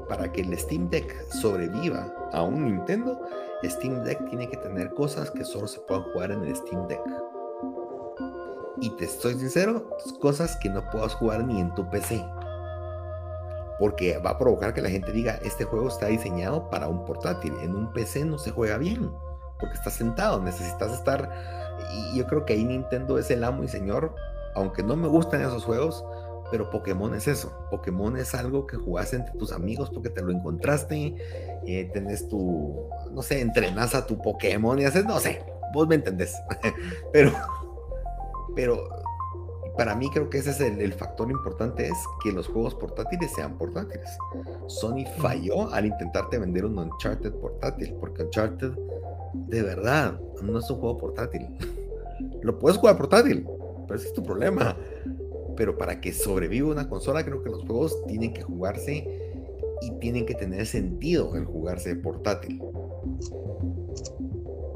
para 0.10 0.32
que 0.32 0.41
el 0.41 0.58
Steam 0.58 0.89
Deck 0.89 1.14
sobreviva 1.32 2.14
a 2.32 2.43
un 2.43 2.66
Nintendo, 2.66 3.22
Steam 3.64 4.03
Deck 4.03 4.24
tiene 4.30 4.47
que 4.47 4.58
tener 4.58 4.93
cosas 4.93 5.32
que 5.32 5.43
solo 5.43 5.68
se 5.68 5.80
puedan 5.80 6.03
jugar 6.12 6.32
en 6.32 6.43
el 6.43 6.55
Steam 6.55 6.88
Deck. 6.88 7.01
Y 8.80 8.91
te 8.91 9.05
estoy 9.05 9.34
sincero, 9.34 9.89
cosas 10.20 10.55
que 10.58 10.70
no 10.70 10.88
puedas 10.91 11.16
jugar 11.16 11.43
ni 11.43 11.60
en 11.60 11.74
tu 11.74 11.89
PC. 11.89 12.24
Porque 13.80 14.18
va 14.20 14.32
a 14.32 14.38
provocar 14.38 14.74
que 14.74 14.82
la 14.82 14.89
gente 14.89 15.12
diga, 15.12 15.39
este 15.43 15.64
juego 15.64 15.88
está 15.88 16.08
diseñado 16.08 16.70
para 16.70 16.88
un 16.88 17.03
portátil. 17.05 17.53
En 17.62 17.76
un 17.76 17.91
PC 17.93 18.26
no 18.26 18.38
se 18.38 18.51
juega 18.51 18.78
bien. 18.78 19.12
Porque 19.60 19.76
estás 19.76 19.93
sentado, 19.93 20.39
necesitas 20.41 20.93
estar... 20.93 21.30
Y 21.93 22.18
yo 22.18 22.28
creo 22.28 22.45
que 22.45 22.53
ahí 22.53 22.64
Nintendo 22.64 23.18
es 23.18 23.30
el 23.32 23.43
amo 23.43 23.64
y 23.64 23.68
señor. 23.68 24.14
Aunque 24.55 24.84
no 24.84 24.95
me 24.95 25.08
gustan 25.08 25.41
esos 25.41 25.64
juegos, 25.64 26.03
pero 26.52 26.70
Pokémon 26.70 27.14
es 27.14 27.28
eso. 27.28 27.52
Pokémon 27.70 28.18
es 28.18 28.34
algo 28.34 28.68
que 28.68 28.78
jugás 28.78 29.14
entre 29.14 29.34
tus 29.36 29.52
amigos 29.52 29.89
porque 29.89 30.10
te 30.10 30.22
lo 30.22 30.32
encontraste. 30.32 31.16
Eh, 31.66 31.89
tenés 31.93 32.28
tu, 32.28 32.88
no 33.12 33.22
sé, 33.22 33.41
entrenas 33.41 33.95
a 33.95 34.06
tu 34.06 34.22
Pokémon 34.22 34.80
y 34.80 34.86
haces, 34.86 35.06
no 35.06 35.20
sé, 35.20 35.43
vos 35.74 35.88
me 35.88 35.95
entendés. 35.95 36.34
pero, 37.12 37.32
pero 38.56 38.88
para 39.78 39.95
mí 39.95 40.10
creo 40.10 40.30
que 40.30 40.39
ese 40.39 40.50
es 40.50 40.60
el, 40.60 40.93
factor 40.93 41.30
importante, 41.30 41.88
es 41.88 41.98
que 42.24 42.32
los 42.32 42.48
juegos 42.48 42.74
portátiles 42.76 43.32
sean 43.34 43.58
portátiles. 43.58 44.18
Sony 44.66 45.06
falló 45.20 45.72
al 45.72 45.86
intentarte 45.86 46.39
vender 46.39 46.66
un 46.66 46.80
Uncharted 46.80 47.34
portátil, 47.34 47.95
porque 48.00 48.24
Uncharted 48.24 48.72
de 49.34 49.62
verdad 49.62 50.20
no 50.41 50.58
es 50.58 50.70
un 50.70 50.80
juego 50.80 50.98
portátil. 50.98 51.48
Lo 52.41 52.58
puedes 52.58 52.80
jugar 52.80 52.98
portátil, 52.98 53.45
pero 53.88 54.00
ese 54.00 54.08
es 54.08 54.14
tu 54.14 54.24
problema. 54.24 54.76
Pero 55.58 55.78
para 55.78 55.99
que 55.99 56.14
sobreviva 56.14 56.70
una 56.70 56.88
consola, 56.88 57.26
creo 57.26 57.43
que 57.43 57.49
los 57.49 57.64
juegos 57.64 58.05
tienen 58.05 58.34
que 58.34 58.43
jugarse 58.43 59.28
y 59.82 59.91
tienen 59.99 60.26
que 60.26 60.36
tener 60.36 60.66
sentido 60.66 61.36
el 61.36 61.45
jugarse 61.45 61.95
portátil. 61.95 62.62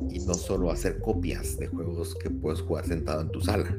Y 0.10 0.20
no 0.20 0.34
solo 0.34 0.72
hacer 0.72 1.00
copias 1.00 1.58
de 1.58 1.68
juegos 1.68 2.16
que 2.16 2.30
puedes 2.30 2.62
jugar 2.62 2.86
sentado 2.86 3.22
en 3.22 3.30
tu 3.30 3.42
sala. 3.42 3.78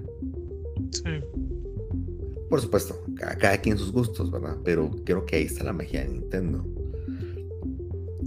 Por 2.49 2.61
supuesto, 2.61 3.03
cada, 3.17 3.59
quien 3.59 3.79
sus 3.79 3.93
gustos, 3.93 4.31
¿verdad? 4.31 4.57
Pero 4.65 4.91
creo 5.05 5.25
que 5.25 5.37
ahí 5.37 5.45
está 5.45 5.65
la 5.65 5.73
magia 5.73 6.03
de 6.03 6.09
Nintendo. 6.09 6.65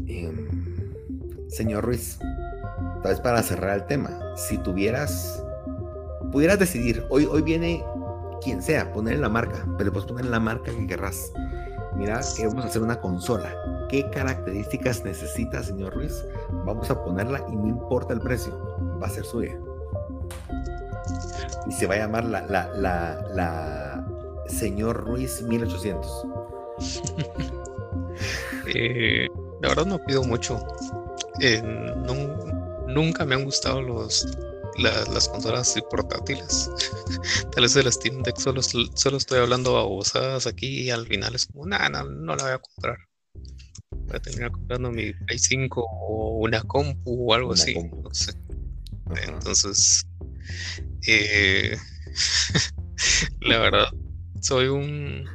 Em, 0.08 0.48
señor 1.48 1.86
Ruiz, 1.86 2.18
tal 3.04 3.12
vez 3.12 3.20
para 3.20 3.44
cerrar 3.44 3.78
el 3.78 3.86
tema, 3.86 4.20
si 4.36 4.58
tuvieras, 4.58 5.44
pudieras 6.32 6.58
decidir, 6.58 7.04
hoy, 7.10 7.26
hoy 7.26 7.44
viene 7.44 7.84
quien 8.46 8.62
sea, 8.62 8.94
poner 8.94 9.20
la 9.20 9.28
marca, 9.28 9.66
pero 9.78 9.92
puedes 9.92 10.08
poner 10.08 10.26
la 10.26 10.40
marca 10.40 10.72
que 10.72 10.88
querrás. 10.88 11.34
Mira, 11.96 12.22
queremos 12.36 12.64
hacer 12.64 12.82
una 12.82 13.02
consola. 13.02 13.54
¿Qué 13.90 14.10
características 14.12 15.04
necesita, 15.04 15.64
señor 15.64 15.94
Ruiz? 15.94 16.24
Vamos 16.66 16.90
a 16.90 17.04
ponerla 17.04 17.44
y 17.52 17.56
no 17.56 17.68
importa 17.68 18.14
el 18.14 18.22
precio, 18.22 18.54
va 19.02 19.08
a 19.08 19.10
ser 19.10 19.26
suya 19.26 19.58
y 21.68 21.72
se 21.72 21.88
va 21.88 21.96
a 21.96 21.98
llamar 21.98 22.26
la, 22.26 22.42
la, 22.48 23.22
la, 23.34 24.06
señor 24.48 25.04
Ruiz 25.04 25.42
1800. 25.42 26.26
eh, 28.76 29.28
la 29.62 29.70
verdad 29.70 29.86
no 29.86 30.00
pido 30.00 30.24
mucho. 30.24 30.60
Eh, 31.42 31.62
nunca 32.88 33.26
me 33.26 33.36
han 33.36 33.44
gustado 33.44 33.82
los 33.82 34.38
las 34.78 35.30
consolas 35.30 35.76
portátiles. 35.90 36.70
Tal 37.52 37.64
vez 37.64 37.76
el 37.76 37.92
Steam 37.92 38.24
Deck 38.24 38.38
solo, 38.38 38.62
solo 38.62 39.18
estoy 39.18 39.40
hablando 39.40 39.74
babosadas 39.74 40.48
aquí 40.48 40.82
y 40.82 40.90
al 40.90 41.08
final 41.08 41.36
es 41.36 41.46
como, 41.48 41.66
nada, 41.66 41.90
no, 41.90 42.04
no 42.04 42.36
la 42.36 42.44
voy 42.44 42.54
a 42.54 42.60
comprar. 42.60 42.98
Voy 43.92 44.16
a 44.16 44.20
terminar 44.20 44.52
comprando 44.52 44.92
mi 44.92 45.14
Play 45.14 45.40
5 45.40 45.86
o 45.90 46.40
una 46.40 46.62
compu 46.64 47.32
o 47.32 47.34
algo 47.34 47.54
así. 47.54 47.74
No 47.76 48.14
sé. 48.14 48.34
Entonces, 49.28 50.06
eh, 51.08 51.78
la 53.42 53.60
verdad, 53.60 53.88
soy 54.42 54.68
un 54.68 55.26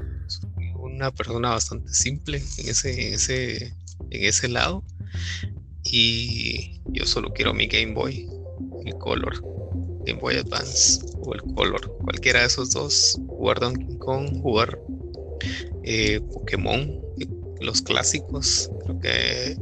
una 0.81 1.11
persona 1.11 1.51
bastante 1.51 1.93
simple 1.93 2.43
en 2.59 2.69
ese, 2.69 3.15
ese, 3.15 3.67
en 4.11 4.25
ese 4.25 4.49
lado. 4.49 4.85
Y 5.83 6.83
yo 6.87 7.07
solo 7.07 7.33
quiero 7.33 7.55
mi 7.55 7.67
Game 7.67 7.95
Boy, 7.95 8.29
el 8.85 8.97
Color, 8.97 9.35
Game 10.05 10.21
Boy 10.21 10.37
Advance 10.37 11.01
o 11.21 11.35
el 11.35 11.43
Color, 11.55 11.81
cualquiera 12.03 12.41
de 12.41 12.47
esos 12.47 12.71
dos, 12.71 13.19
jugar 13.29 13.61
Donkey 13.61 13.97
Kong, 13.99 14.41
jugar 14.43 14.79
eh, 15.83 16.21
Pokémon, 16.33 17.01
los 17.61 17.83
clásicos, 17.83 18.71
creo 18.85 19.01
que 19.01 19.57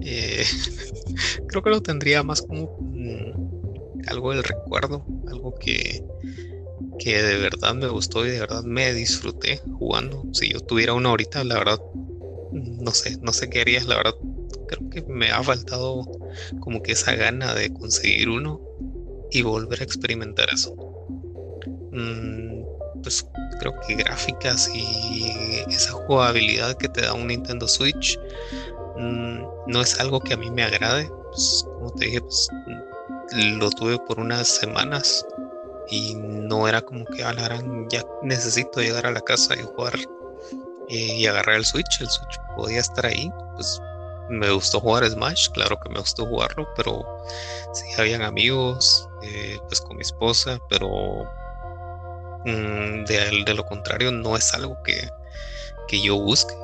eh, 0.00 0.44
creo 1.46 1.62
que 1.62 1.70
lo 1.70 1.82
tendría 1.82 2.22
más 2.22 2.42
como 2.42 2.70
mm, 2.78 4.08
algo 4.08 4.32
del 4.32 4.44
recuerdo, 4.44 5.04
algo 5.28 5.54
que, 5.54 6.02
que 6.98 7.22
de 7.22 7.38
verdad 7.38 7.74
me 7.74 7.88
gustó 7.88 8.26
y 8.26 8.30
de 8.30 8.40
verdad 8.40 8.62
me 8.64 8.92
disfruté 8.94 9.60
jugando. 9.78 10.24
Si 10.32 10.50
yo 10.52 10.60
tuviera 10.60 10.94
una 10.94 11.10
ahorita, 11.10 11.44
la 11.44 11.56
verdad, 11.56 11.80
no 12.52 12.90
sé, 12.92 13.16
no 13.20 13.32
sé 13.32 13.48
qué 13.48 13.60
haría, 13.60 13.84
la 13.84 13.96
verdad, 13.96 14.14
creo 14.72 14.90
que 14.90 15.02
me 15.12 15.30
ha 15.30 15.42
faltado 15.42 16.02
como 16.60 16.82
que 16.82 16.92
esa 16.92 17.14
gana 17.14 17.54
de 17.54 17.72
conseguir 17.72 18.28
uno 18.28 18.60
y 19.30 19.42
volver 19.42 19.80
a 19.80 19.84
experimentar 19.84 20.48
eso. 20.52 20.74
Mm, 21.92 22.62
pues 23.02 23.26
creo 23.58 23.74
que 23.86 23.96
gráficas 23.96 24.70
y 24.74 25.62
esa 25.68 25.92
jugabilidad 25.92 26.76
que 26.76 26.88
te 26.88 27.02
da 27.02 27.14
un 27.14 27.26
Nintendo 27.26 27.68
Switch 27.68 28.18
mm, 28.96 29.42
no 29.66 29.80
es 29.80 29.98
algo 30.00 30.20
que 30.20 30.34
a 30.34 30.36
mí 30.36 30.50
me 30.50 30.62
agrade. 30.62 31.10
Pues, 31.30 31.64
como 31.64 31.92
te 31.94 32.06
dije, 32.06 32.20
pues, 32.20 32.48
lo 33.58 33.70
tuve 33.70 33.98
por 33.98 34.20
unas 34.20 34.46
semanas 34.46 35.26
y 35.88 36.14
no 36.14 36.68
era 36.68 36.80
como 36.80 37.04
que 37.06 37.24
a 37.24 37.34
ya 37.88 38.04
necesito 38.22 38.80
llegar 38.80 39.06
a 39.06 39.10
la 39.10 39.20
casa 39.20 39.54
y 39.54 39.62
jugar 39.62 39.94
eh, 40.88 41.16
y 41.16 41.26
agarrar 41.26 41.56
el 41.56 41.64
Switch. 41.64 42.00
El 42.00 42.08
Switch 42.08 42.36
podía 42.56 42.80
estar 42.80 43.06
ahí, 43.06 43.30
pues 43.54 43.80
me 44.32 44.50
gustó 44.50 44.80
jugar 44.80 45.08
Smash, 45.08 45.48
claro 45.50 45.78
que 45.78 45.90
me 45.90 46.00
gustó 46.00 46.26
jugarlo, 46.26 46.66
pero 46.74 47.06
sí 47.74 47.84
habían 47.98 48.22
amigos, 48.22 49.08
eh, 49.22 49.58
pues 49.68 49.80
con 49.80 49.96
mi 49.96 50.02
esposa, 50.02 50.58
pero 50.70 51.24
mm, 52.44 53.04
de, 53.04 53.54
lo 53.54 53.64
contrario 53.66 54.10
no 54.10 54.36
es 54.36 54.52
algo 54.54 54.82
que, 54.82 55.08
que 55.86 56.00
yo 56.00 56.16
busque. 56.16 56.54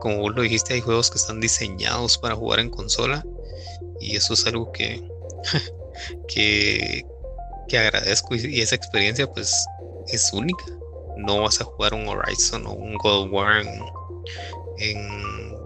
Como 0.00 0.18
vos 0.18 0.34
lo 0.34 0.42
dijiste, 0.42 0.74
hay 0.74 0.80
juegos 0.80 1.10
que 1.10 1.18
están 1.18 1.40
diseñados 1.40 2.18
para 2.18 2.34
jugar 2.34 2.60
en 2.60 2.70
consola 2.70 3.24
y 4.00 4.16
eso 4.16 4.34
es 4.34 4.46
algo 4.46 4.72
que, 4.72 5.06
que, 6.28 7.06
que 7.68 7.78
agradezco 7.78 8.34
y, 8.34 8.60
esa 8.60 8.76
experiencia 8.76 9.30
pues 9.30 9.66
es 10.08 10.32
única. 10.32 10.64
No 11.16 11.42
vas 11.42 11.60
a 11.60 11.64
jugar 11.64 11.94
un 11.94 12.08
Horizon 12.08 12.66
o 12.66 12.72
un 12.72 12.96
God 12.96 13.26
of 13.26 13.32
War 13.32 13.62
en, 14.78 15.63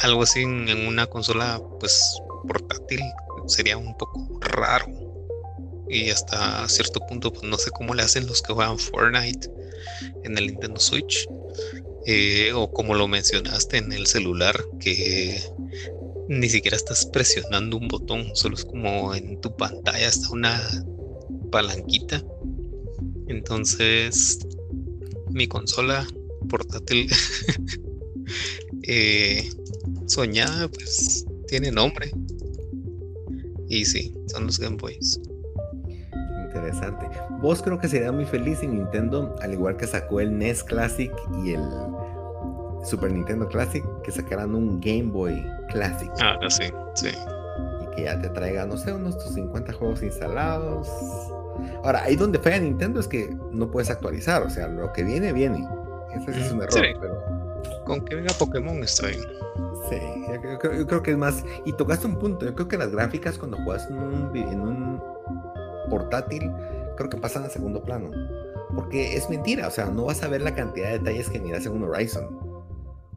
algo 0.00 0.22
así 0.22 0.40
en, 0.40 0.86
una 0.86 1.06
consola 1.06 1.60
pues 1.80 2.18
portátil. 2.46 3.00
Sería 3.46 3.76
un 3.76 3.96
poco 3.96 4.26
raro. 4.40 4.86
Y 5.88 6.10
hasta 6.10 6.68
cierto 6.68 7.00
punto 7.06 7.32
pues 7.32 7.44
no 7.44 7.58
sé 7.58 7.70
cómo 7.70 7.94
le 7.94 8.02
hacen 8.02 8.26
los 8.26 8.42
que 8.42 8.52
juegan 8.52 8.78
Fortnite 8.78 9.50
en 10.24 10.38
el 10.38 10.46
Nintendo 10.46 10.80
Switch. 10.80 11.28
Eh, 12.06 12.52
o 12.54 12.70
como 12.70 12.94
lo 12.94 13.08
mencionaste 13.08 13.78
en 13.78 13.92
el 13.92 14.06
celular, 14.06 14.62
que 14.78 15.42
ni 16.28 16.48
siquiera 16.48 16.76
estás 16.76 17.06
presionando 17.06 17.76
un 17.76 17.88
botón, 17.88 18.34
solo 18.34 18.56
es 18.56 18.64
como 18.64 19.14
en 19.14 19.40
tu 19.40 19.54
pantalla 19.56 20.08
está 20.08 20.30
una 20.30 20.60
palanquita. 21.50 22.22
Entonces, 23.28 24.46
mi 25.30 25.46
consola 25.46 26.06
portátil 26.48 27.10
eh, 28.82 29.50
soñada, 30.06 30.68
pues 30.68 31.26
tiene 31.48 31.70
nombre. 31.70 32.10
Y 33.68 33.84
sí, 33.84 34.14
son 34.26 34.46
los 34.46 34.58
Game 34.58 34.76
Boys. 34.76 35.20
Interesante. 36.46 37.06
Vos 37.40 37.62
creo 37.62 37.78
que 37.78 37.88
sería 37.88 38.12
muy 38.12 38.24
feliz 38.24 38.58
si 38.58 38.66
Nintendo, 38.66 39.34
al 39.42 39.52
igual 39.52 39.76
que 39.76 39.86
sacó 39.86 40.20
el 40.20 40.38
NES 40.38 40.62
Classic 40.64 41.12
y 41.44 41.52
el 41.52 41.62
Super 42.84 43.10
Nintendo 43.12 43.48
Classic, 43.48 43.82
que 44.02 44.12
sacaran 44.12 44.54
un 44.54 44.80
Game 44.80 45.10
Boy 45.10 45.44
Classic. 45.70 46.10
Ah, 46.20 46.38
sí, 46.48 46.64
sí. 46.94 47.08
Y 47.82 47.96
que 47.96 48.04
ya 48.04 48.20
te 48.20 48.28
traiga, 48.28 48.66
no 48.66 48.76
sé, 48.76 48.92
unos 48.92 49.16
50 49.32 49.72
juegos 49.72 50.02
instalados. 50.02 50.88
Ahora, 51.82 52.02
ahí 52.02 52.16
donde 52.16 52.38
falla 52.38 52.58
Nintendo 52.58 53.00
es 53.00 53.08
que 53.08 53.34
no 53.50 53.70
puedes 53.70 53.90
actualizar, 53.90 54.42
o 54.42 54.50
sea, 54.50 54.68
lo 54.68 54.92
que 54.92 55.02
viene, 55.02 55.32
viene. 55.32 55.66
Ese 56.14 56.40
es 56.40 56.52
un 56.52 56.62
error, 56.62 56.82
pero... 57.00 57.84
Con 57.84 58.04
que 58.04 58.14
venga 58.14 58.32
Pokémon 58.38 58.82
está 58.82 59.08
bien. 59.08 59.22
Sí, 59.88 59.96
yo 60.28 60.58
creo, 60.86 61.02
que 61.02 61.10
es 61.10 61.16
más. 61.16 61.44
Y 61.64 61.72
tocaste 61.72 62.06
un 62.06 62.18
punto. 62.18 62.46
Yo 62.46 62.54
creo 62.54 62.68
que 62.68 62.78
las 62.78 62.90
gráficas 62.90 63.38
cuando 63.38 63.58
juegas 63.58 63.88
en 63.90 64.60
un, 64.60 65.00
portátil, 65.90 66.50
creo 66.96 67.10
que 67.10 67.18
pasan 67.18 67.44
a 67.44 67.50
segundo 67.50 67.82
plano. 67.82 68.10
Porque 68.74 69.16
es 69.16 69.28
mentira, 69.28 69.68
o 69.68 69.70
sea, 69.70 69.86
no 69.86 70.06
vas 70.06 70.22
a 70.22 70.28
ver 70.28 70.40
la 70.40 70.54
cantidad 70.54 70.86
de 70.86 70.98
detalles 70.98 71.28
que 71.28 71.38
miras 71.38 71.66
en 71.66 71.72
un 71.72 71.84
Horizon. 71.84 72.38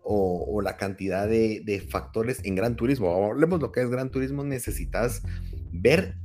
O, 0.04 0.62
la 0.62 0.78
cantidad 0.78 1.28
de, 1.28 1.88
factores 1.90 2.44
en 2.44 2.56
Gran 2.56 2.76
Turismo. 2.76 3.28
Hablemos 3.28 3.62
lo 3.62 3.72
que 3.72 3.82
es 3.82 3.90
Gran 3.90 4.10
Turismo, 4.10 4.44
necesitas 4.44 5.22
ver 5.72 6.16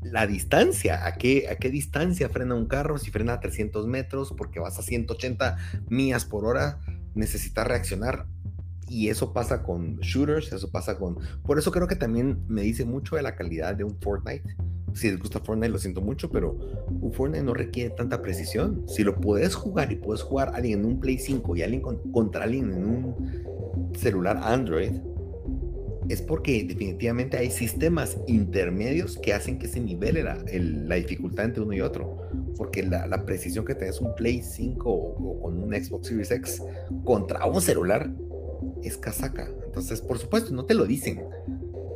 la 0.00 0.26
distancia, 0.26 1.06
a 1.06 1.14
qué, 1.14 1.48
a 1.48 1.56
qué 1.56 1.70
distancia 1.70 2.28
frena 2.28 2.54
un 2.54 2.66
carro, 2.66 2.98
si 2.98 3.10
frena 3.10 3.34
a 3.34 3.40
300 3.40 3.86
metros, 3.86 4.32
porque 4.36 4.58
vas 4.58 4.78
a 4.78 4.82
180 4.82 5.56
millas 5.88 6.24
por 6.24 6.44
hora, 6.44 6.80
necesitas 7.14 7.66
reaccionar 7.66 8.26
y 8.92 9.08
eso 9.08 9.32
pasa 9.32 9.62
con 9.62 9.96
shooters, 10.00 10.52
eso 10.52 10.70
pasa 10.70 10.98
con... 10.98 11.16
Por 11.42 11.58
eso 11.58 11.72
creo 11.72 11.86
que 11.86 11.96
también 11.96 12.44
me 12.46 12.60
dice 12.60 12.84
mucho 12.84 13.16
de 13.16 13.22
la 13.22 13.34
calidad 13.34 13.74
de 13.74 13.84
un 13.84 13.98
Fortnite. 13.98 14.54
Si 14.92 15.10
les 15.10 15.18
gusta 15.18 15.40
Fortnite, 15.40 15.70
lo 15.70 15.78
siento 15.78 16.02
mucho, 16.02 16.30
pero 16.30 16.58
un 17.00 17.10
Fortnite 17.10 17.42
no 17.42 17.54
requiere 17.54 17.88
tanta 17.88 18.20
precisión. 18.20 18.84
Si 18.86 19.02
lo 19.02 19.18
puedes 19.18 19.54
jugar 19.54 19.90
y 19.92 19.96
puedes 19.96 20.22
jugar 20.22 20.50
a 20.50 20.56
alguien 20.56 20.80
en 20.80 20.84
un 20.84 21.00
Play 21.00 21.16
5 21.16 21.56
y 21.56 21.62
alguien 21.62 21.80
contra 21.80 22.44
alguien 22.44 22.70
en 22.70 22.84
un 22.84 23.94
celular 23.96 24.38
Android, 24.42 24.92
es 26.10 26.20
porque 26.20 26.62
definitivamente 26.64 27.38
hay 27.38 27.50
sistemas 27.50 28.18
intermedios 28.26 29.16
que 29.16 29.32
hacen 29.32 29.58
que 29.58 29.68
se 29.68 29.80
nivele 29.80 30.22
la, 30.22 30.44
la 30.52 30.94
dificultad 30.96 31.46
entre 31.46 31.62
uno 31.62 31.72
y 31.72 31.80
otro. 31.80 32.18
Porque 32.58 32.82
la, 32.82 33.06
la, 33.06 33.24
precisión 33.24 33.64
que 33.64 33.74
tenés 33.74 34.02
un 34.02 34.14
Play 34.14 34.42
5 34.42 34.90
o, 34.90 34.94
o, 34.94 35.40
con 35.40 35.62
un 35.62 35.72
Xbox 35.72 36.08
Series 36.08 36.30
X 36.30 36.62
contra 37.04 37.46
un 37.46 37.62
celular 37.62 38.10
es 38.82 38.96
casaca. 38.96 39.48
Entonces, 39.64 40.00
por 40.00 40.18
supuesto, 40.18 40.52
no 40.52 40.64
te 40.64 40.74
lo 40.74 40.84
dicen. 40.84 41.22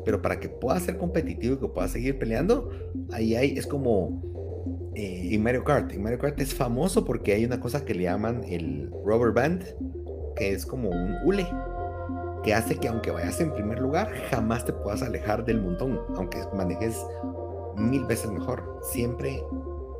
Pero 0.04 0.22
para 0.22 0.38
que 0.38 0.48
puedas 0.48 0.84
ser 0.84 0.98
competitivo 0.98 1.54
y 1.54 1.58
que 1.58 1.68
puedas 1.68 1.90
seguir 1.90 2.18
peleando, 2.18 2.70
ahí 3.12 3.34
hay, 3.34 3.58
es 3.58 3.66
como 3.66 4.92
eh, 4.94 5.28
en 5.32 5.42
Mario 5.42 5.64
Kart. 5.64 5.92
En 5.92 6.02
Mario 6.02 6.18
Kart 6.18 6.40
es 6.40 6.54
famoso 6.54 7.04
porque 7.04 7.34
hay 7.34 7.44
una 7.44 7.60
cosa 7.60 7.84
que 7.84 7.94
le 7.94 8.04
llaman 8.04 8.44
el 8.44 8.90
rubber 9.04 9.32
band, 9.32 9.64
que 10.36 10.52
es 10.52 10.64
como 10.64 10.90
un 10.90 11.16
hule, 11.24 11.46
que 12.42 12.54
hace 12.54 12.76
que 12.76 12.88
aunque 12.88 13.10
vayas 13.10 13.40
en 13.40 13.52
primer 13.52 13.80
lugar, 13.80 14.12
jamás 14.30 14.64
te 14.64 14.72
puedas 14.72 15.02
alejar 15.02 15.44
del 15.44 15.60
montón, 15.60 16.00
aunque 16.14 16.38
manejes 16.54 17.04
mil 17.76 18.04
veces 18.04 18.30
mejor. 18.30 18.80
Siempre 18.92 19.42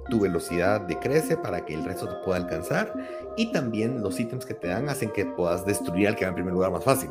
tu 0.09 0.21
velocidad 0.21 0.81
decrece 0.83 1.37
para 1.37 1.65
que 1.65 1.75
el 1.75 1.85
resto 1.85 2.09
te 2.09 2.25
pueda 2.25 2.39
alcanzar 2.39 2.93
y 3.37 3.53
también 3.53 4.03
los 4.03 4.19
ítems 4.19 4.47
que 4.47 4.55
te 4.55 4.69
dan 4.69 4.89
hacen 4.89 5.11
que 5.13 5.27
puedas 5.27 5.65
destruir 5.67 6.09
al 6.09 6.17
que 6.17 6.25
va 6.25 6.31
en 6.31 6.35
primer 6.35 6.53
lugar 6.53 6.71
más 6.71 6.85
fácil. 6.85 7.11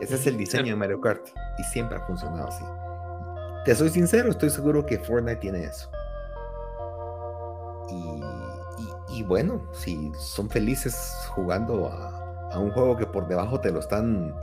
Ese 0.00 0.16
es 0.16 0.26
el 0.26 0.36
diseño 0.36 0.72
de 0.72 0.76
Mario 0.76 1.00
Kart 1.00 1.28
y 1.58 1.62
siempre 1.64 1.96
ha 1.96 2.00
funcionado 2.00 2.48
así. 2.48 2.64
Te 3.64 3.74
soy 3.74 3.90
sincero, 3.90 4.30
estoy 4.30 4.50
seguro 4.50 4.84
que 4.84 4.98
Fortnite 4.98 5.36
tiene 5.36 5.64
eso. 5.64 5.88
Y, 9.08 9.22
bueno, 9.24 9.68
si 9.72 10.10
son 10.18 10.48
felices 10.48 11.14
jugando 11.34 11.86
a, 11.86 12.48
a, 12.50 12.58
un 12.58 12.70
juego 12.70 12.96
que 12.96 13.06
por 13.06 13.28
debajo 13.28 13.60
te 13.60 13.70
lo 13.70 13.80
están 13.80 14.34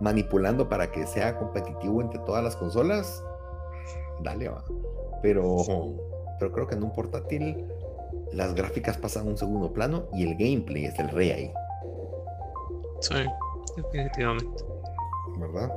manipulando 0.00 0.68
para 0.68 0.90
que 0.92 1.04
sea 1.06 1.36
competitivo 1.36 2.00
entre 2.00 2.20
todas 2.20 2.44
las 2.44 2.54
consolas, 2.54 3.24
dale, 4.22 4.48
va. 4.48 4.64
Pero 5.20 5.56
pero 6.38 6.52
creo 6.52 6.66
que 6.66 6.74
en 6.74 6.82
un 6.82 6.92
portátil 6.92 7.64
las 8.32 8.54
gráficas 8.54 8.96
pasan 8.96 9.26
a 9.26 9.30
un 9.30 9.36
segundo 9.36 9.72
plano 9.72 10.08
y 10.12 10.24
el 10.24 10.36
gameplay 10.36 10.86
es 10.86 10.98
el 10.98 11.08
rey 11.10 11.30
ahí. 11.30 11.52
Sí, 13.00 13.14
definitivamente. 13.76 14.64
¿Verdad? 15.36 15.72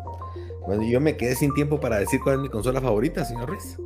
Bueno, 0.66 0.84
yo 0.84 1.00
me 1.00 1.18
quedé 1.18 1.36
sin 1.36 1.54
tiempo 1.54 1.80
para 1.80 2.00
decir 2.00 2.20
cuál 2.24 2.36
es 2.36 2.42
mi 2.42 2.50
consola 2.50 2.82
favorita, 2.82 3.26
señor 3.26 3.50
Ruiz. 3.50 3.78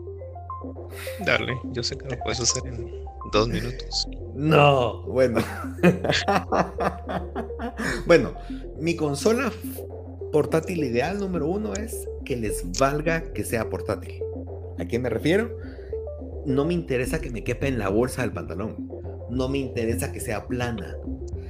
Dale, 1.26 1.60
yo 1.72 1.84
sé 1.84 1.98
que 1.98 2.08
lo 2.08 2.20
puedes 2.20 2.40
hacer 2.40 2.66
en 2.66 3.06
dos 3.32 3.48
minutos. 3.48 4.08
No, 4.34 5.04
bueno. 5.04 5.40
bueno, 8.06 8.34
mi 8.80 8.96
consola 8.96 9.52
portátil 10.32 10.84
ideal 10.84 11.20
número 11.20 11.48
uno 11.48 11.74
es 11.74 12.08
que 12.26 12.36
les 12.36 12.80
valga 12.80 13.22
que 13.34 13.44
sea 13.44 13.70
portátil. 13.70 14.22
¿A 14.80 14.86
qué 14.86 15.00
me 15.00 15.10
refiero? 15.10 15.58
No 16.46 16.66
me 16.66 16.74
interesa 16.74 17.22
que 17.22 17.30
me 17.30 17.44
quepa 17.44 17.68
en 17.68 17.80
la 17.80 17.90
bolsa 17.90 18.22
del 18.22 18.32
pantalón. 18.32 18.90
No 19.30 19.48
me 19.48 19.60
interesa 19.60 20.12
que 20.12 20.20
sea 20.20 20.48
plana. 20.48 20.96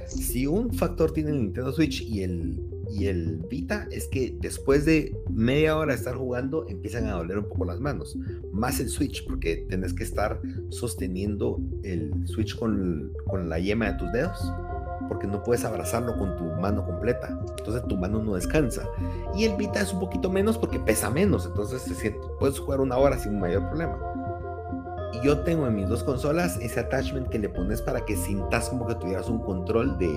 Si 0.06 0.46
un 0.46 0.72
factor 0.72 1.12
tiene 1.12 1.30
el 1.30 1.40
Nintendo 1.40 1.72
Switch 1.72 2.02
y 2.02 2.22
el, 2.22 2.62
y 2.90 3.06
el 3.06 3.38
Vita, 3.48 3.88
es 3.90 4.06
que 4.08 4.36
después 4.40 4.84
de 4.84 5.16
media 5.30 5.76
hora 5.76 5.92
de 5.92 5.98
estar 5.98 6.14
jugando, 6.14 6.66
empiezan 6.68 7.06
a 7.06 7.14
doler 7.14 7.38
un 7.38 7.48
poco 7.48 7.64
las 7.64 7.80
manos. 7.80 8.16
Más 8.52 8.78
el 8.80 8.88
Switch, 8.88 9.24
porque 9.26 9.64
tienes 9.68 9.94
que 9.94 10.04
estar 10.04 10.40
sosteniendo 10.68 11.60
el 11.82 12.12
Switch 12.26 12.56
con, 12.56 13.12
con 13.26 13.48
la 13.48 13.58
yema 13.58 13.92
de 13.92 13.98
tus 13.98 14.12
dedos 14.12 14.52
porque 15.08 15.26
no 15.26 15.42
puedes 15.42 15.64
abrazarlo 15.64 16.16
con 16.16 16.36
tu 16.36 16.44
mano 16.44 16.86
completa. 16.86 17.38
Entonces 17.58 17.86
tu 17.86 17.98
mano 17.98 18.22
no 18.22 18.34
descansa. 18.34 18.88
Y 19.34 19.44
el 19.44 19.56
Vita 19.56 19.82
es 19.82 19.92
un 19.92 20.00
poquito 20.00 20.30
menos 20.30 20.56
porque 20.56 20.78
pesa 20.78 21.10
menos. 21.10 21.44
Entonces 21.44 21.82
se 21.82 21.94
siente, 21.94 22.20
puedes 22.38 22.58
jugar 22.58 22.80
una 22.80 22.96
hora 22.96 23.18
sin 23.18 23.38
mayor 23.38 23.68
problema 23.68 24.11
yo 25.20 25.40
tengo 25.40 25.66
en 25.66 25.74
mis 25.74 25.88
dos 25.88 26.02
consolas 26.02 26.58
ese 26.60 26.80
attachment 26.80 27.28
que 27.28 27.38
le 27.38 27.48
pones 27.48 27.82
para 27.82 28.04
que 28.04 28.16
sintas 28.16 28.68
como 28.68 28.86
que 28.86 28.94
tuvieras 28.94 29.28
un 29.28 29.40
control 29.40 29.98
de 29.98 30.08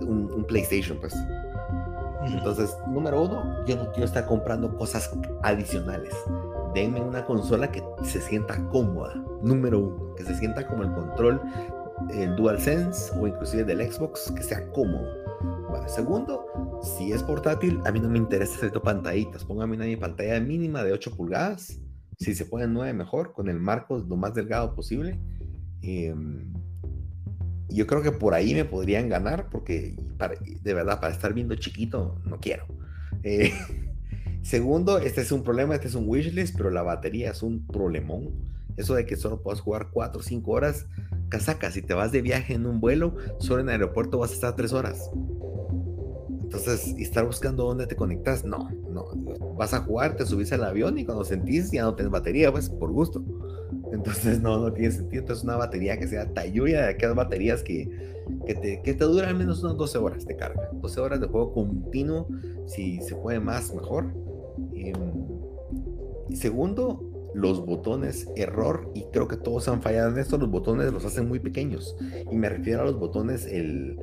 un, 0.00 0.44
PlayStation, 0.46 0.98
pues. 0.98 1.14
Entonces, 2.26 2.76
número 2.88 3.22
uno, 3.22 3.64
yo 3.64 3.76
no 3.76 3.90
quiero 3.92 4.04
estar 4.04 4.26
comprando 4.26 4.76
cosas 4.76 5.10
adicionales. 5.42 6.14
Denme 6.74 7.00
una 7.00 7.24
consola 7.24 7.70
que 7.70 7.82
se 8.04 8.20
sienta 8.20 8.56
cómoda. 8.68 9.14
Número 9.42 9.78
uno, 9.78 10.14
que 10.14 10.24
se 10.24 10.34
sienta 10.34 10.66
como 10.66 10.82
el 10.82 10.92
control, 10.92 11.40
el 12.10 12.36
DualSense 12.36 13.12
o 13.18 13.26
inclusive 13.26 13.64
del 13.64 13.90
Xbox, 13.90 14.32
que 14.32 14.42
sea 14.42 14.68
cómodo. 14.72 15.06
segundo, 15.86 16.80
si 16.82 17.12
es 17.12 17.22
portátil, 17.22 17.80
a 17.84 17.92
mí 17.92 18.00
no 18.00 18.08
me 18.08 18.18
interesa 18.18 18.56
hacer 18.56 18.72
pantallitas. 18.72 19.44
Póngame 19.44 19.76
una 19.76 20.00
pantalla 20.00 20.38
mínima 20.40 20.84
de 20.84 20.92
8 20.92 21.16
pulgadas 21.16 21.81
si 22.22 22.34
se 22.34 22.44
puede 22.44 22.66
9 22.66 22.92
mejor, 22.92 23.32
con 23.32 23.48
el 23.48 23.58
marco 23.58 23.98
lo 23.98 24.16
más 24.16 24.34
delgado 24.34 24.74
posible. 24.74 25.18
Em, 25.82 26.52
yo 27.68 27.86
creo 27.86 28.02
que 28.02 28.12
por 28.12 28.34
ahí 28.34 28.54
me 28.54 28.64
podrían 28.64 29.08
ganar, 29.08 29.48
porque 29.50 29.96
de 30.62 30.74
verdad, 30.74 31.00
para 31.00 31.12
estar 31.12 31.32
viendo 31.34 31.54
chiquito, 31.56 32.20
no 32.24 32.38
quiero. 32.38 32.66
Eh, 33.22 33.52
segundo, 34.42 34.98
este 34.98 35.22
es 35.22 35.32
un 35.32 35.42
problema, 35.42 35.74
este 35.74 35.88
es 35.88 35.94
un 35.94 36.08
wishlist, 36.08 36.56
pero 36.56 36.70
la 36.70 36.82
batería 36.82 37.30
es 37.30 37.42
un 37.42 37.66
problemón. 37.66 38.30
Eso 38.76 38.94
de 38.94 39.04
que 39.04 39.16
solo 39.16 39.42
puedas 39.42 39.60
jugar 39.60 39.88
4 39.90 40.20
o 40.20 40.22
5 40.22 40.50
horas, 40.50 40.86
casaca, 41.28 41.70
si 41.70 41.82
te 41.82 41.94
vas 41.94 42.12
de 42.12 42.22
viaje 42.22 42.54
en 42.54 42.66
un 42.66 42.80
vuelo, 42.80 43.16
solo 43.38 43.60
en 43.60 43.68
el 43.68 43.72
aeropuerto 43.72 44.18
vas 44.18 44.30
a 44.30 44.34
estar 44.34 44.56
3 44.56 44.72
horas. 44.72 45.10
Entonces, 46.54 46.94
estar 46.98 47.24
buscando 47.24 47.64
dónde 47.64 47.86
te 47.86 47.96
conectas, 47.96 48.44
no, 48.44 48.68
no. 48.90 49.06
Vas 49.56 49.72
a 49.72 49.80
jugar, 49.80 50.16
te 50.16 50.26
subís 50.26 50.52
al 50.52 50.64
avión 50.64 50.98
y 50.98 51.04
cuando 51.06 51.24
sentís 51.24 51.70
ya 51.70 51.82
no 51.82 51.94
tienes 51.94 52.12
batería, 52.12 52.52
pues 52.52 52.68
por 52.68 52.92
gusto. 52.92 53.24
Entonces, 53.90 54.42
no, 54.42 54.58
no 54.58 54.70
tiene 54.70 54.90
sentido. 54.90 55.22
Entonces, 55.22 55.44
una 55.44 55.56
batería 55.56 55.98
que 55.98 56.06
sea 56.06 56.30
talluya 56.34 56.82
de 56.82 56.88
aquellas 56.90 57.14
baterías 57.14 57.62
que, 57.62 57.88
que, 58.46 58.54
te, 58.54 58.82
que 58.82 58.92
te 58.92 59.04
dura 59.04 59.28
al 59.28 59.34
menos 59.34 59.64
unas 59.64 59.78
12 59.78 59.96
horas 59.96 60.26
de 60.26 60.36
carga. 60.36 60.68
12 60.74 61.00
horas 61.00 61.20
de 61.22 61.26
juego 61.26 61.54
continuo, 61.54 62.28
si 62.66 63.00
se 63.00 63.14
puede 63.16 63.40
más, 63.40 63.74
mejor. 63.74 64.12
Em, 64.74 64.92
y 66.28 66.36
segundo, 66.36 67.02
los 67.34 67.64
botones 67.64 68.28
error, 68.36 68.90
y 68.94 69.04
creo 69.10 69.26
que 69.26 69.38
todos 69.38 69.68
han 69.68 69.80
fallado 69.80 70.10
en 70.10 70.18
esto, 70.18 70.36
los 70.36 70.50
botones 70.50 70.92
los 70.92 71.06
hacen 71.06 71.28
muy 71.28 71.38
pequeños. 71.38 71.96
Y 72.30 72.36
me 72.36 72.50
refiero 72.50 72.82
a 72.82 72.84
los 72.84 72.98
botones, 72.98 73.46
el, 73.46 73.98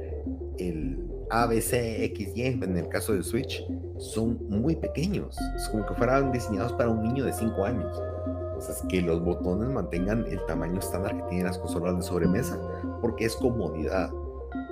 el 0.58 1.09
A, 1.30 1.46
B, 1.46 1.62
C, 1.62 2.04
X, 2.06 2.32
Y, 2.36 2.44
en 2.44 2.78
el 2.78 2.90
caso 2.90 3.14
del 3.14 3.24
Switch, 3.24 3.64
son 3.98 4.40
muy 4.50 4.76
pequeños. 4.76 5.38
Es 5.56 5.70
como 5.70 5.86
que 5.86 5.94
fueran 5.94 6.32
diseñados 6.32 6.74
para 6.74 6.90
un 6.90 7.04
niño 7.04 7.26
de 7.26 7.34
5 7.34 7.66
años. 7.66 8.02
Entonces, 8.48 8.84
que 8.90 9.02
los 9.02 9.24
botones 9.24 9.70
mantengan 9.70 10.26
el 10.28 10.44
tamaño 10.46 10.80
estándar 10.80 11.16
que 11.16 11.24
tienen 11.24 11.46
las 11.46 11.58
consolas 11.58 11.96
de 11.98 12.02
sobremesa, 12.02 12.60
porque 13.02 13.26
es 13.26 13.36
comodidad. 13.36 14.12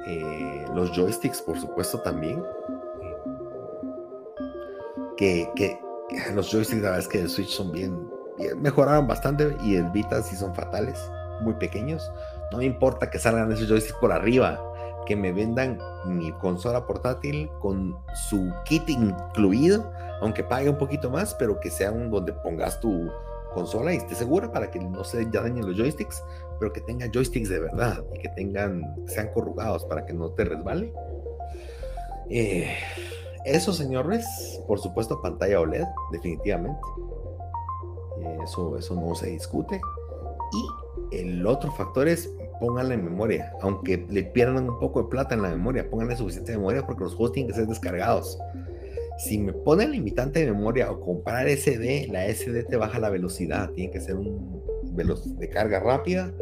Eh, 0.08 0.66
los 0.74 0.92
joysticks, 0.92 1.42
por 1.42 1.60
supuesto, 1.60 2.00
también. 2.00 2.44
Que, 5.16 5.80
los 6.34 6.52
joysticks, 6.52 6.82
la 6.82 6.90
verdad 6.90 7.00
es 7.00 7.08
que 7.08 7.22
de 7.24 7.30
Switch 7.30 7.50
son 7.50 7.72
bien, 7.72 8.10
bien, 8.38 8.62
mejoraron 8.62 9.08
bastante 9.08 9.56
y 9.64 9.76
el 9.76 9.90
Vita 9.90 10.22
sí 10.22 10.36
son 10.36 10.54
fatales, 10.54 11.00
muy 11.42 11.54
pequeños. 11.56 12.12
No 12.52 12.60
me 12.60 12.66
importa 12.66 13.10
que 13.10 13.20
salgan 13.20 13.52
esos 13.52 13.68
joysticks 13.68 13.98
por 14.00 14.12
arriba, 14.12 14.60
que 15.08 15.16
me 15.16 15.32
vendan 15.32 15.80
mi 16.06 16.32
consola 16.34 16.86
portátil 16.86 17.50
con 17.62 17.98
su 18.30 18.52
kit 18.66 18.90
incluido, 18.90 19.90
aunque 20.22 20.44
pague 20.44 20.70
un 20.70 20.78
poquito 20.78 21.10
más, 21.10 21.34
pero 21.36 21.60
que 21.60 21.72
sea 21.72 21.92
un 21.92 22.12
donde 22.12 22.34
pongas 22.34 22.80
tu 22.82 23.10
consola 23.54 23.94
y 23.94 23.98
esté 23.98 24.16
segura 24.16 24.52
para 24.52 24.70
que 24.70 24.80
no 24.80 25.04
se 25.06 25.26
dañen 25.26 25.66
los 25.66 25.78
joysticks, 25.78 26.22
pero 26.60 26.74
que 26.74 26.82
tenga 26.82 27.10
joysticks 27.12 27.48
de 27.48 27.60
verdad 27.60 28.04
y 28.14 28.20
que 28.20 28.30
tengan, 28.30 28.84
sean 29.08 29.32
corrugados 29.34 29.86
para 29.86 30.06
que 30.06 30.14
no 30.14 30.30
te 30.32 30.44
resbale. 30.44 30.94
Eh, 32.30 32.76
eso, 33.46 33.72
señores, 33.72 34.26
por 34.68 34.80
supuesto, 34.80 35.22
pantalla 35.22 35.62
OLED, 35.62 35.86
definitivamente. 36.12 36.82
Eso, 38.44 38.78
eso 38.78 38.96
no 38.96 39.16
se 39.16 39.28
discute. 39.28 39.80
Y 41.12 41.16
el 41.18 41.48
otro 41.48 41.72
factor 41.72 42.10
es 42.10 42.30
pónganle 42.60 42.96
en 42.96 43.06
memoria, 43.06 43.54
aunque 43.62 44.06
le 44.10 44.24
pierdan 44.24 44.70
un 44.70 44.80
poco 44.80 45.04
de 45.04 45.10
plata 45.10 45.36
en 45.36 45.42
la 45.42 45.50
memoria, 45.50 45.90
pónganle 45.90 46.16
suficiente 46.16 46.52
memoria 46.52 46.86
porque 46.86 47.04
los 47.04 47.16
juegos 47.16 47.34
tienen 47.34 47.52
que 47.52 47.58
ser 47.58 47.68
descargados. 47.68 48.38
Si 49.20 49.40
me 49.40 49.52
ponen 49.52 49.92
limitante 49.92 50.40
de 50.42 50.52
memoria 50.52 50.92
o 50.92 51.00
comprar 51.00 51.48
SD, 51.50 52.08
la 52.12 52.28
SD 52.28 52.64
te 52.64 52.78
baja 52.78 53.00
la 53.00 53.10
velocidad, 53.10 53.72
tiene 53.72 53.92
que 53.92 54.00
ser 54.00 54.16
un 54.16 54.58
de 55.38 55.50
carga 55.50 55.80
rápida, 55.80 56.34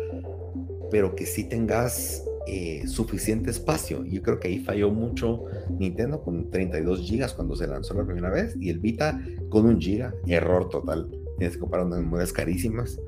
pero 0.91 1.15
que 1.15 1.25
sí 1.25 1.43
tengas 1.43 2.23
eh, 2.47 2.87
suficiente 2.87 3.49
espacio. 3.49 4.05
Yo 4.05 4.21
creo 4.21 4.39
que 4.39 4.47
ahí 4.47 4.59
falló 4.59 4.91
mucho 4.91 5.45
Nintendo 5.77 6.21
con 6.21 6.49
32 6.49 7.09
GB 7.09 7.35
cuando 7.35 7.55
se 7.55 7.67
lanzó 7.67 7.93
la 7.95 8.05
primera 8.05 8.29
vez 8.29 8.55
y 8.59 8.69
el 8.69 8.79
Vita 8.79 9.19
con 9.49 9.65
un 9.65 9.79
GB, 9.79 10.13
error 10.27 10.69
total. 10.69 11.09
Tienes 11.37 11.55
que 11.55 11.59
comprar 11.59 11.85
unas 11.85 11.99
memorias 11.99 12.31
carísimas. 12.31 12.99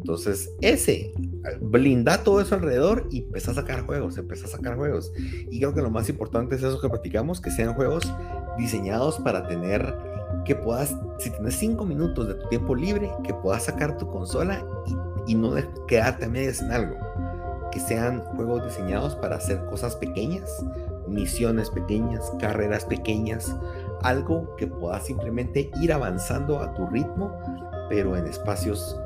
Entonces, 0.00 0.50
ese, 0.62 1.12
blinda 1.60 2.24
todo 2.24 2.40
eso 2.40 2.54
alrededor 2.54 3.06
y 3.10 3.18
empieza 3.18 3.50
a 3.50 3.54
sacar 3.54 3.84
juegos, 3.84 4.16
empieza 4.16 4.46
a 4.46 4.48
sacar 4.48 4.76
juegos. 4.76 5.12
Y 5.50 5.58
creo 5.58 5.74
que 5.74 5.82
lo 5.82 5.90
más 5.90 6.08
importante 6.08 6.54
es 6.54 6.62
eso 6.62 6.80
que 6.80 6.88
platicamos, 6.88 7.38
que 7.38 7.50
sean 7.50 7.74
juegos 7.74 8.10
diseñados 8.56 9.18
para 9.18 9.46
tener, 9.46 9.94
que 10.46 10.56
puedas, 10.56 10.96
si 11.18 11.28
tienes 11.30 11.54
cinco 11.56 11.84
minutos 11.84 12.28
de 12.28 12.34
tu 12.34 12.48
tiempo 12.48 12.74
libre, 12.74 13.10
que 13.24 13.34
puedas 13.34 13.64
sacar 13.64 13.98
tu 13.98 14.08
consola 14.08 14.64
y, 15.26 15.32
y 15.32 15.34
no 15.34 15.52
quedarte 15.86 16.24
a 16.24 16.28
medias 16.30 16.62
en 16.62 16.72
algo. 16.72 16.96
Que 17.70 17.78
sean 17.78 18.22
juegos 18.36 18.64
diseñados 18.64 19.14
para 19.16 19.36
hacer 19.36 19.62
cosas 19.66 19.96
pequeñas, 19.96 20.64
misiones 21.06 21.68
pequeñas, 21.68 22.32
carreras 22.40 22.86
pequeñas, 22.86 23.54
algo 24.02 24.56
que 24.56 24.66
puedas 24.66 25.04
simplemente 25.04 25.70
ir 25.82 25.92
avanzando 25.92 26.58
a 26.58 26.72
tu 26.72 26.86
ritmo, 26.86 27.30
pero 27.90 28.16
en 28.16 28.26
espacios 28.26 28.98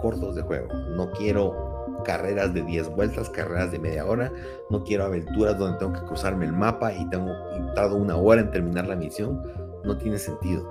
cortos 0.00 0.34
de 0.34 0.42
juego. 0.42 0.68
No 0.96 1.10
quiero 1.10 2.02
carreras 2.04 2.54
de 2.54 2.62
10 2.62 2.88
vueltas, 2.90 3.30
carreras 3.30 3.70
de 3.70 3.78
media 3.78 4.06
hora. 4.06 4.32
No 4.70 4.84
quiero 4.84 5.04
aventuras 5.04 5.58
donde 5.58 5.78
tengo 5.78 5.92
que 5.92 6.06
cruzarme 6.06 6.46
el 6.46 6.52
mapa 6.52 6.92
y 6.92 7.08
tengo 7.10 7.32
tardado 7.74 7.96
una 7.96 8.16
hora 8.16 8.40
en 8.40 8.50
terminar 8.50 8.86
la 8.86 8.96
misión. 8.96 9.42
No 9.84 9.96
tiene 9.96 10.18
sentido. 10.18 10.68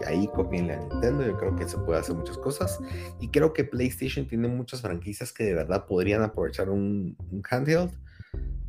Y 0.00 0.04
ahí 0.04 0.28
copienle 0.28 0.74
a 0.74 0.80
Nintendo. 0.80 1.24
Yo 1.24 1.36
creo 1.36 1.56
que 1.56 1.68
se 1.68 1.78
puede 1.78 2.00
hacer 2.00 2.14
muchas 2.14 2.38
cosas. 2.38 2.78
Y 3.20 3.28
creo 3.28 3.52
que 3.52 3.64
PlayStation 3.64 4.26
tiene 4.26 4.48
muchas 4.48 4.80
franquicias 4.80 5.32
que 5.32 5.44
de 5.44 5.54
verdad 5.54 5.86
podrían 5.86 6.22
aprovechar 6.22 6.70
un, 6.70 7.16
handheld. 7.48 7.90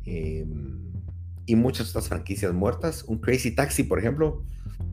Em, 0.04 0.92
y 1.46 1.56
muchas 1.56 1.90
otras 1.90 2.08
franquicias 2.08 2.52
muertas. 2.52 3.04
Un 3.04 3.18
Crazy 3.18 3.54
Taxi, 3.54 3.82
por 3.82 3.98
ejemplo. 3.98 4.42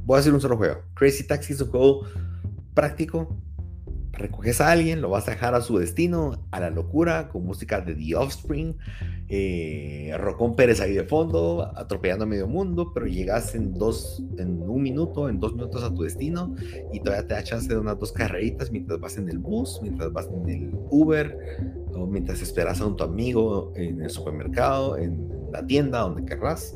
Voy 0.05 0.18
a 0.18 0.20
hacer 0.20 0.34
un 0.34 0.41
solo 0.41 0.57
juego. 0.57 0.82
Crazy 0.95 1.26
Taxi 1.26 1.53
es 1.53 1.61
un 1.61 1.70
juego 1.70 2.07
práctico, 2.74 3.36
recoges 4.18 4.61
a 4.61 4.72
alguien, 4.72 5.01
lo 5.01 5.09
vas 5.09 5.28
a 5.28 5.32
dejar 5.32 5.55
a 5.55 5.61
su 5.61 5.78
destino, 5.78 6.39
a 6.51 6.59
la 6.59 6.70
locura, 6.70 7.30
con 7.30 7.45
música 7.45 7.82
de 7.82 7.95
The 7.95 8.15
Offspring, 8.15 8.78
eh, 9.30 10.15
Rocón 10.18 10.55
Pérez 10.55 10.82
ahí 10.82 10.93
de 10.93 11.03
fondo, 11.03 11.72
atropellando 11.76 12.24
a 12.24 12.28
medio 12.28 12.47
mundo, 12.47 12.91
pero 12.93 13.05
llegas 13.05 13.55
en 13.55 13.74
dos, 13.74 14.24
en 14.38 14.61
un 14.61 14.82
minuto, 14.82 15.30
en 15.30 15.39
dos 15.39 15.53
minutos 15.53 15.84
a 15.84 15.93
tu 15.93 16.03
destino 16.03 16.55
y 16.91 16.99
todavía 16.99 17.28
te 17.28 17.34
da 17.36 17.43
chance 17.43 17.68
de 17.68 17.78
unas 17.78 17.99
dos 17.99 18.11
carreritas 18.11 18.72
mientras 18.72 18.99
vas 18.99 19.18
en 19.18 19.30
el 19.30 19.38
bus, 19.38 19.80
mientras 19.82 20.11
vas 20.11 20.28
en 20.28 20.49
el 20.49 20.72
Uber, 20.89 21.38
o 21.93 22.05
mientras 22.05 22.41
esperas 22.41 22.82
a 22.82 22.86
un 22.86 22.95
tu 22.95 23.03
amigo 23.03 23.72
en 23.76 24.01
el 24.01 24.09
supermercado, 24.09 24.97
en 24.97 25.30
la 25.51 25.65
tienda, 25.65 25.99
donde 25.99 26.26
querrás. 26.26 26.76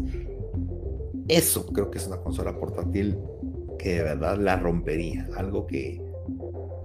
Eso 1.27 1.65
creo 1.67 1.89
que 1.89 1.97
es 1.97 2.07
una 2.07 2.17
consola 2.17 2.57
portátil 2.57 3.17
que 3.79 3.95
de 3.95 4.03
verdad 4.03 4.37
la 4.37 4.57
rompería, 4.57 5.27
algo 5.35 5.65
que 5.65 6.10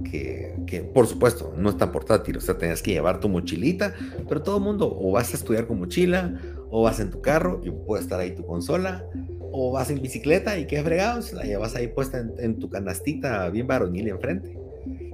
que, 0.04 0.90
por 0.92 1.06
supuesto 1.06 1.54
no 1.56 1.70
es 1.70 1.76
tan 1.76 1.92
portátil, 1.92 2.36
o 2.36 2.40
sea, 2.40 2.58
tenías 2.58 2.82
que 2.82 2.92
llevar 2.92 3.20
tu 3.20 3.28
mochilita, 3.28 3.94
pero 4.28 4.42
todo 4.42 4.58
el 4.58 4.62
mundo 4.62 4.94
o 4.98 5.12
vas 5.12 5.32
a 5.32 5.36
estudiar 5.36 5.66
con 5.66 5.78
mochila, 5.78 6.38
o 6.70 6.82
vas 6.82 7.00
en 7.00 7.10
tu 7.10 7.20
carro 7.20 7.60
y 7.64 7.70
puede 7.70 8.02
estar 8.02 8.20
ahí 8.20 8.34
tu 8.34 8.44
consola, 8.44 9.04
o 9.52 9.72
vas 9.72 9.90
en 9.90 10.02
bicicleta 10.02 10.58
y 10.58 10.66
qué 10.66 10.82
fregados, 10.82 11.32
la 11.32 11.44
llevas 11.44 11.74
ahí 11.76 11.88
puesta 11.88 12.22
en, 12.38 12.58
tu 12.58 12.68
canastita 12.68 13.48
bien 13.50 13.66
varonil 13.66 14.08
enfrente. 14.08 14.58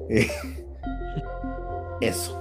eso. 2.01 2.39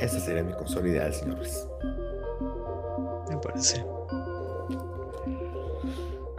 Esa 0.00 0.18
sería 0.18 0.42
mi 0.42 0.52
consola 0.52 0.88
ideal, 0.88 1.14
señores. 1.14 1.68
Me 3.30 3.36
parece. 3.36 3.84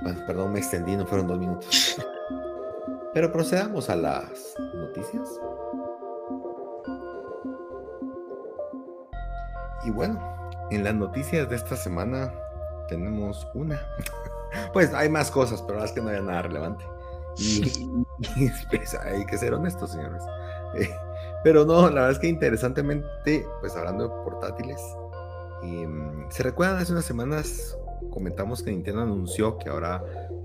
Bueno, 0.03 0.19
perdón, 0.27 0.51
me 0.51 0.59
extendí, 0.59 0.97
no 0.97 1.05
fueron 1.05 1.27
dos 1.27 1.39
minutos. 1.39 1.97
Pero 3.13 3.31
procedamos 3.31 3.89
a 3.89 3.95
las 3.95 4.55
noticias. 4.73 5.39
Y 9.85 9.91
bueno, 9.91 10.19
en 10.71 10.83
las 10.83 10.95
noticias 10.95 11.49
de 11.49 11.55
esta 11.55 11.75
semana 11.75 12.33
tenemos 12.87 13.47
una. 13.53 13.81
Pues 14.71 14.93
hay 14.93 15.09
más 15.09 15.31
cosas, 15.31 15.63
pero 15.63 15.83
es 15.83 15.91
que 15.93 15.99
no 15.99 16.09
hay 16.09 16.21
nada 16.21 16.43
relevante. 16.43 16.85
Y, 18.37 18.49
pues, 18.69 18.93
hay 18.93 19.25
que 19.25 19.35
ser 19.39 19.55
honestos, 19.55 19.91
señores. 19.91 20.21
Eh, 20.75 20.87
pero 21.43 21.65
no, 21.65 21.89
la 21.89 22.01
verdad 22.01 22.11
es 22.11 22.19
que 22.19 22.27
interesantemente, 22.27 23.47
pues 23.59 23.75
hablando 23.75 24.07
de 24.07 24.23
portátiles, 24.23 24.79
em, 25.63 26.29
¿se 26.29 26.43
recuerdan 26.43 26.77
hace 26.77 26.91
unas 26.91 27.05
semanas 27.05 27.75
comentamos 28.11 28.61
que 28.61 28.71
Nintendo 28.71 29.01
anunció 29.01 29.57
que 29.57 29.69
ahora 29.69 30.03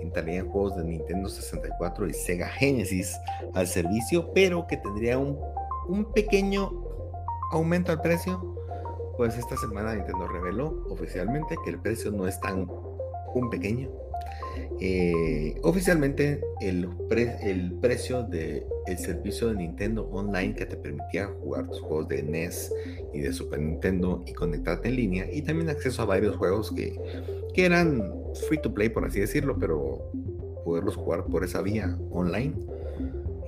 entrarían 0.08 0.48
juegos 0.48 0.76
de 0.76 0.84
Nintendo 0.84 1.28
64 1.28 2.08
y 2.08 2.14
Sega 2.14 2.48
Genesis 2.48 3.16
al 3.54 3.66
servicio, 3.66 4.32
pero 4.34 4.66
que 4.66 4.76
tendría 4.76 5.18
un, 5.18 5.38
un 5.88 6.12
pequeño 6.12 6.72
aumento 7.52 7.92
al 7.92 8.00
precio. 8.00 8.56
Pues 9.16 9.36
esta 9.36 9.56
semana 9.56 9.94
Nintendo 9.94 10.28
reveló 10.28 10.84
oficialmente 10.90 11.56
que 11.64 11.70
el 11.70 11.80
precio 11.80 12.10
no 12.10 12.26
es 12.26 12.40
tan 12.40 12.68
un 13.34 13.50
pequeño. 13.50 13.90
Eh, 14.80 15.56
oficialmente 15.62 16.40
el, 16.60 16.88
precio 17.80 18.22
del 18.22 18.64
el 18.86 18.98
servicio 18.98 19.48
de 19.48 19.56
Nintendo 19.56 20.08
Online 20.12 20.54
que 20.54 20.66
te 20.66 20.76
permitía 20.76 21.26
jugar 21.26 21.66
tus 21.68 21.80
juegos 21.80 22.08
de 22.08 22.22
NES 22.22 22.72
y 23.12 23.20
de 23.20 23.32
Super 23.32 23.58
Nintendo 23.58 24.22
y 24.26 24.32
conectarte 24.34 24.88
en 24.88 24.96
línea 24.96 25.26
y 25.32 25.42
también 25.42 25.68
acceso 25.68 26.02
a 26.02 26.04
varios 26.04 26.36
juegos 26.36 26.70
que 26.70 26.96
que 27.54 27.64
eran 27.64 28.02
free 28.48 28.60
to 28.62 28.72
play, 28.72 28.88
por 28.88 29.04
así 29.04 29.18
decirlo, 29.20 29.58
pero 29.58 30.12
poderlos 30.64 30.96
jugar 30.96 31.24
por 31.24 31.44
esa 31.44 31.62
vía 31.62 31.98
online. 32.10 32.54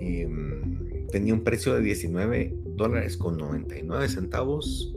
Em, 0.00 1.06
tenía 1.12 1.34
un 1.34 1.44
precio 1.44 1.74
de 1.74 1.82
19 1.82 2.54
dólares 2.76 3.16
con 3.16 3.36
99 3.36 4.08
centavos 4.08 4.92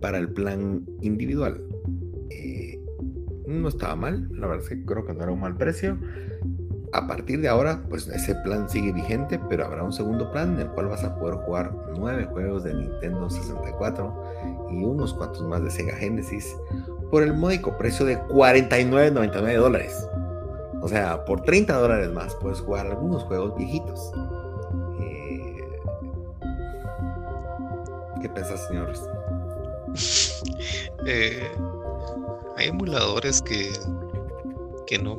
para 0.00 0.18
el 0.18 0.28
plan 0.32 0.84
individual. 1.00 1.60
Eh, 2.30 2.55
no 3.46 3.68
estaba 3.68 3.96
mal, 3.96 4.28
la 4.32 4.46
verdad 4.46 4.64
es 4.64 4.68
que 4.68 4.84
creo 4.84 5.06
que 5.06 5.14
no 5.14 5.22
era 5.22 5.32
un 5.32 5.40
mal 5.40 5.56
precio. 5.56 5.98
A 6.92 7.06
partir 7.06 7.40
de 7.40 7.48
ahora, 7.48 7.82
pues 7.88 8.08
ese 8.08 8.34
plan 8.36 8.68
sigue 8.68 8.92
vigente, 8.92 9.40
pero 9.48 9.66
habrá 9.66 9.82
un 9.82 9.92
segundo 9.92 10.30
plan 10.30 10.54
en 10.54 10.60
el 10.60 10.68
cual 10.68 10.86
vas 10.86 11.04
a 11.04 11.18
poder 11.18 11.36
jugar 11.36 11.72
nueve 11.96 12.24
juegos 12.24 12.64
de 12.64 12.74
Nintendo 12.74 13.28
64 13.28 14.24
y 14.70 14.84
unos 14.84 15.12
cuantos 15.14 15.42
más 15.42 15.62
de 15.62 15.70
Sega 15.70 15.94
Genesis 15.96 16.56
por 17.10 17.22
el 17.22 17.34
módico 17.34 17.76
precio 17.76 18.06
de 18.06 18.18
49.99 18.18 19.56
dólares. 19.58 20.08
O 20.80 20.88
sea, 20.88 21.24
por 21.24 21.42
30 21.42 21.74
dólares 21.74 22.10
más 22.12 22.34
puedes 22.36 22.60
jugar 22.60 22.86
algunos 22.86 23.24
juegos 23.24 23.56
viejitos. 23.56 24.12
Eh, 25.00 25.56
¿Qué 28.22 28.28
pensás, 28.28 28.66
señores? 28.68 29.02
Eh, 31.08 31.52
hay 32.56 32.68
emuladores 32.68 33.42
que, 33.42 33.72
que 34.86 34.98
no, 34.98 35.16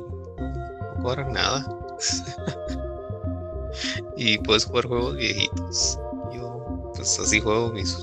cobran 1.02 1.32
nada. 1.32 1.66
y 4.16 4.38
puedes 4.38 4.64
jugar 4.64 4.86
juegos 4.86 5.16
viejitos. 5.16 5.98
Yo, 6.34 6.92
pues 6.94 7.18
así 7.18 7.40
juego 7.40 7.72
mis, 7.72 7.98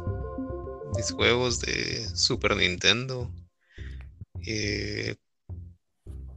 mis 0.96 1.12
juegos 1.12 1.62
de 1.62 2.08
Super 2.16 2.56
Nintendo. 2.56 3.32
Eh, 4.48 5.16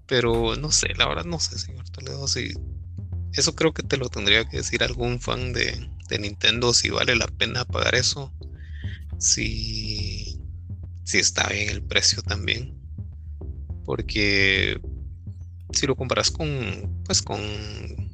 pero 0.07 0.57
no 0.57 0.73
sé, 0.73 0.95
la 0.95 1.07
verdad 1.07 1.25
no 1.25 1.39
sé, 1.39 1.59
señor 1.59 1.89
Toledo, 1.91 2.27
si 2.27 2.55
eso 3.35 3.55
creo 3.55 3.75
que 3.75 3.83
te 3.83 3.99
lo 3.99 4.09
tendría 4.09 4.47
que 4.47 4.57
decir 4.57 4.83
algún 4.83 5.21
fan 5.21 5.53
de, 5.53 5.91
de 6.09 6.19
Nintendo 6.19 6.73
si 6.73 6.91
vale 6.91 7.15
la 7.15 7.27
pena 7.27 7.65
pagar 7.65 7.95
eso. 7.95 8.33
Si, 9.19 10.41
si 11.05 11.19
está 11.19 11.49
bien 11.49 11.69
el 11.69 11.83
precio 11.83 12.23
también. 12.23 12.78
Porque 13.89 14.79
si 15.73 15.87
lo 15.87 15.97
comparas 15.97 16.31
con 16.31 16.47
pues 17.07 17.23
con 17.23 17.41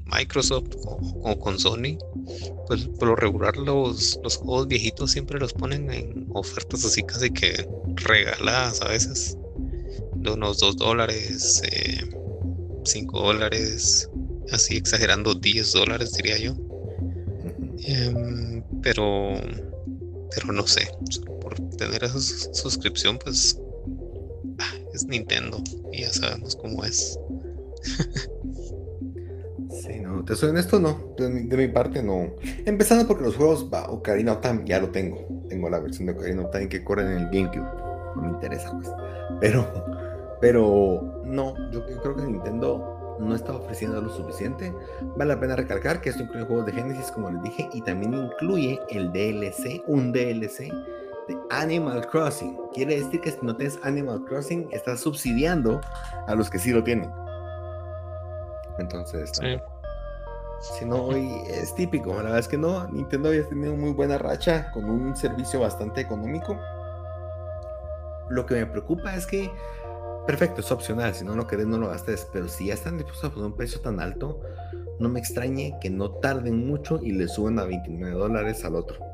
Microsoft 0.04 0.68
o, 0.86 1.36
con 1.36 1.58
Sony, 1.58 1.98
pues 2.68 2.86
por 2.96 3.08
lo 3.08 3.16
regular 3.16 3.56
los, 3.56 4.20
los 4.22 4.36
juegos 4.36 4.68
viejitos 4.68 5.10
siempre 5.10 5.40
los 5.40 5.52
ponen 5.52 5.90
en 5.90 6.28
ofertas 6.32 6.84
así 6.84 7.02
casi 7.02 7.28
que 7.28 7.68
regaladas 7.96 8.82
a 8.82 8.88
veces 8.88 9.36
de 10.14 10.30
unos 10.30 10.58
2 10.58 10.76
dólares, 10.76 11.60
5 12.84 13.18
eh, 13.18 13.26
dólares, 13.26 14.08
así 14.52 14.76
exagerando 14.76 15.34
10 15.34 15.72
dólares 15.72 16.12
diría 16.12 16.38
yo. 16.38 16.54
Em, 17.82 18.62
pero, 18.80 19.34
pero 20.30 20.52
no 20.52 20.68
sé, 20.68 20.88
por 21.40 21.56
tener 21.76 22.04
esa 22.04 22.20
suscripción 22.20 23.18
pues 23.18 23.58
es 24.92 25.06
Nintendo 25.06 25.62
y 25.92 26.02
ya 26.02 26.10
sabemos 26.10 26.56
cómo 26.56 26.84
es. 26.84 27.18
sí, 29.82 30.00
no, 30.00 30.24
te 30.24 30.34
soy 30.36 30.50
honesto, 30.50 30.78
no, 30.78 31.14
de 31.16 31.28
mi, 31.28 31.68
parte 31.68 32.02
no. 32.02 32.34
Empezando 32.64 33.06
porque 33.06 33.24
los 33.24 33.36
juegos, 33.36 33.68
va, 33.72 33.88
Ocarina 33.90 34.32
of 34.32 34.40
Time 34.40 34.62
ya 34.64 34.80
lo 34.80 34.90
tengo, 34.90 35.26
tengo 35.48 35.68
la 35.68 35.80
versión 35.80 36.06
de 36.06 36.12
Ocarina 36.12 36.42
of 36.42 36.50
Time 36.50 36.68
que 36.68 36.84
corre 36.84 37.02
en 37.02 37.18
el 37.18 37.24
GameCube, 37.26 37.66
no 38.16 38.22
me 38.22 38.28
interesa 38.28 38.70
pues, 38.72 38.90
pero 39.40 39.66
pero 40.44 41.22
no, 41.24 41.54
yo, 41.70 41.86
creo 42.02 42.16
que 42.16 42.22
Nintendo 42.22 43.16
no 43.18 43.34
está 43.34 43.54
ofreciendo 43.54 43.98
lo 44.02 44.10
suficiente. 44.10 44.74
Vale 45.16 45.34
la 45.34 45.40
pena 45.40 45.56
recalcar 45.56 46.02
que 46.02 46.10
esto 46.10 46.22
incluye 46.22 46.44
juegos 46.44 46.66
de 46.66 46.72
Genesis, 46.72 47.10
como 47.12 47.30
les 47.30 47.42
dije, 47.44 47.70
y 47.72 47.80
también 47.80 48.12
incluye 48.12 48.78
el 48.90 49.10
DLC, 49.10 49.82
un 49.86 50.12
DLC 50.12 50.70
Animal 51.60 52.06
Crossing. 52.08 52.58
Quiere 52.72 53.00
decir 53.00 53.20
que 53.20 53.30
si 53.30 53.38
no 53.42 53.56
tienes 53.56 53.78
Animal 53.82 54.24
Crossing, 54.24 54.68
estás 54.72 55.00
subsidiando 55.00 55.80
a 56.26 56.34
los 56.34 56.50
que 56.50 56.58
sí 56.58 56.72
lo 56.72 56.82
tienen. 56.82 57.10
Entonces, 58.78 59.32
si 60.60 60.84
no, 60.84 60.96
hoy 61.04 61.28
es 61.48 61.74
típico. 61.74 62.14
La 62.14 62.22
verdad 62.22 62.38
es 62.38 62.48
que 62.48 62.58
no, 62.58 62.88
Nintendo 62.88 63.28
había 63.28 63.48
tenido 63.48 63.76
muy 63.76 63.92
buena 63.92 64.18
racha 64.18 64.70
con 64.72 64.84
un 64.84 65.16
servicio 65.16 65.60
bastante 65.60 66.00
económico. 66.00 66.58
Lo 68.30 68.46
que 68.46 68.54
me 68.54 68.66
preocupa 68.66 69.14
es 69.14 69.26
que 69.26 69.50
Perfecto, 70.26 70.62
es 70.62 70.72
opcional, 70.72 71.14
si 71.14 71.22
no 71.22 71.34
lo 71.34 71.46
querés 71.46 71.66
no 71.66 71.76
lo 71.76 71.88
gastes, 71.88 72.26
pero 72.32 72.48
si 72.48 72.68
ya 72.68 72.74
están 72.74 72.96
dispuestos 72.96 73.30
a 73.30 73.34
poner 73.34 73.48
un 73.48 73.56
precio 73.56 73.80
tan 73.82 74.00
alto, 74.00 74.40
no 74.98 75.10
me 75.10 75.20
extrañe 75.20 75.76
que 75.82 75.90
no 75.90 76.12
tarden 76.12 76.66
mucho 76.66 76.98
y 77.02 77.12
le 77.12 77.28
suban 77.28 77.58
a 77.58 77.64
29 77.64 78.14
dólares 78.14 78.64
al 78.64 78.74
otro. 78.74 79.13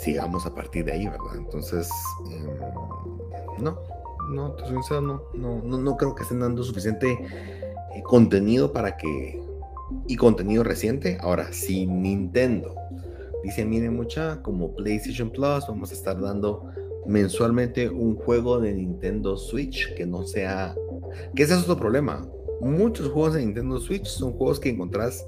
Sigamos 0.00 0.46
a 0.46 0.54
partir 0.54 0.84
de 0.84 0.92
ahí, 0.92 1.06
¿verdad? 1.06 1.36
Entonces, 1.36 1.90
em, 2.30 3.62
no, 3.62 3.78
no, 4.30 4.52
te 4.52 4.64
soy 4.64 5.02
no, 5.02 5.22
no, 5.34 5.60
no, 5.62 5.96
creo 5.96 6.14
que 6.14 6.22
estén 6.22 6.40
dando 6.40 6.62
suficiente 6.62 7.12
eh, 7.12 8.02
contenido 8.04 8.72
para 8.72 8.96
que... 8.96 9.42
Y 10.06 10.16
contenido 10.16 10.62
reciente. 10.62 11.16
Ahora, 11.20 11.52
si 11.52 11.86
Nintendo 11.86 12.74
dice, 13.42 13.64
miren 13.64 13.96
mucha, 13.96 14.42
como 14.42 14.74
PlayStation 14.76 15.30
Plus, 15.30 15.66
vamos 15.66 15.90
a 15.90 15.94
estar 15.94 16.20
dando 16.20 16.70
mensualmente 17.06 17.88
un 17.88 18.16
juego 18.16 18.60
de 18.60 18.74
Nintendo 18.74 19.36
Switch 19.36 19.94
que 19.94 20.06
no 20.06 20.24
sea... 20.24 20.74
Que 21.34 21.44
ese 21.44 21.54
es 21.54 21.62
otro 21.62 21.78
problema. 21.78 22.28
Muchos 22.60 23.08
juegos 23.08 23.34
de 23.34 23.40
Nintendo 23.40 23.80
Switch 23.80 24.04
son 24.04 24.32
juegos 24.32 24.60
que 24.60 24.68
encontrás 24.68 25.26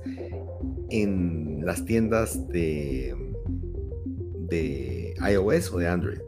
en 0.90 1.64
las 1.64 1.84
tiendas 1.84 2.48
de, 2.48 3.14
de 4.50 5.14
iOS 5.30 5.72
o 5.72 5.78
de 5.78 5.88
Android. 5.88 6.18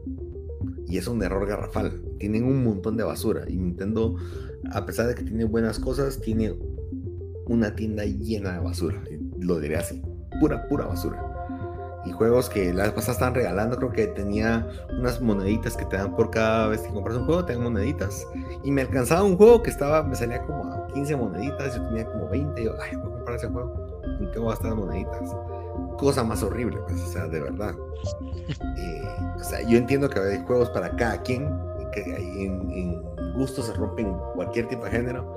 Y 0.88 0.98
es 0.98 1.06
un 1.06 1.22
error 1.22 1.46
garrafal. 1.46 2.00
Tienen 2.18 2.44
un 2.44 2.64
montón 2.64 2.96
de 2.96 3.04
basura. 3.04 3.44
Y 3.48 3.56
Nintendo, 3.56 4.16
a 4.70 4.86
pesar 4.86 5.08
de 5.08 5.14
que 5.14 5.22
tiene 5.22 5.44
buenas 5.44 5.78
cosas, 5.78 6.20
tiene 6.20 6.54
una 7.46 7.74
tienda 7.74 8.04
llena 8.04 8.52
de 8.54 8.60
basura. 8.60 9.02
Lo 9.38 9.58
diré 9.58 9.76
así. 9.76 10.02
Pura, 10.40 10.66
pura 10.68 10.86
basura 10.86 11.32
y 12.04 12.12
juegos 12.12 12.48
que 12.48 12.72
la 12.72 12.84
vez 12.84 12.92
pasada 12.92 13.12
estaban 13.12 13.34
regalando, 13.34 13.76
creo 13.76 13.92
que 13.92 14.06
tenía 14.08 14.68
unas 14.98 15.20
moneditas 15.20 15.76
que 15.76 15.84
te 15.84 15.96
dan 15.96 16.16
por 16.16 16.30
cada 16.30 16.68
vez 16.68 16.80
que 16.80 16.88
compras 16.88 17.16
un 17.16 17.26
juego, 17.26 17.44
te 17.44 17.52
dan 17.52 17.62
moneditas. 17.62 18.26
Y 18.64 18.70
me 18.70 18.82
alcanzaba 18.82 19.22
un 19.22 19.36
juego 19.36 19.62
que 19.62 19.70
estaba, 19.70 20.02
me 20.02 20.16
salía 20.16 20.42
como 20.42 20.64
a 20.64 20.86
15 20.88 21.16
moneditas, 21.16 21.76
yo 21.76 21.82
tenía 21.88 22.06
como 22.06 22.28
20, 22.28 22.60
y 22.60 22.64
yo, 22.64 22.72
ay, 22.82 22.96
voy 22.96 23.06
a 23.06 23.14
comprar 23.14 23.36
ese 23.36 23.48
juego, 23.48 24.02
¿en 24.20 24.30
qué 24.30 24.38
voy 24.38 24.48
a 24.48 24.50
gastar 24.50 24.74
moneditas? 24.74 25.36
Cosa 26.03 26.24
más 26.24 26.42
horrible, 26.42 26.78
pues, 26.88 27.00
o 27.00 27.12
sea, 27.12 27.28
de 27.28 27.38
verdad. 27.38 27.76
Eh, 28.76 29.03
o 29.36 29.44
sea, 29.44 29.62
yo 29.62 29.78
entiendo 29.78 30.11
que 30.11 30.18
hay 30.18 30.42
juegos 30.44 30.68
para 30.70 30.96
cada 30.96 31.22
quien, 31.22 31.48
que 31.92 32.00
en, 32.03 32.70
en 32.72 33.34
gustos 33.34 33.66
se 33.66 33.74
rompen 33.74 34.12
cualquier 34.34 34.66
tipo 34.66 34.84
de 34.84 34.90
género, 34.90 35.36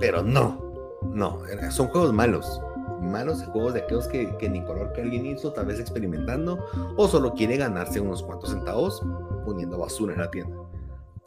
pero 0.00 0.24
no, 0.24 0.98
no, 1.04 1.40
son 1.70 1.86
juegos 1.86 2.12
malos 2.12 2.60
malos 3.00 3.44
juegos 3.44 3.74
de 3.74 3.80
aquellos 3.82 4.08
que, 4.08 4.36
que 4.38 4.48
ni 4.48 4.64
color 4.64 4.92
que 4.92 5.02
alguien 5.02 5.26
hizo, 5.26 5.52
tal 5.52 5.66
vez 5.66 5.78
experimentando, 5.78 6.66
o 6.96 7.06
solo 7.06 7.34
quiere 7.34 7.56
ganarse 7.56 8.00
unos 8.00 8.22
cuantos 8.22 8.50
centavos 8.50 9.00
poniendo 9.44 9.78
basura 9.78 10.14
en 10.14 10.20
la 10.20 10.30
tienda. 10.30 10.56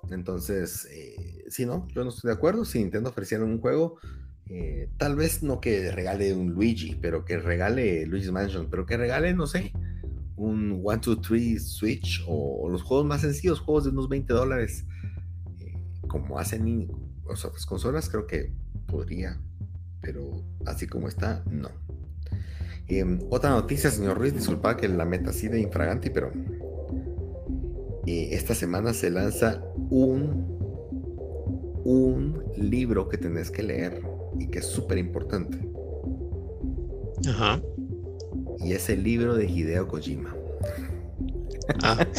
Entonces, 0.10 0.88
eh, 0.92 1.46
si 1.50 1.66
no, 1.66 1.88
yo 1.90 2.04
no 2.04 2.10
estoy 2.10 2.30
de 2.30 2.36
acuerdo. 2.36 2.66
Si 2.66 2.80
Nintendo 2.80 3.10
ofreciera 3.10 3.44
un 3.44 3.62
juego, 3.62 3.98
eh, 4.50 4.90
tal 4.98 5.16
vez 5.16 5.44
no 5.44 5.62
que 5.62 5.92
regale 5.92 6.34
un 6.34 6.52
Luigi, 6.54 6.96
pero 6.96 7.24
que 7.24 7.38
regale 7.38 8.06
Luigi's 8.06 8.32
Mansion, 8.32 8.70
pero 8.70 8.86
que 8.86 8.98
regale, 8.98 9.34
no 9.34 9.48
sé, 9.48 9.72
un 10.36 10.82
1, 10.84 11.02
2, 11.04 11.22
3 11.22 11.64
Switch 11.64 12.24
o, 12.28 12.68
los 12.70 12.84
juegos 12.84 13.06
más 13.06 13.22
sencillos, 13.22 13.60
juegos 13.60 13.86
de 13.86 13.92
unos 13.92 14.10
20 14.10 14.34
dólares, 14.34 14.86
eh, 15.60 15.78
como 16.08 16.40
hacen 16.40 16.90
otras 17.26 17.66
consolas, 17.66 18.10
creo 18.10 18.26
que 18.26 18.52
podría 18.88 19.40
pero 20.02 20.44
así 20.66 20.88
como 20.88 21.08
está, 21.08 21.44
no. 21.50 21.70
Em, 22.88 23.20
otra 23.30 23.52
noticia, 23.52 23.92
señor 23.92 24.18
Ruiz, 24.18 24.34
disculpa 24.34 24.78
que 24.78 24.88
la 24.88 25.06
meta 25.06 25.30
así 25.30 25.48
de 25.48 25.60
infraganti, 25.60 26.10
pero 26.10 26.32
eh, 28.06 28.30
esta 28.32 28.56
semana 28.56 28.94
se 28.94 29.10
lanza 29.12 29.62
un, 29.90 30.58
un 31.84 32.44
libro 32.58 33.10
que 33.10 33.18
tenés 33.18 33.52
que 33.52 33.64
leer 33.64 34.02
y 34.40 34.48
que 34.48 34.60
es 34.60 34.66
súper 34.66 34.98
importante. 34.98 35.60
Ajá. 37.28 37.62
Y 38.60 38.74
es 38.74 38.90
el 38.90 39.04
libro 39.04 39.36
de 39.36 39.46
Hideo 39.46 39.88
Kojima. 39.88 40.36
Ah. 41.84 42.06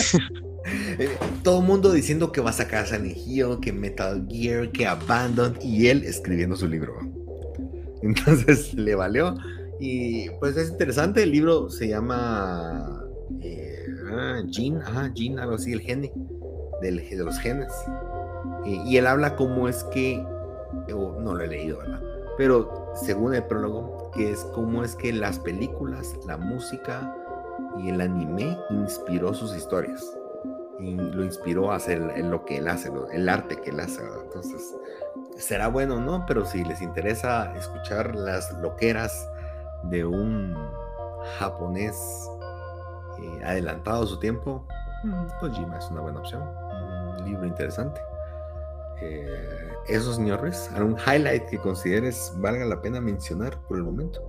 Eh, 0.99 1.17
todo 1.43 1.61
el 1.61 1.67
mundo 1.67 1.91
diciendo 1.91 2.33
que 2.33 2.43
va 2.43 2.51
a 2.51 2.53
sacar 2.53 2.87
Silent 2.87 3.17
Hill, 3.17 3.59
que 3.63 3.73
Metal 3.73 4.27
Gear, 4.29 4.71
que 4.71 4.87
Abandoned, 4.87 5.59
y 5.63 5.89
él 5.89 6.05
escribiendo 6.05 6.55
su 6.55 6.69
libro. 6.69 6.95
Entonces 8.03 8.75
le 8.75 8.95
valió. 8.95 9.37
Y 9.81 10.29
pues 10.39 10.57
es 10.59 10.71
interesante, 10.71 11.23
el 11.23 11.33
libro 11.33 11.71
se 11.71 11.89
llama 11.89 13.03
eh, 13.41 13.87
ah, 14.13 14.43
Gene, 14.51 14.81
ajá, 14.83 15.11
Gene, 15.15 15.41
algo 15.41 15.55
así, 15.55 15.73
el 15.73 15.81
gene, 15.81 16.13
del, 16.83 16.97
de 17.09 17.25
los 17.25 17.39
genes. 17.39 17.73
y 18.67 18.97
él 18.99 19.07
habla 19.07 19.37
cómo 19.37 19.67
es 19.67 19.83
que, 19.85 20.23
no 20.89 21.35
lo 21.35 21.41
he 21.41 21.49
leído, 21.49 21.79
¿verdad? 21.79 22.10
Pero 22.41 22.95
según 22.95 23.35
el 23.35 23.45
prólogo, 23.45 24.11
que 24.13 24.33
es 24.33 24.47
cómo 24.55 24.83
es 24.83 24.97
que 24.97 25.13
las 25.13 25.39
películas, 25.39 26.17
la 26.27 26.39
música 26.39 27.15
y 27.77 27.91
el 27.91 28.01
anime 28.01 28.57
inspiró 28.71 29.35
sus 29.35 29.55
historias. 29.55 30.03
Y 30.79 30.95
lo 30.95 31.23
inspiró 31.23 31.71
a 31.71 31.77
hacer 31.77 32.01
lo 32.25 32.47
que 32.47 32.57
él 32.57 32.69
hace, 32.69 32.91
el 33.13 33.29
arte 33.29 33.61
que 33.61 33.69
él 33.69 33.81
hace. 33.81 34.01
Entonces, 34.25 34.75
será 35.37 35.69
bueno 35.69 36.01
no, 36.01 36.25
pero 36.27 36.47
si 36.47 36.65
les 36.65 36.81
interesa 36.81 37.55
escuchar 37.59 38.17
las 38.17 38.51
loqueras 38.63 39.29
de 39.83 40.07
un 40.07 40.57
japonés 41.39 41.95
eh, 43.19 43.45
adelantado 43.45 44.05
a 44.05 44.07
su 44.07 44.19
tiempo, 44.19 44.65
mm, 45.05 45.27
Kojima 45.41 45.77
es 45.77 45.91
una 45.91 46.01
buena 46.01 46.21
opción. 46.21 46.43
Un 46.43 47.23
libro 47.27 47.45
interesante. 47.45 48.01
Eh, 49.03 49.70
eso, 49.91 50.15
señor 50.15 50.41
Ruiz, 50.41 50.71
¿algún 50.75 50.97
highlight 51.07 51.45
que 51.47 51.59
consideres 51.59 52.33
valga 52.37 52.65
la 52.65 52.81
pena 52.81 53.01
mencionar 53.01 53.61
por 53.67 53.77
el 53.77 53.85
momento? 53.85 54.23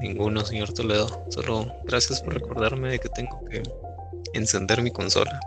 Ninguno, 0.00 0.44
señor 0.44 0.72
Toledo. 0.72 1.24
Solo 1.30 1.66
gracias 1.84 2.20
por 2.20 2.34
recordarme 2.34 2.90
de 2.90 2.98
que 2.98 3.08
tengo 3.08 3.42
que 3.46 3.62
encender 4.34 4.82
mi 4.82 4.90
consola. 4.90 5.40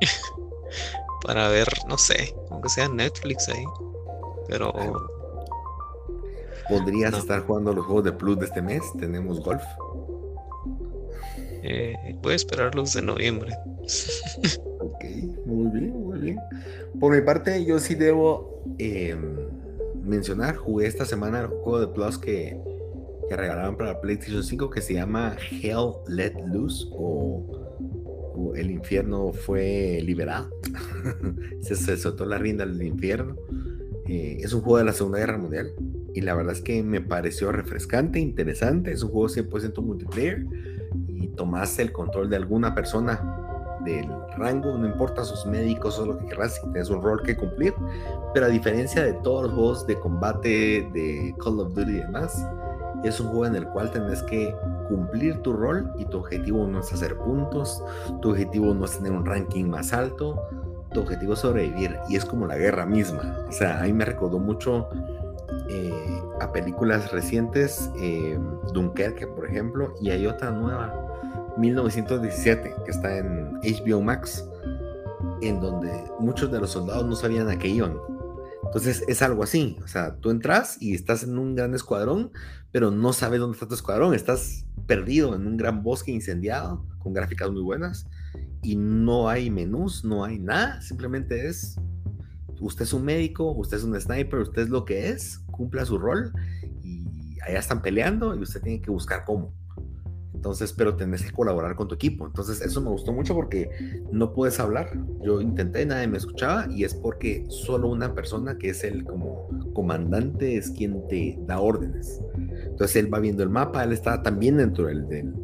para 1.22 1.48
ver, 1.48 1.68
no 1.86 1.98
sé, 1.98 2.34
aunque 2.50 2.68
sea 2.68 2.88
Netflix 2.88 3.48
ahí. 3.48 3.64
Pero. 4.48 4.72
¿Podrías 6.68 7.14
estar 7.14 7.40
jugando 7.40 7.72
los 7.72 7.84
juegos 7.84 8.04
de 8.04 8.12
Plus 8.12 8.38
de 8.38 8.46
este 8.46 8.62
mes? 8.62 8.82
Tenemos 8.98 9.40
golf. 9.40 9.62
Eh, 11.62 12.16
voy 12.22 12.32
a 12.32 12.36
esperar 12.36 12.74
los 12.74 12.94
de 12.94 13.02
noviembre. 13.02 13.54
ok, 14.80 15.04
Por 16.98 17.14
mi 17.14 17.22
parte, 17.22 17.64
yo 17.64 17.78
sí 17.78 17.94
debo 17.94 18.64
em, 18.78 19.36
mencionar, 20.02 20.56
jugué 20.56 20.86
esta 20.86 21.04
semana 21.04 21.40
el 21.40 21.46
juego 21.46 21.80
de 21.80 21.88
Plus 21.88 22.18
que, 22.18 22.60
que 23.28 23.36
regalaron 23.36 23.76
para 23.76 24.00
PlayStation 24.00 24.42
5 24.42 24.70
que 24.70 24.80
se 24.80 24.94
llama 24.94 25.36
Hell 25.62 25.92
Let 26.08 26.34
Loose 26.46 26.88
o, 26.92 27.56
El 28.56 28.70
infierno 28.70 29.32
fue 29.32 30.00
liberado. 30.02 30.50
se, 31.60 31.76
se, 31.76 31.96
soltó 31.96 32.24
la 32.24 32.38
rienda 32.38 32.64
del 32.66 32.82
infierno. 32.82 33.36
Eh, 34.08 34.38
es 34.40 34.52
un 34.52 34.62
juego 34.62 34.78
de 34.78 34.84
la 34.84 34.92
Segunda 34.92 35.18
Guerra 35.18 35.38
Mundial 35.38 35.72
y 36.14 36.22
la 36.22 36.34
verdad 36.34 36.54
es 36.54 36.62
que 36.62 36.82
me 36.82 37.00
pareció 37.00 37.52
refrescante, 37.52 38.18
interesante. 38.18 38.92
Es 38.92 39.02
un 39.02 39.10
juego 39.10 39.28
100% 39.28 39.82
multiplayer 39.82 40.46
y 41.08 41.28
tomas 41.28 41.78
el 41.78 41.92
control 41.92 42.28
de 42.28 42.36
alguna 42.36 42.74
persona 42.74 43.39
del 43.84 44.10
rango, 44.36 44.76
no 44.76 44.86
importa 44.86 45.24
sus 45.24 45.46
médicos 45.46 45.98
o 45.98 46.06
lo 46.06 46.18
que 46.18 46.26
quieras, 46.26 46.54
si 46.54 46.62
tienes 46.62 46.90
un 46.90 47.02
rol 47.02 47.22
que 47.22 47.36
cumplir. 47.36 47.74
Pero 48.34 48.46
a 48.46 48.48
diferencia 48.48 49.02
de 49.02 49.14
todos 49.14 49.44
los 49.44 49.52
juegos 49.52 49.86
de 49.86 49.98
combate 49.98 50.88
de 50.92 51.34
Call 51.42 51.60
of 51.60 51.74
Duty 51.74 51.90
y 51.90 52.00
demás, 52.00 52.46
es 53.04 53.20
un 53.20 53.28
juego 53.28 53.46
en 53.46 53.56
el 53.56 53.66
cual 53.68 53.90
tenés 53.90 54.22
que 54.24 54.54
cumplir 54.88 55.40
tu 55.42 55.52
rol 55.52 55.90
y 55.98 56.04
tu 56.04 56.18
objetivo 56.18 56.66
no 56.66 56.80
es 56.80 56.92
hacer 56.92 57.16
puntos, 57.16 57.82
tu 58.20 58.30
objetivo 58.30 58.74
no 58.74 58.84
es 58.84 58.96
tener 58.98 59.12
un 59.12 59.24
ranking 59.24 59.64
más 59.64 59.92
alto, 59.92 60.42
tu 60.92 61.00
objetivo 61.00 61.34
es 61.34 61.38
sobrevivir 61.38 61.96
y 62.08 62.16
es 62.16 62.24
como 62.24 62.46
la 62.46 62.56
guerra 62.56 62.86
misma. 62.86 63.44
O 63.48 63.52
sea, 63.52 63.80
a 63.80 63.84
mí 63.84 63.92
me 63.92 64.04
recordó 64.04 64.38
mucho 64.38 64.88
eh, 65.68 66.22
a 66.40 66.52
películas 66.52 67.12
recientes, 67.12 67.90
eh, 68.00 68.38
Dunkerque, 68.72 69.26
por 69.26 69.46
ejemplo, 69.46 69.94
y 70.00 70.10
hay 70.10 70.26
otra 70.26 70.50
nueva, 70.50 71.09
1917, 71.60 72.74
que 72.84 72.90
está 72.90 73.18
en 73.18 73.52
HBO 73.60 74.00
Max, 74.00 74.44
en 75.42 75.60
donde 75.60 75.92
muchos 76.18 76.50
de 76.50 76.60
los 76.60 76.70
soldados 76.70 77.06
no 77.06 77.14
sabían 77.14 77.48
a 77.48 77.58
qué 77.58 77.68
iban. 77.68 77.96
Entonces 78.64 79.04
es 79.08 79.20
algo 79.22 79.42
así, 79.42 79.76
o 79.82 79.88
sea, 79.88 80.16
tú 80.16 80.30
entras 80.30 80.76
y 80.80 80.94
estás 80.94 81.24
en 81.24 81.38
un 81.38 81.56
gran 81.56 81.74
escuadrón, 81.74 82.30
pero 82.70 82.90
no 82.90 83.12
sabes 83.12 83.40
dónde 83.40 83.56
está 83.56 83.66
tu 83.66 83.74
escuadrón, 83.74 84.14
estás 84.14 84.64
perdido 84.86 85.34
en 85.34 85.46
un 85.46 85.56
gran 85.56 85.82
bosque 85.82 86.12
incendiado, 86.12 86.86
con 87.00 87.12
gráficas 87.12 87.50
muy 87.50 87.62
buenas, 87.62 88.06
y 88.62 88.76
no 88.76 89.28
hay 89.28 89.50
menús, 89.50 90.04
no 90.04 90.24
hay 90.24 90.38
nada, 90.38 90.80
simplemente 90.82 91.48
es, 91.48 91.80
usted 92.60 92.84
es 92.84 92.92
un 92.92 93.04
médico, 93.04 93.50
usted 93.52 93.78
es 93.78 93.84
un 93.84 94.00
sniper, 94.00 94.40
usted 94.40 94.62
es 94.62 94.68
lo 94.68 94.84
que 94.84 95.08
es, 95.08 95.38
cumpla 95.50 95.84
su 95.84 95.98
rol 95.98 96.32
y 96.84 97.04
allá 97.46 97.58
están 97.58 97.82
peleando 97.82 98.34
y 98.36 98.38
usted 98.38 98.62
tiene 98.62 98.80
que 98.80 98.90
buscar 98.90 99.24
cómo. 99.24 99.52
Entonces, 100.40 100.72
pero 100.72 100.96
tenés 100.96 101.22
que 101.22 101.32
colaborar 101.32 101.76
con 101.76 101.86
tu 101.86 101.96
equipo. 101.96 102.26
Entonces, 102.26 102.62
eso 102.62 102.80
me 102.80 102.88
gustó 102.88 103.12
mucho 103.12 103.34
porque 103.34 103.68
no 104.10 104.32
puedes 104.32 104.58
hablar. 104.58 104.90
Yo 105.22 105.42
intenté, 105.42 105.84
nadie 105.84 106.06
me 106.06 106.16
escuchaba 106.16 106.66
y 106.70 106.84
es 106.84 106.94
porque 106.94 107.44
solo 107.48 107.88
una 107.88 108.14
persona 108.14 108.56
que 108.56 108.70
es 108.70 108.82
el 108.82 109.04
como 109.04 109.48
comandante 109.74 110.56
es 110.56 110.70
quien 110.70 111.06
te 111.08 111.38
da 111.46 111.60
órdenes. 111.60 112.22
Entonces, 112.64 112.96
él 112.96 113.12
va 113.12 113.18
viendo 113.18 113.42
el 113.42 113.50
mapa, 113.50 113.84
él 113.84 113.92
está 113.92 114.22
también 114.22 114.56
dentro 114.56 114.86
del, 114.86 115.06
del 115.08 115.34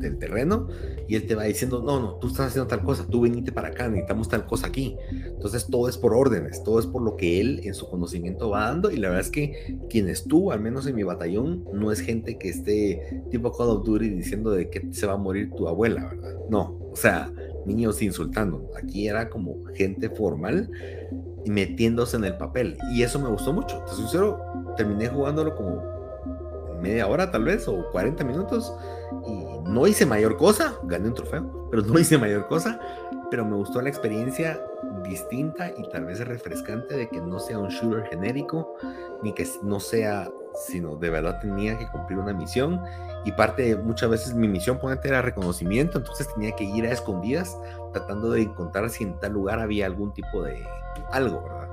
del 0.00 0.18
terreno 0.18 0.66
y 1.10 1.16
él 1.16 1.26
te 1.26 1.34
va 1.34 1.42
diciendo, 1.42 1.82
no, 1.84 1.98
no, 1.98 2.14
tú 2.20 2.28
estás 2.28 2.46
haciendo 2.46 2.68
tal 2.68 2.84
cosa, 2.84 3.04
tú 3.04 3.22
venite 3.22 3.50
para 3.50 3.70
acá, 3.70 3.88
necesitamos 3.88 4.28
tal 4.28 4.46
cosa 4.46 4.68
aquí. 4.68 4.96
Entonces 5.10 5.66
todo 5.66 5.88
es 5.88 5.98
por 5.98 6.14
órdenes, 6.14 6.62
todo 6.62 6.78
es 6.78 6.86
por 6.86 7.02
lo 7.02 7.16
que 7.16 7.40
él 7.40 7.62
en 7.64 7.74
su 7.74 7.90
conocimiento 7.90 8.48
va 8.48 8.66
dando 8.66 8.92
y 8.92 8.96
la 8.96 9.08
verdad 9.08 9.26
es 9.26 9.32
que 9.32 9.76
quien 9.90 10.08
estuvo, 10.08 10.52
al 10.52 10.60
menos 10.60 10.86
en 10.86 10.94
mi 10.94 11.02
batallón, 11.02 11.64
no 11.72 11.90
es 11.90 11.98
gente 11.98 12.38
que 12.38 12.50
esté 12.50 13.24
tipo 13.28 13.50
Call 13.50 13.70
of 13.70 13.84
Duty 13.84 14.08
diciendo 14.08 14.52
de 14.52 14.70
que 14.70 14.86
se 14.92 15.04
va 15.08 15.14
a 15.14 15.16
morir 15.16 15.50
tu 15.50 15.66
abuela, 15.66 16.04
¿verdad? 16.04 16.36
No, 16.48 16.78
o 16.92 16.94
sea, 16.94 17.32
niños 17.66 18.00
insultando. 18.02 18.70
Aquí 18.80 19.08
era 19.08 19.30
como 19.30 19.64
gente 19.74 20.10
formal 20.10 20.70
metiéndose 21.44 22.18
en 22.18 22.24
el 22.24 22.36
papel 22.36 22.78
y 22.94 23.02
eso 23.02 23.18
me 23.18 23.28
gustó 23.30 23.52
mucho. 23.52 23.82
Te 23.88 23.96
sincero, 23.96 24.38
terminé 24.76 25.08
jugándolo 25.08 25.56
como 25.56 25.82
media 26.80 27.08
hora 27.08 27.32
tal 27.32 27.42
vez 27.42 27.66
o 27.66 27.90
40 27.90 28.22
minutos 28.22 28.72
y 29.26 29.49
no 29.70 29.86
hice 29.86 30.04
mayor 30.04 30.36
cosa, 30.36 30.74
gané 30.82 31.08
un 31.08 31.14
trofeo, 31.14 31.68
pero 31.70 31.82
no 31.82 31.98
hice 31.98 32.18
mayor 32.18 32.46
cosa, 32.48 32.80
pero 33.30 33.44
me 33.44 33.54
gustó 33.54 33.80
la 33.80 33.88
experiencia 33.88 34.60
distinta 35.04 35.70
y 35.76 35.88
tal 35.90 36.04
vez 36.04 36.26
refrescante 36.26 36.96
de 36.96 37.08
que 37.08 37.20
no 37.20 37.38
sea 37.38 37.58
un 37.58 37.68
shooter 37.68 38.04
genérico, 38.06 38.74
ni 39.22 39.32
que 39.32 39.46
no 39.62 39.78
sea, 39.78 40.28
sino 40.66 40.96
de 40.96 41.10
verdad 41.10 41.38
tenía 41.40 41.78
que 41.78 41.88
cumplir 41.88 42.18
una 42.18 42.32
misión 42.32 42.80
y 43.24 43.32
parte 43.32 43.76
muchas 43.76 44.10
veces 44.10 44.34
mi 44.34 44.48
misión, 44.48 44.78
ponente, 44.78 45.08
era 45.08 45.22
reconocimiento, 45.22 45.98
entonces 45.98 46.32
tenía 46.34 46.52
que 46.56 46.64
ir 46.64 46.84
a 46.86 46.90
escondidas 46.90 47.56
tratando 47.92 48.30
de 48.30 48.42
encontrar 48.42 48.90
si 48.90 49.04
en 49.04 49.18
tal 49.20 49.32
lugar 49.32 49.60
había 49.60 49.86
algún 49.86 50.12
tipo 50.12 50.42
de 50.42 50.66
algo, 51.12 51.42
¿verdad? 51.42 51.68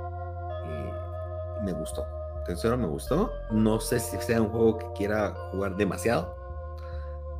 Y 1.61 1.65
me 1.65 1.73
gustó. 1.73 2.05
Tercero, 2.45 2.77
me 2.77 2.87
gustó. 2.87 3.31
No 3.51 3.79
sé 3.79 3.99
si 3.99 4.17
sea 4.17 4.41
un 4.41 4.49
juego 4.49 4.77
que 4.77 4.85
quiera 4.95 5.33
jugar 5.51 5.75
demasiado, 5.75 6.36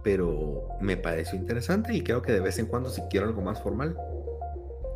pero 0.08 0.70
me 0.80 0.95
pareció 0.95 1.38
interesante 1.38 1.93
y 1.93 2.01
creo 2.01 2.22
que 2.22 2.32
de 2.32 2.39
vez 2.39 2.58
en 2.60 2.68
cuando 2.68 2.89
si 2.89 3.01
quiero 3.10 3.28
algo 3.28 3.41
más 3.41 3.62
formal, 3.62 3.93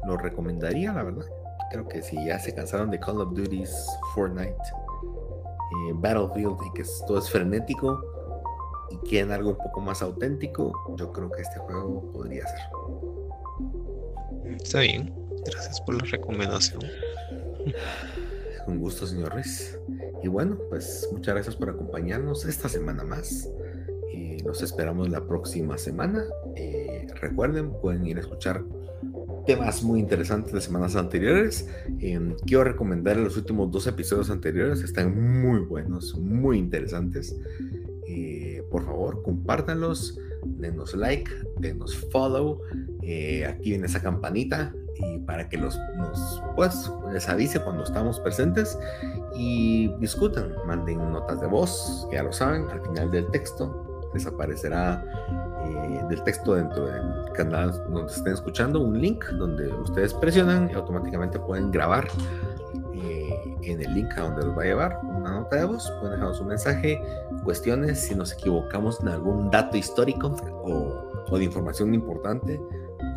lo 0.08 0.16
recomendaría, 0.16 0.94
la 0.94 1.04
verdad. 1.04 1.26
Creo 1.70 1.86
que 1.86 2.02
si 2.02 2.16
ya 2.26 2.40
se 2.40 2.56
cansaron 2.56 2.90
de 2.90 2.98
Call 2.98 3.20
of 3.20 3.34
Duty, 3.34 3.66
Fortnite, 4.16 4.54
eh, 4.54 5.92
Battlefield 5.96 6.56
y 6.66 6.72
que 6.78 6.86
todo 7.06 7.20
es 7.20 7.30
frenético 7.30 8.02
y 8.90 8.96
quieren 9.00 9.34
algo 9.34 9.50
un 9.50 9.58
poco 9.58 9.82
más 9.82 10.02
auténtico, 10.02 10.96
yo 10.96 11.12
creo 11.12 11.30
que 11.30 11.42
este 11.42 11.60
juego 11.60 12.10
podría 12.14 12.48
ser. 12.48 12.60
Está 14.46 14.80
bien, 14.80 15.14
gracias 15.46 15.82
por 15.82 15.96
la 15.96 16.10
recomendación. 16.10 16.84
Un 18.66 18.80
gusto, 18.80 19.06
señor 19.06 19.34
Ruiz. 19.34 19.78
Y 20.24 20.30
bueno, 20.30 20.58
pues 20.70 21.10
muchas 21.12 21.34
gracias 21.34 21.58
por 21.58 21.70
acompañarnos 21.70 22.46
esta 22.46 22.70
semana 22.70 23.04
más. 23.04 23.50
Nos 24.44 24.62
esperamos 24.62 25.10
la 25.10 25.26
próxima 25.26 25.78
semana. 25.78 26.24
Eh, 26.56 27.08
recuerden, 27.20 27.72
pueden 27.82 28.06
ir 28.06 28.18
a 28.18 28.22
escuchar 28.22 28.64
temas 29.46 29.84
muy 29.84 30.00
interesantes 30.00 30.54
de 30.54 30.62
semanas 30.62 30.96
anteriores. 30.96 31.68
Em, 32.00 32.36
quiero 32.46 32.64
recomendar 32.64 33.18
los 33.18 33.38
últimos 33.38 33.72
dos 33.72 33.88
episodios 33.88 34.30
anteriores, 34.30 34.82
están 34.82 35.42
muy 35.42 35.60
buenos, 35.60 36.18
muy 36.18 36.58
interesantes. 36.58 37.36
Eh, 38.08 38.64
por 38.70 38.86
favor, 38.86 39.22
compártanlos, 39.24 40.18
denos 40.44 40.96
like, 40.96 41.32
denos 41.60 41.96
follow, 42.12 42.62
eh, 43.02 43.46
activen 43.46 43.86
esa 43.86 44.02
campanita 44.02 44.74
y 44.98 45.20
para 45.20 45.48
que 45.50 45.58
los, 45.58 45.80
nos, 45.98 46.44
pues, 46.56 46.92
les 47.14 47.28
avise 47.30 47.60
cuando 47.60 47.84
estamos 47.84 48.20
presentes 48.20 48.78
y 49.36 49.88
discutan, 50.00 50.54
manden 50.68 50.98
notas 51.12 51.40
de 51.42 51.48
voz, 51.48 52.08
ya 52.12 52.24
lo 52.24 52.34
saben, 52.34 52.68
al 52.70 52.82
final 52.82 53.10
del 53.12 53.28
texto 53.32 53.91
desaparecerá 54.14 55.04
eh, 55.66 56.02
del 56.10 56.24
texto 56.24 56.56
dentro 56.56 56.86
del 56.86 57.32
canal 57.34 57.72
donde 57.90 58.12
estén 58.12 58.34
escuchando 58.34 58.82
un 58.82 59.00
link 59.00 59.24
donde 59.38 59.68
ustedes 59.74 60.14
presionan 60.14 60.70
y 60.72 60.74
automáticamente 60.74 61.40
pueden 61.40 61.72
grabar 61.72 62.08
eh, 62.96 63.58
en 63.62 63.82
el 63.82 63.94
link 63.94 64.12
a 64.18 64.22
donde 64.22 64.46
los 64.46 64.58
va 64.58 64.64
a 64.64 64.66
llevar 64.66 65.00
una 65.04 65.32
nota 65.32 65.56
de 65.56 65.66
voz, 65.66 65.90
pueden 66.00 66.16
dejarnos 66.16 66.40
un 66.42 66.48
mensaje, 66.48 67.02
cuestiones, 67.44 68.00
si 68.00 68.16
nos 68.16 68.34
equivocamos 68.34 69.00
en 69.02 69.10
algún 69.10 69.50
dato 69.50 69.78
histórico 69.78 70.36
o, 70.64 71.38
de 71.38 71.44
información 71.46 71.94
importante, 71.94 72.60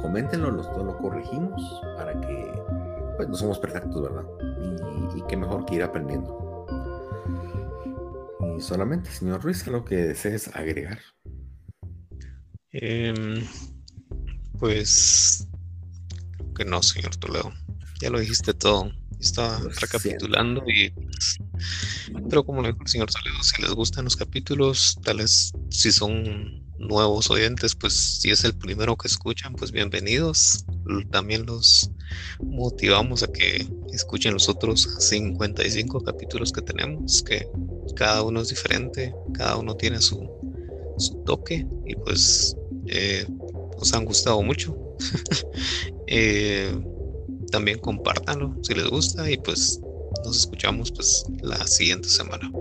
coméntenlo, 0.00 0.50
los, 0.50 0.66
lo 0.76 0.96
corregimos 0.98 1.82
para 1.96 2.18
que 2.20 2.52
pues 3.16 3.28
no 3.28 3.34
somos 3.34 3.58
perfectos, 3.58 4.02
¿verdad? 4.02 4.24
Y, 5.14 5.18
y 5.18 5.22
qué 5.22 5.36
mejor 5.36 5.64
que 5.64 5.76
ir 5.76 5.82
aprendiendo 5.82 6.43
solamente, 8.60 9.10
señor 9.10 9.42
Ruiz, 9.42 9.66
lo 9.66 9.84
que 9.84 9.96
desees 9.96 10.48
agregar. 10.54 11.00
Em, 12.70 13.46
pues 14.58 15.48
que 16.56 16.64
no, 16.64 16.82
señor 16.82 17.16
Toledo. 17.16 17.52
Ya 18.00 18.10
lo 18.10 18.20
dijiste 18.20 18.54
todo. 18.54 18.92
Estaba 19.20 19.58
recapitulando 19.80 20.62
y 20.66 20.90
pues, 20.90 21.38
pero 22.28 22.44
como 22.44 22.60
lo 22.60 22.68
dijo 22.68 22.82
el 22.82 22.88
señor 22.88 23.10
Toledo, 23.10 23.42
si 23.42 23.62
les 23.62 23.70
gustan 23.70 24.04
los 24.04 24.16
capítulos, 24.16 24.98
tales 25.02 25.52
si 25.70 25.92
son 25.92 26.63
nuevos 26.84 27.30
oyentes, 27.30 27.74
pues 27.74 27.94
si 27.94 28.30
es 28.30 28.44
el 28.44 28.54
primero 28.54 28.96
que 28.96 29.08
escuchan, 29.08 29.54
pues 29.54 29.72
bienvenidos. 29.72 30.64
También 31.10 31.46
los 31.46 31.90
motivamos 32.40 33.22
a 33.22 33.32
que 33.32 33.66
escuchen 33.92 34.34
los 34.34 34.48
otros 34.48 34.88
55 34.98 36.02
capítulos 36.02 36.52
que 36.52 36.62
tenemos, 36.62 37.22
que 37.22 37.48
cada 37.96 38.22
uno 38.22 38.40
es 38.40 38.48
diferente, 38.48 39.14
cada 39.32 39.56
uno 39.56 39.74
tiene 39.76 40.00
su, 40.00 40.28
su 40.98 41.14
toque 41.24 41.66
y 41.86 41.94
pues 41.96 42.56
eh, 42.86 43.26
nos 43.78 43.92
han 43.94 44.04
gustado 44.04 44.42
mucho. 44.42 44.76
Eh, 46.06 46.70
también 47.50 47.78
compártanlo 47.78 48.54
si 48.62 48.74
les 48.74 48.86
gusta 48.88 49.28
y 49.30 49.38
pues 49.38 49.80
nos 50.22 50.36
escuchamos 50.36 50.92
pues 50.92 51.24
la 51.40 51.66
siguiente 51.66 52.10
semana. 52.10 52.52